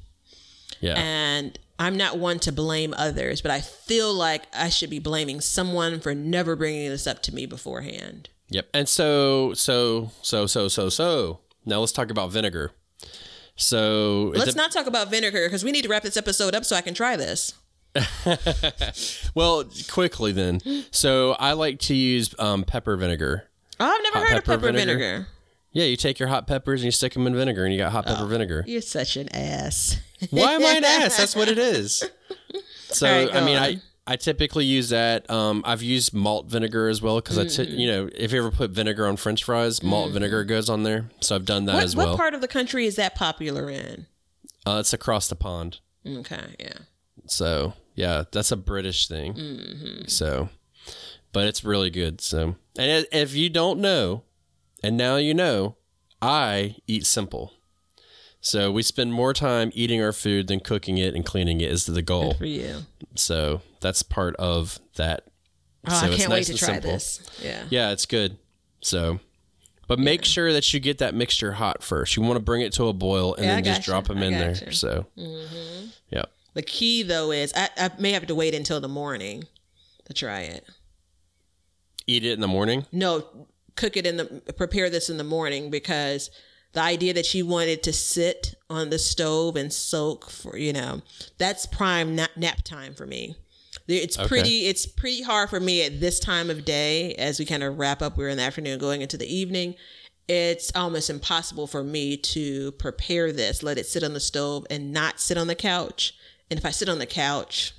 [0.80, 0.94] Yeah.
[0.96, 5.40] And I'm not one to blame others, but I feel like I should be blaming
[5.40, 8.28] someone for never bringing this up to me beforehand.
[8.50, 8.68] Yep.
[8.74, 11.40] And so, so, so, so, so, so.
[11.64, 12.72] Now let's talk about vinegar.
[13.56, 16.74] So, Let's not talk about vinegar because we need to wrap this episode up so
[16.76, 17.54] I can try this.
[19.34, 20.60] well, quickly then.
[20.90, 23.48] So, I like to use um, pepper vinegar.
[23.78, 24.98] Oh, I've never Hot heard of pepper pepper vinegar?
[24.98, 25.26] vinegar.
[25.72, 27.90] Yeah, you take your hot peppers and you stick them in vinegar, and you got
[27.92, 28.64] hot pepper vinegar.
[28.66, 29.96] You're such an ass.
[30.30, 31.16] Why am I an ass?
[31.16, 32.04] That's what it is.
[32.88, 33.62] So right, I mean, on.
[33.62, 35.28] I I typically use that.
[35.30, 37.64] Um, I've used malt vinegar as well because I, Mm-hmm.
[37.72, 40.82] t- you know, if you ever put vinegar on French fries, malt vinegar goes on
[40.82, 41.08] there.
[41.20, 42.08] So I've done that what, as well.
[42.10, 44.06] what part of the country is that popular in?
[44.66, 45.78] uh, it's across the pond.
[46.06, 46.74] Okay, yeah.
[47.26, 49.34] So yeah, that's a British thing.
[49.34, 50.06] Mm-hmm.
[50.06, 50.50] So,
[51.32, 52.20] but it's really good.
[52.20, 54.22] So, and if you don't know,
[54.82, 55.76] and now you know,
[56.20, 57.54] I eat simple.
[58.42, 61.86] So we spend more time eating our food than cooking it and cleaning it is
[61.86, 62.32] the goal.
[62.32, 62.76] Good for you.
[63.14, 65.26] So that's part of that.
[65.86, 66.92] Oh, so I can't nice wait to try simple.
[66.92, 67.20] this.
[67.42, 67.64] Yeah.
[67.68, 68.38] Yeah, it's good.
[68.80, 69.20] So,
[69.86, 72.16] but make sure that you get that mixture hot first.
[72.16, 73.90] You want to bring it to a boil and Yeah, then just gotcha.
[73.90, 74.54] drop them I in there.
[74.54, 74.72] gotcha.
[74.72, 75.86] So, mm-hmm.
[76.08, 76.24] yeah.
[76.54, 79.44] The key though is I, I may have to wait until the morning
[80.06, 80.66] to try it.
[82.06, 82.86] Eat it in the morning.
[82.90, 83.26] No,
[83.76, 84.24] cook it in the
[84.56, 86.30] prepare this in the morning because
[86.72, 91.02] the idea that you wanted to sit on the stove and soak for you know
[91.38, 93.36] that's prime nap, nap time for me.
[93.86, 94.28] It's Okay.
[94.28, 94.66] pretty.
[94.66, 98.00] It's pretty hard for me at this time of day as we kind of wrap
[98.02, 98.16] up.
[98.16, 99.74] We're in the afternoon, going into the evening.
[100.26, 104.90] It's almost impossible for me to prepare this, let it sit on the stove, and
[104.90, 106.14] not sit on the couch.
[106.50, 107.74] And if I sit on the couch,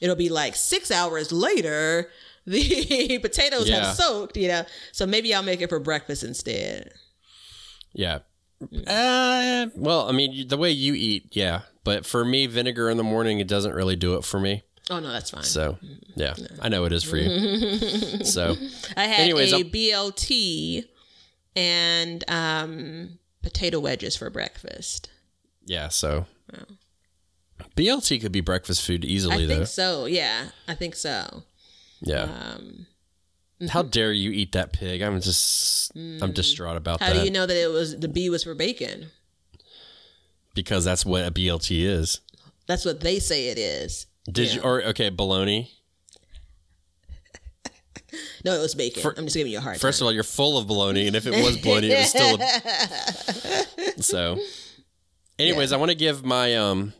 [0.00, 2.10] it'll be like six hours later.
[2.44, 3.84] The potatoes Yeah.
[3.86, 4.64] have soaked, you know.
[4.90, 6.90] So maybe I'll make it for breakfast instead.
[7.92, 8.18] Yeah.
[8.84, 11.60] Uh, well, I mean, the way you eat, yeah.
[11.84, 14.64] But for me, vinegar in the morning, it doesn't really do it for me.
[14.92, 15.42] Oh no, that's fine.
[15.42, 15.78] So,
[16.14, 18.24] yeah, I know it is for you.
[18.24, 18.54] so,
[18.96, 20.84] I had anyways, a I'm- BLT
[21.56, 25.08] and um, potato wedges for breakfast.
[25.64, 26.26] yeah, so
[27.76, 29.54] BLT could be breakfast food easily, I though.
[29.56, 30.04] think so.
[30.06, 31.42] Yeah, I think so.
[32.00, 32.24] Yeah.
[32.24, 32.86] Um,
[33.70, 35.00] How dare you eat that pig?
[35.02, 38.08] I'm just, I'm distraught about how that How do you know that it was the
[38.08, 39.10] B was for bacon?
[40.54, 42.20] because that's what a BLT is.
[42.66, 44.06] That's what they say it is.
[44.30, 44.54] Did Yeah.
[44.54, 45.70] you, or okay, bologna?
[48.44, 49.02] No, it was bacon.
[49.02, 50.04] For- I'm just giving you a hard First time.
[50.04, 52.38] of all, you're full of bologna, and if it was bologna, it was still.
[53.98, 54.38] A, so,
[55.38, 56.92] anyways, I want to give my um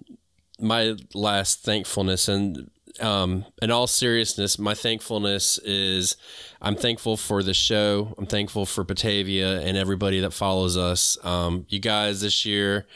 [0.58, 2.70] my last thankfulness, and
[3.00, 6.16] um in all seriousness, my thankfulness is
[6.62, 8.14] I'm thankful for the show.
[8.16, 11.18] I'm thankful for Batavia and everybody that follows us.
[11.24, 12.86] Um, you guys this year,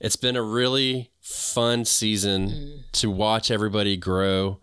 [0.00, 2.92] it's been a really fun season mm.
[2.92, 4.60] to watch everybody grow,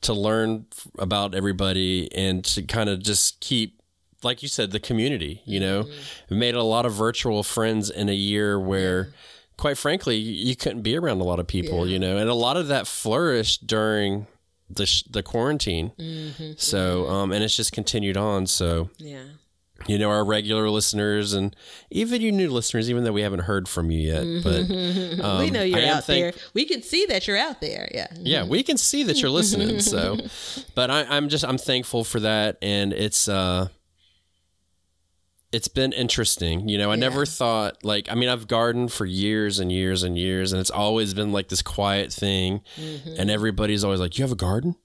[0.00, 3.82] to learn f- about everybody, and to kind of just keep,
[4.22, 5.42] like you said, the community.
[5.44, 5.92] You know, mm-hmm.
[6.30, 9.12] we made a lot of virtual friends in a year where.
[9.56, 12.56] Quite frankly, you couldn't be around a lot of people, you know, and a lot
[12.56, 14.26] of that flourished during
[14.68, 15.92] the sh- the quarantine.
[15.96, 16.52] Mm-hmm.
[16.56, 17.12] So, mm-hmm.
[17.12, 18.48] um, and it's just continued on.
[18.48, 19.22] So, yeah.
[19.86, 21.54] You know, our regular listeners and
[21.90, 24.70] even you new listeners, even though we haven't heard from you yet, but
[25.24, 26.42] um, we know you're out thank- there.
[26.54, 27.88] We can see that you're out there.
[27.92, 28.06] Yeah.
[28.18, 29.80] yeah, we can see that you're listening.
[29.84, 30.18] So,
[30.74, 33.68] but I, I'm just I'm thankful for that, and it's uh,
[35.52, 36.68] it's been interesting.
[36.68, 40.18] You know, I never thought like I mean I've gardened for years and years and
[40.18, 42.62] years, and it's always been like this quiet thing,
[43.18, 44.76] and everybody's always like, "You have a garden."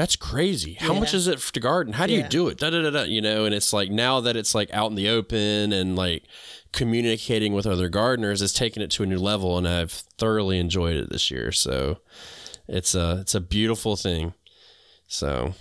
[0.00, 0.78] That's crazy.
[0.80, 1.92] How much is it to garden?
[1.92, 2.56] How do you do it?
[2.56, 4.94] Da, da, da, da, you know, and it's like now that it's like out in
[4.94, 6.24] the open and like
[6.72, 10.96] communicating with other gardeners, it's taken it to a new level, and I've thoroughly enjoyed
[10.96, 11.52] it this year.
[11.52, 11.98] So
[12.66, 14.32] it's a it's a beautiful thing.
[15.06, 15.52] So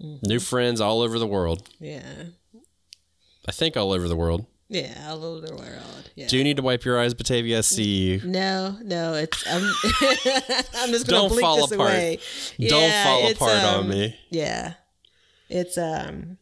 [0.00, 0.28] mm-hmm.
[0.28, 1.68] new friends all over the world.
[1.80, 2.26] Yeah.
[3.48, 4.46] I think all over the world.
[4.72, 5.06] Yeah.
[5.10, 6.10] All over the world.
[6.16, 6.26] Yeah.
[6.28, 7.62] Do you need to wipe your eyes, Batavia?
[7.62, 8.20] See you.
[8.24, 9.62] No, no, it's I'm,
[10.82, 11.90] I'm just gonna Don't blink fall this apart.
[11.90, 12.18] away.
[12.58, 14.16] Don't Yeah, fall apart on um, me.
[14.30, 14.74] Yeah,
[15.48, 16.38] it's um,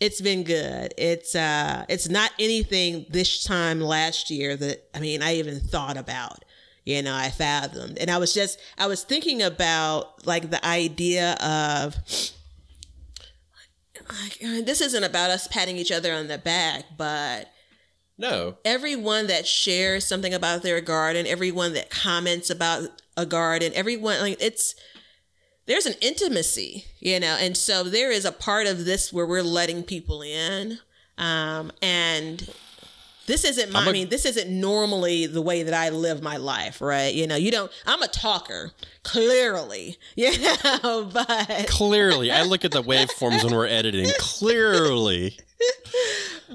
[0.00, 0.92] it's been good.
[0.98, 5.96] It's uh, it's not anything this time last year that I mean I even thought
[5.96, 6.44] about.
[6.84, 11.32] You know, I fathomed, and I was just I was thinking about like the idea
[11.34, 11.96] of.
[14.08, 17.50] Uh, this isn't about us patting each other on the back, but
[18.18, 18.56] No.
[18.64, 24.36] everyone that shares something about their garden, everyone that comments about a garden, everyone like
[24.40, 24.74] it's
[25.66, 29.42] there's an intimacy, you know, and so there is a part of this where we're
[29.42, 30.78] letting people in,
[31.18, 32.48] um, and
[33.26, 33.84] this isn't my.
[33.84, 37.12] A- I mean, this isn't normally the way that I live my life, right?
[37.14, 37.70] You know, you don't.
[37.86, 38.72] I'm a talker,
[39.02, 40.32] clearly, you
[40.64, 44.08] know, but Clearly, I look at the waveforms when we're editing.
[44.18, 45.36] Clearly.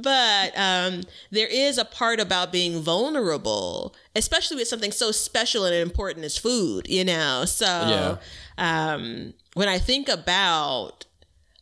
[0.01, 5.75] but um, there is a part about being vulnerable, especially with something so special and
[5.75, 7.43] important as food, you know.
[7.45, 8.19] So
[8.57, 11.05] um, when I think about,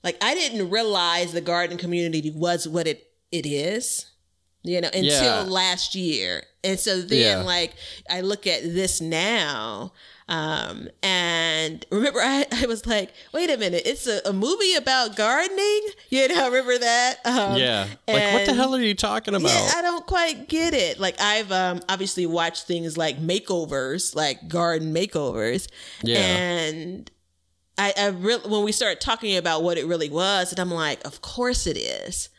[0.04, 4.06] like, I didn't realize the garden community was what it it is.
[4.64, 5.44] You know, until Yeah.
[5.48, 6.44] last year.
[6.64, 7.44] And so then Yeah.
[7.44, 7.74] like
[8.10, 9.94] I look at this now
[10.28, 15.16] um and remember I, I was like wait a minute it's a, a movie about
[15.16, 17.88] gardening you know remember that um, yeah.
[18.08, 19.50] Like, what the hell are you talking about?
[19.50, 21.00] yeah, I don't quite get it.
[21.00, 25.68] Like I've um obviously watched things like makeovers, like garden makeovers.
[26.04, 26.18] Yeah.
[26.20, 27.10] And
[27.78, 31.04] I, I really when we started talking about what it really was, and I'm like,
[31.06, 32.30] of course it is.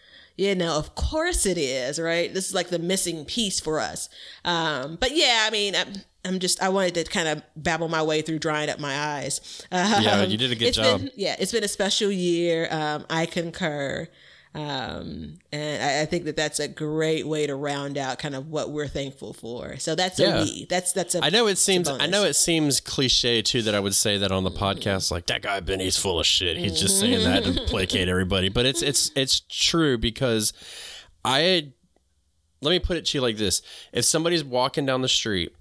[0.41, 2.33] You know, of course it is, right?
[2.33, 4.09] This is like the missing piece for us.
[4.43, 5.93] Um, but yeah, I mean, I'm,
[6.25, 9.63] I'm just, I wanted to kind of babble my way through drying up my eyes.
[9.71, 11.01] Um, Yeah, you did a good it's job.
[11.01, 12.69] Been, yeah, it's been a special year.
[12.71, 14.09] Um, I concur.
[14.53, 18.49] Um, and I, I think that that's a great way to round out kind of
[18.49, 19.77] what we're thankful for.
[19.79, 20.41] So that's Yeah.
[20.41, 20.65] a we.
[20.69, 21.25] That's that's a.
[21.25, 24.33] I know it seems I know it seems cliche too that I would say that
[24.33, 26.57] on the podcast like that guy Benny's full of shit.
[26.57, 30.53] He's just saying that to placate everybody, but it's it's it's true because
[31.25, 31.69] I
[32.61, 33.63] let me put it to you like this.
[33.93, 35.55] If somebody's walking down the street,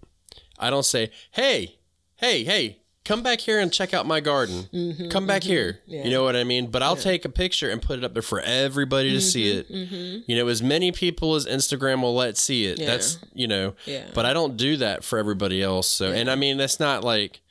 [0.58, 1.78] I don't say, "Hey,
[2.16, 2.80] hey, hey,
[3.10, 4.70] come back here and check out my garden.
[4.72, 5.52] Mm-hmm, come back mm-hmm.
[5.52, 6.68] here." You know what I mean?
[6.68, 10.18] But I'll take a picture and put it up there for everybody to see mm-hmm,
[10.18, 10.24] it.
[10.28, 12.78] You know, as many people as Instagram will let see it.
[12.78, 14.06] That's, you know, Yeah.
[14.14, 15.88] but I don't do that for everybody else.
[15.88, 17.42] So, and I mean, that's not like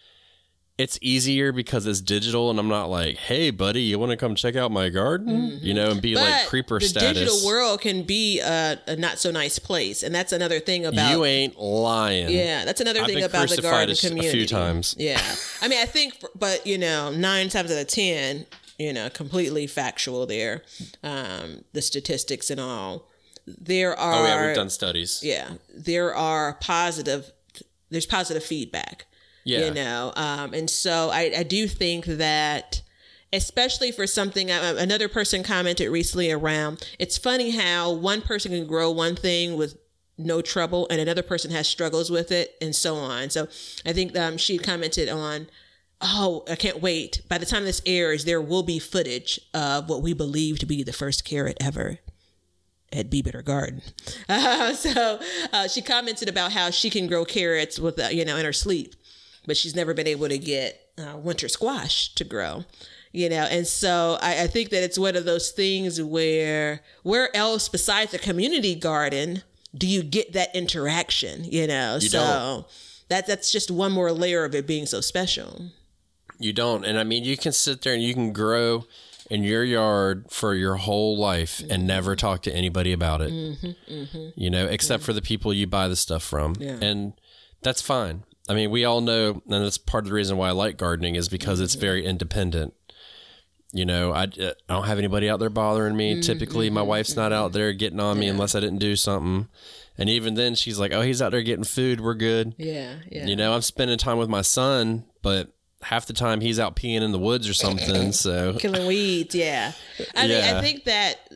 [0.78, 4.34] it's easier because it's digital, and I'm not like, "Hey, buddy, you want to come
[4.36, 7.08] check out my garden?" You know, and be like creeper the status.
[7.08, 10.86] The digital world can be a, a not so nice place, and that's another thing
[10.86, 12.30] about you ain't lying.
[12.30, 14.46] Yeah, that's another I've thing about the garden a s- a few community.
[14.46, 14.94] times.
[14.98, 15.20] Yeah,
[15.60, 18.46] I mean, I think, but you know, nine times out of ten,
[18.78, 20.62] you know, completely factual there.
[21.02, 23.08] Um, the statistics and all.
[23.48, 25.20] There are Oh yeah, we've done studies.
[25.24, 27.32] yeah, there are positive.
[27.90, 29.06] There's positive feedback.
[29.48, 29.66] Yeah.
[29.66, 32.82] you know, um, and so I, I do think that.
[33.30, 36.82] Especially for something, uh, another person commented recently around.
[36.98, 39.76] It's funny how one person can grow one thing with
[40.16, 43.46] no trouble and another person has struggles with it and so on so
[43.86, 45.46] i think um, she commented on
[46.00, 50.02] oh i can't wait by the time this airs there will be footage of what
[50.02, 51.98] we believe to be the first carrot ever
[52.92, 53.82] at Be Better Garden.
[54.28, 55.20] Uh, so
[55.52, 58.52] uh, she commented about how she can grow carrots with uh, you know in her
[58.52, 58.94] sleep,
[59.48, 62.64] but she's never been able to get uh, winter squash to grow.
[63.10, 67.34] You know, and so I, I think that it's one of those things where where
[67.34, 69.42] else besides the community garden
[69.76, 71.44] do you get that interaction?
[71.44, 72.66] You know, so don't.
[73.08, 75.70] that that's just one more layer of it being so special.
[76.38, 76.84] You don't.
[76.84, 78.84] And I mean, you can sit there and you can grow
[79.30, 81.86] in your yard for your whole life and mm-hmm.
[81.86, 83.32] never talk to anybody about it.
[83.32, 84.28] Mm-hmm, mm-hmm.
[84.36, 86.56] You know, except for the people you buy the stuff from.
[86.60, 87.14] And
[87.62, 88.24] that's fine.
[88.48, 91.14] I mean, we all know, and that's part of the reason why I like gardening
[91.16, 92.74] is because it's very independent.
[93.72, 96.12] You know, I, uh, I don't have anybody out there bothering me.
[96.14, 96.20] Mm-hmm.
[96.22, 99.48] Typically, my wife's not out there getting on me unless I didn't do something.
[99.98, 102.00] And even then, she's like, oh, he's out there getting food.
[102.00, 102.54] We're good.
[102.56, 103.26] Yeah, yeah.
[103.26, 105.52] You know, I'm spending time with my son, but
[105.82, 108.12] half the time he's out peeing in the woods or something.
[108.12, 109.34] So killing weeds.
[109.34, 109.72] Yeah,
[110.16, 110.56] I mean, Yeah.
[110.56, 111.28] I think that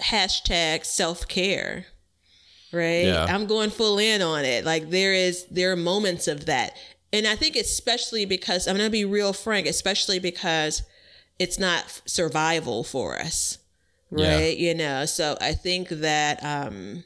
[0.00, 1.86] hashtag self care,
[2.74, 3.04] right?
[3.06, 3.24] Yeah.
[3.24, 4.64] I'm going full in on it.
[4.64, 6.76] Like there is there are moments of that,
[7.12, 10.82] and I think especially because I'm gonna be real frank, especially because
[11.38, 13.58] it's not survival for us,
[14.14, 14.36] Yeah.
[14.36, 14.56] right?
[14.56, 17.04] You know, so I think that um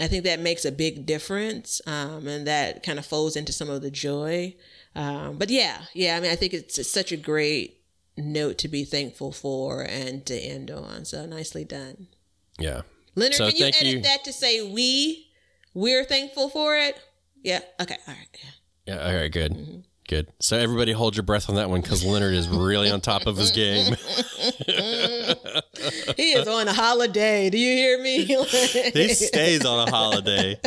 [0.00, 3.68] I think that makes a big difference, um, and that kind of folds into some
[3.68, 4.54] of the joy.
[4.94, 7.80] Um, but yeah, yeah, I mean, I think it's, it's such a great
[8.16, 11.04] note to be thankful for and to end on.
[11.04, 12.06] So nicely done,
[12.60, 12.82] yeah.
[13.18, 13.34] Leonard.
[13.34, 14.00] So can you edit you.
[14.02, 15.26] that to say we
[15.74, 16.98] we're thankful for it?
[17.42, 17.60] Yeah.
[17.80, 17.96] Okay.
[18.06, 18.28] All right.
[18.86, 18.94] Yeah.
[18.94, 19.06] Yeah.
[19.08, 19.30] All right.
[19.32, 19.52] Good.
[19.52, 19.78] Mm-hmm.
[20.08, 20.28] Good.
[20.40, 23.36] So everybody hold your breath on that one because Leonard is really on top of
[23.36, 23.94] his game.
[26.16, 27.50] He is on a holiday.
[27.50, 28.24] Do you hear me?
[28.24, 30.58] he stays on a holiday.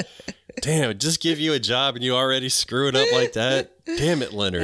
[0.61, 3.71] Damn, just give you a job and you already screw it up like that.
[3.85, 4.63] Damn it, Leonard.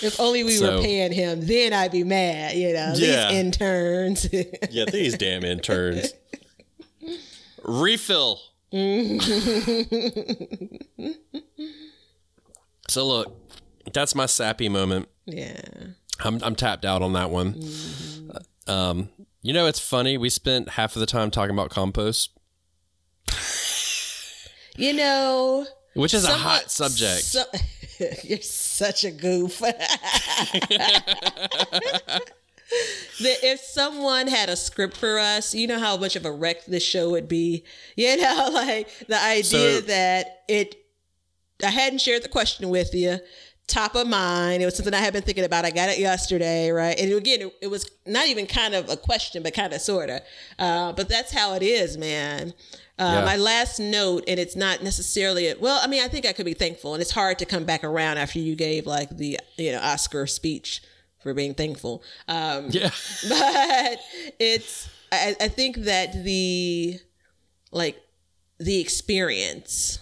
[0.00, 2.54] if only we So- were paying him, then I'd be mad.
[2.56, 3.28] You know, Yeah.
[3.30, 4.28] these interns.
[4.70, 6.12] Yeah, these damn interns.
[7.64, 8.40] Refill.
[12.88, 13.36] so look,
[13.92, 15.08] that's my sappy moment.
[15.26, 15.60] yeah.
[16.24, 17.60] I'm I'm tapped out on that one.
[18.68, 19.08] Um,
[19.42, 20.16] you know, it's funny.
[20.18, 22.30] We spent half of the time talking about compost,
[24.76, 27.24] You know, which is a hot subject.
[27.24, 27.44] so-
[28.24, 29.60] you're such a goof.
[33.20, 36.64] that if someone had a script for us, you know how much of a wreck
[36.66, 37.64] this show would be.
[37.96, 40.76] You know, like the idea So- that it.
[41.64, 43.18] I hadn't shared the question with you.
[43.68, 44.60] top of mind.
[44.60, 45.64] It was something I had been thinking about.
[45.64, 46.98] I got it yesterday, right?
[46.98, 50.10] And again, it, it was not even kind of a question, but kind of sort
[50.10, 50.20] of.
[50.58, 52.52] Uh, but that's how it is, man.
[52.98, 53.24] Uh, Yeah.
[53.24, 55.80] My last note, and it's not necessarily a, well.
[55.82, 58.18] I mean, I think I could be thankful, and it's hard to come back around
[58.18, 60.82] after you gave like the you know Oscar speech
[61.22, 62.02] for being thankful.
[62.28, 62.90] Um, Yeah.
[63.28, 64.00] but
[64.38, 66.98] it's I, I think that the
[67.70, 68.00] like
[68.58, 69.98] the experience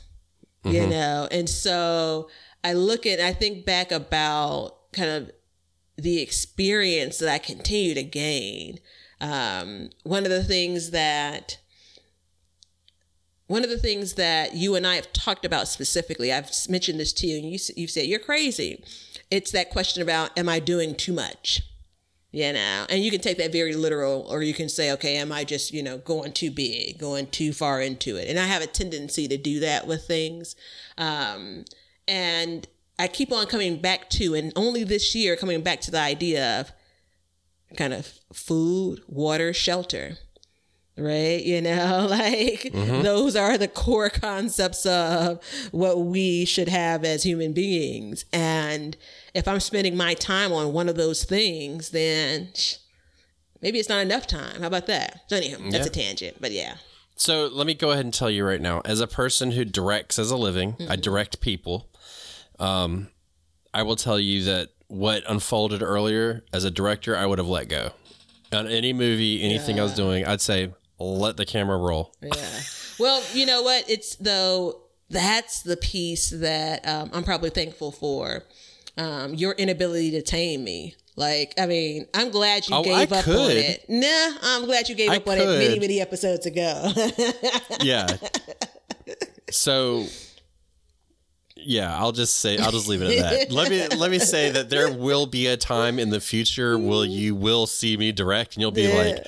[0.64, 2.28] you know and so
[2.62, 5.30] i look at i think back about kind of
[5.96, 8.78] the experience that i continue to gain
[9.22, 11.58] um, one of the things that
[13.46, 17.12] one of the things that you and I have talked about specifically, I've mentioned this
[17.14, 18.84] to you, and you, you've said you're crazy.
[19.30, 21.62] It's that question about, am I doing too much?
[22.32, 25.32] You know, and you can take that very literal, or you can say, okay, am
[25.32, 28.28] I just, you know, going too big, going too far into it?
[28.28, 30.54] And I have a tendency to do that with things.
[30.96, 31.64] Um,
[32.06, 32.68] and
[33.00, 36.60] I keep on coming back to, and only this year coming back to the idea
[36.60, 36.72] of
[37.76, 40.18] kind of food, water, shelter
[41.00, 41.42] right?
[41.42, 45.40] You know, like those are the core concepts of
[45.72, 48.24] what we should have as human beings.
[48.32, 48.96] And
[49.34, 52.48] if I'm spending my time on one of those things, then
[53.62, 54.60] maybe it's not enough time.
[54.60, 55.22] How about that?
[55.28, 56.74] So, anyhow, that's a tangent, but yeah.
[57.16, 60.18] So let me go ahead and tell you right now, as a person who directs
[60.18, 61.90] as a living, I direct people.
[62.58, 63.08] Um,
[63.74, 67.68] I will tell you that what unfolded earlier as a director, I would have let
[67.68, 67.90] go.
[68.52, 72.12] On any movie, anything I was doing, I'd say let the camera roll.
[72.22, 72.60] Yeah.
[72.98, 73.88] well, you know what?
[73.88, 74.80] It's though
[75.10, 78.44] that's the piece that um, I'm probably thankful for.
[79.00, 80.94] Um, your inability to tame me.
[81.16, 83.84] Like, I mean, I'm glad you Oh, gave I up on it.
[83.88, 86.92] Nah, I'm glad you gave I up on it many, many episodes ago.
[87.82, 88.06] Yeah.
[89.50, 90.04] so
[91.56, 93.52] yeah, I'll just say I'll just leave it at that.
[93.52, 97.04] Let me let me say that there will be a time in the future will
[97.04, 99.18] you will see me direct and you'll be like,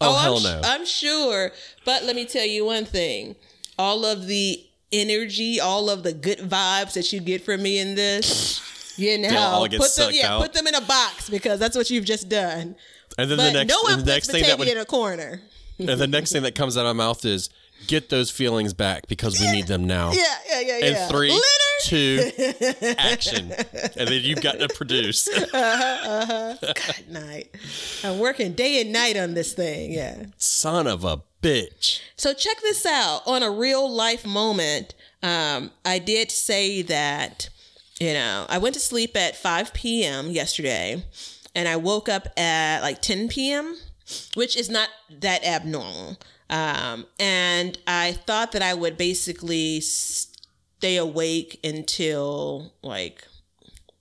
[0.00, 1.52] "Oh, hell I'm, no." I'm sure.
[1.84, 3.36] But let me tell you one thing.
[3.78, 7.94] All of the energy, all of the good vibes that you get from me in
[7.94, 8.60] this,
[9.00, 10.42] you know, all get put them, yeah, out.
[10.42, 12.76] put them in a box because that's what you've just done.
[13.18, 15.40] and then But the next no one puts next thing that would in a corner.
[15.78, 17.48] and the next thing that comes out of my mouth is
[17.86, 20.12] get those feelings back because we need them now.
[20.12, 21.08] Yeah, yeah, yeah, And yeah.
[21.08, 21.42] three, Leonard.
[21.82, 22.30] two,
[22.98, 23.52] action.
[23.96, 25.26] And then you've got to produce.
[25.28, 25.50] Good
[27.10, 27.48] night.
[28.04, 29.92] I'm working day and night on this thing.
[29.92, 30.24] Yeah.
[30.36, 32.00] Son of a bitch.
[32.16, 33.22] So check this out.
[33.26, 37.48] On a real life moment, um, I did say that,
[38.00, 40.30] you know, I went to sleep at 5 p.m.
[40.30, 41.04] yesterday
[41.54, 43.76] and I woke up at like 10 p.m.,
[44.34, 44.88] which is not
[45.20, 46.18] that abnormal.
[46.48, 53.24] Um, and I thought that I would basically stay awake until like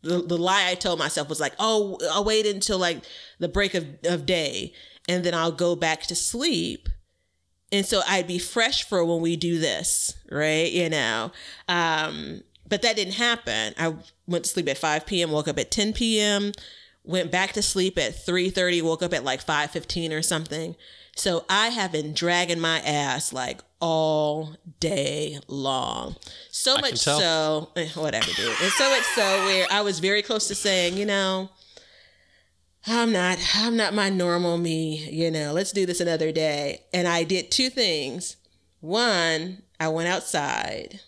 [0.02, 3.04] the, the lie I told myself was like, oh, I'll wait until like
[3.38, 4.74] the break of, of day
[5.10, 6.88] and then I'll go back to sleep.
[7.72, 10.72] And so I'd be fresh for when we do this, right?
[10.72, 11.32] You know,
[11.68, 13.74] um, but that didn't happen.
[13.78, 13.96] I
[14.28, 16.52] went to sleep at 5 p.m., woke up at 10 p.m.,
[17.04, 20.76] went back to sleep at 3.30, woke up at like 5.15 or something.
[21.16, 26.16] So I have been dragging my ass like all day long.
[26.52, 28.56] So can much so, eh, whatever, dude.
[28.62, 31.50] And so much so where I was very close to saying, you know,
[32.88, 35.52] I'm not I'm not my normal me, you know.
[35.52, 36.86] Let's do this another day.
[36.94, 38.38] And I did two things.
[38.80, 41.02] One, I went outside.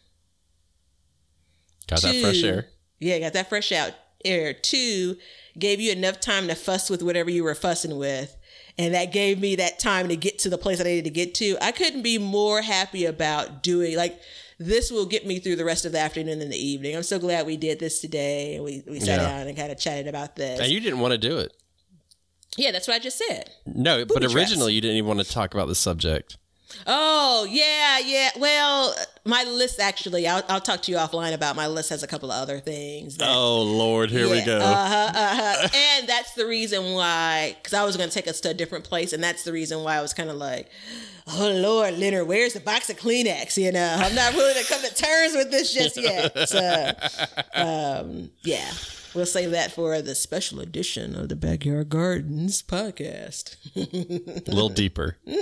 [1.92, 2.68] Got that fresh air.
[3.00, 3.92] Yeah, got that fresh out
[4.26, 4.54] air.
[4.54, 5.18] Two,
[5.58, 8.36] gave you enough time to fuss with whatever you were fussing with.
[8.78, 11.36] And that gave me that time to get to the place I needed to get
[11.36, 11.58] to.
[11.62, 14.20] I couldn't be more happy about doing like
[14.60, 16.96] this will get me through the rest of the afternoon and the evening.
[16.96, 18.60] I'm so glad we did this today.
[18.60, 19.28] We we sat Yeah.
[19.28, 20.60] down and kind of chatted about this.
[20.60, 21.52] And you didn't want to do it.
[22.58, 23.50] yeah, that's what I just said.
[23.66, 24.34] No, but traps.
[24.36, 26.38] originally you didn't even want to talk about the subject.
[26.88, 28.30] Oh yeah, yeah.
[28.38, 28.96] Well,
[29.26, 31.90] my list actually, I'll, I'll talk to you offline about my list.
[31.90, 33.18] Has a couple of other things.
[33.18, 34.58] That, Oh Lord, here we go.
[34.58, 35.68] Uh-huh, uh-huh.
[35.76, 38.84] and that's the reason why, because I was going to take us to a different
[38.84, 40.70] place, and that's the reason why I was kind of like,
[41.28, 44.82] "Oh Lord, Leonard, where's the box of Kleenex?" You know, I'm not willing to come
[44.82, 46.50] to terms with this just yet.
[46.50, 46.92] So,
[47.56, 48.72] um, yeah,
[49.14, 53.56] we'll save that for the special edition of the Backyard Gardens podcast.
[53.76, 55.18] A little deeper.
[55.26, 55.38] no,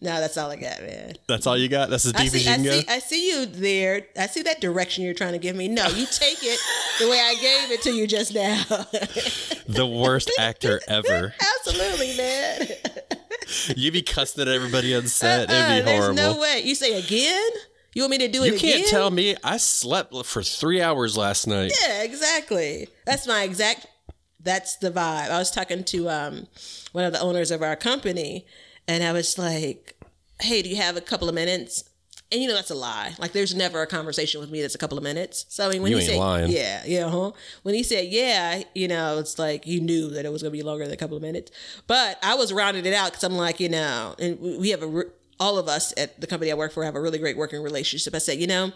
[0.00, 1.14] that's all I got, man.
[1.28, 1.90] That's all you got.
[1.90, 2.92] That's as deep as you I can see, go.
[2.92, 4.06] I see you there.
[4.18, 5.68] I see that direction you're trying to give me.
[5.68, 6.60] No, you take it
[6.98, 8.62] the way I gave it to you just now.
[9.68, 11.34] the worst actor ever.
[11.58, 12.68] Absolutely, man.
[13.76, 15.50] You'd be cussing at everybody on set.
[15.50, 16.34] Uh, It'd be there's horrible.
[16.34, 16.62] no way.
[16.64, 17.50] You say again?
[17.92, 21.16] You want me to do it You can't tell me I slept for three hours
[21.16, 21.72] last night.
[21.82, 22.88] Yeah, exactly.
[23.04, 23.86] That's my exact.
[24.42, 25.30] That's the vibe.
[25.30, 26.46] I was talking to um,
[26.92, 28.46] one of the owners of our company,
[28.88, 29.96] and I was like,
[30.40, 31.84] "Hey, do you have a couple of minutes?"
[32.32, 33.12] And you know that's a lie.
[33.18, 35.46] Like, there's never a conversation with me that's a couple of minutes.
[35.48, 36.50] So I mean, when You he said, lying.
[36.50, 37.32] "Yeah, yeah," huh?
[37.64, 40.62] When he said, "Yeah," you know, it's like you knew that it was gonna be
[40.62, 41.50] longer than a couple of minutes.
[41.86, 45.04] But I was rounding it out because I'm like, you know, and we have a
[45.40, 48.14] all of us at the company I work for have a really great working relationship.
[48.14, 48.72] I said, you know, all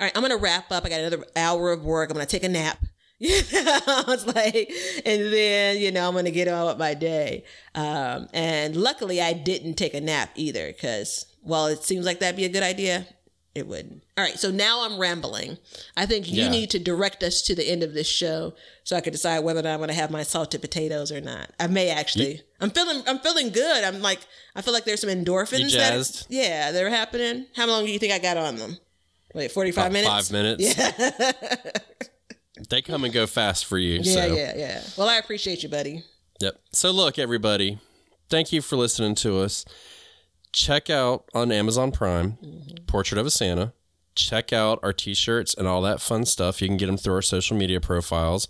[0.00, 0.84] right, I'm gonna wrap up.
[0.84, 2.10] I got another hour of work.
[2.10, 2.78] I'm gonna take a nap.
[3.20, 4.70] You know, it's like,
[5.06, 7.44] and then you know I'm gonna get on with my day.
[7.74, 12.36] Um, and luckily, I didn't take a nap either because while it seems like that'd
[12.36, 13.06] be a good idea,
[13.54, 14.02] it wouldn't.
[14.18, 15.58] All right, so now I'm rambling.
[15.96, 16.50] I think you Yeah.
[16.50, 19.60] need to direct us to the end of this show so I can decide whether
[19.60, 21.50] or not I'm going to have my salted potatoes or not.
[21.60, 22.42] I may actually.
[22.60, 23.02] I'm feeling.
[23.06, 23.84] I'm feeling good.
[23.84, 24.20] I'm like.
[24.56, 25.70] I feel like there's some endorphins.
[25.70, 27.46] You that- yeah, they're happening.
[27.54, 28.78] How long do you think I got on them?
[29.34, 30.10] Wait, 45 About minutes.
[30.10, 30.78] Five minutes.
[30.78, 31.32] Yeah.
[32.70, 34.00] they come and go fast for you.
[34.02, 34.34] Yeah, so.
[34.34, 34.82] yeah, yeah.
[34.96, 36.04] Well, I appreciate you, buddy.
[36.40, 36.56] Yep.
[36.72, 37.78] So look, everybody,
[38.28, 39.64] thank you for listening to us.
[40.54, 42.84] Check out on Amazon Prime, mm-hmm.
[42.86, 43.72] Portrait of a Santa.
[44.14, 46.62] Check out our t-shirts and all that fun stuff.
[46.62, 48.46] You can get them through our social media profiles.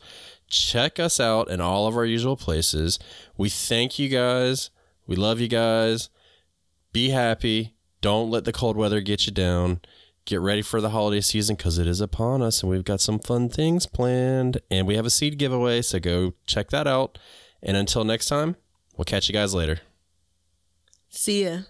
[0.46, 2.98] Check us out in all of our usual places.
[3.38, 4.68] We thank you guys.
[5.06, 6.10] We love you guys.
[6.92, 7.74] Be happy.
[8.02, 9.80] Don't let the cold weather get you down.
[10.26, 13.18] Get ready for the holiday season because it is upon us and we've got some
[13.18, 14.60] fun things planned.
[14.70, 17.18] And we have a seed giveaway, so go check that out.
[17.62, 18.56] And until next time,
[18.94, 19.80] we'll catch you guys later.
[21.08, 21.60] See ya.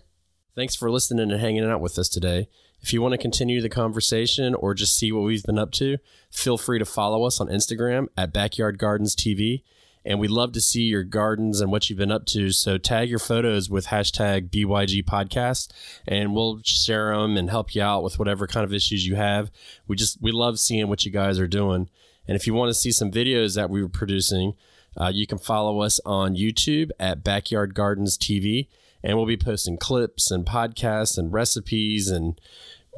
[0.57, 2.49] Thanks for listening and hanging out with us today.
[2.81, 5.99] If you want to continue the conversation or just see what we've been up to,
[6.31, 9.65] feel free to follow us on Instagram at Backyard Gardens TV.
[10.05, 12.53] And we'd love to see your gardens and what you've been up to.
[12.53, 15.73] So tag your photos with hashtag BYG podcast
[16.07, 19.51] and we'll share them and help you out with whatever kind of issues you have.
[19.89, 21.89] We just, we love seeing what you guys are doing.
[22.29, 24.55] And if you want to see some videos that we were producing,
[24.97, 28.69] uh, you can follow us on YouTube at Backyard Gardens TV,
[29.05, 32.41] and we'll be posting clips and podcasts and recipes and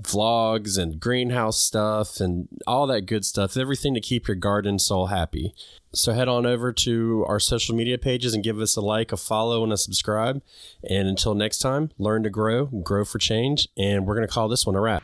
[0.03, 3.57] vlogs and greenhouse stuff and all that good stuff.
[3.57, 5.53] Everything to keep your garden soul happy.
[5.93, 9.17] So head on over to our social media pages and give us a like, a
[9.17, 10.43] follow, and a subscribe.
[10.89, 14.49] And until next time, learn to grow, grow for change, and we're going to call
[14.49, 15.03] this one a wrap.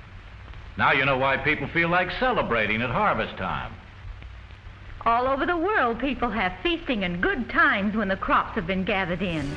[0.77, 3.75] Now you know why people feel like celebrating at harvest time.
[5.05, 8.85] All over the world, people have feasting and good times when the crops have been
[8.85, 9.57] gathered in.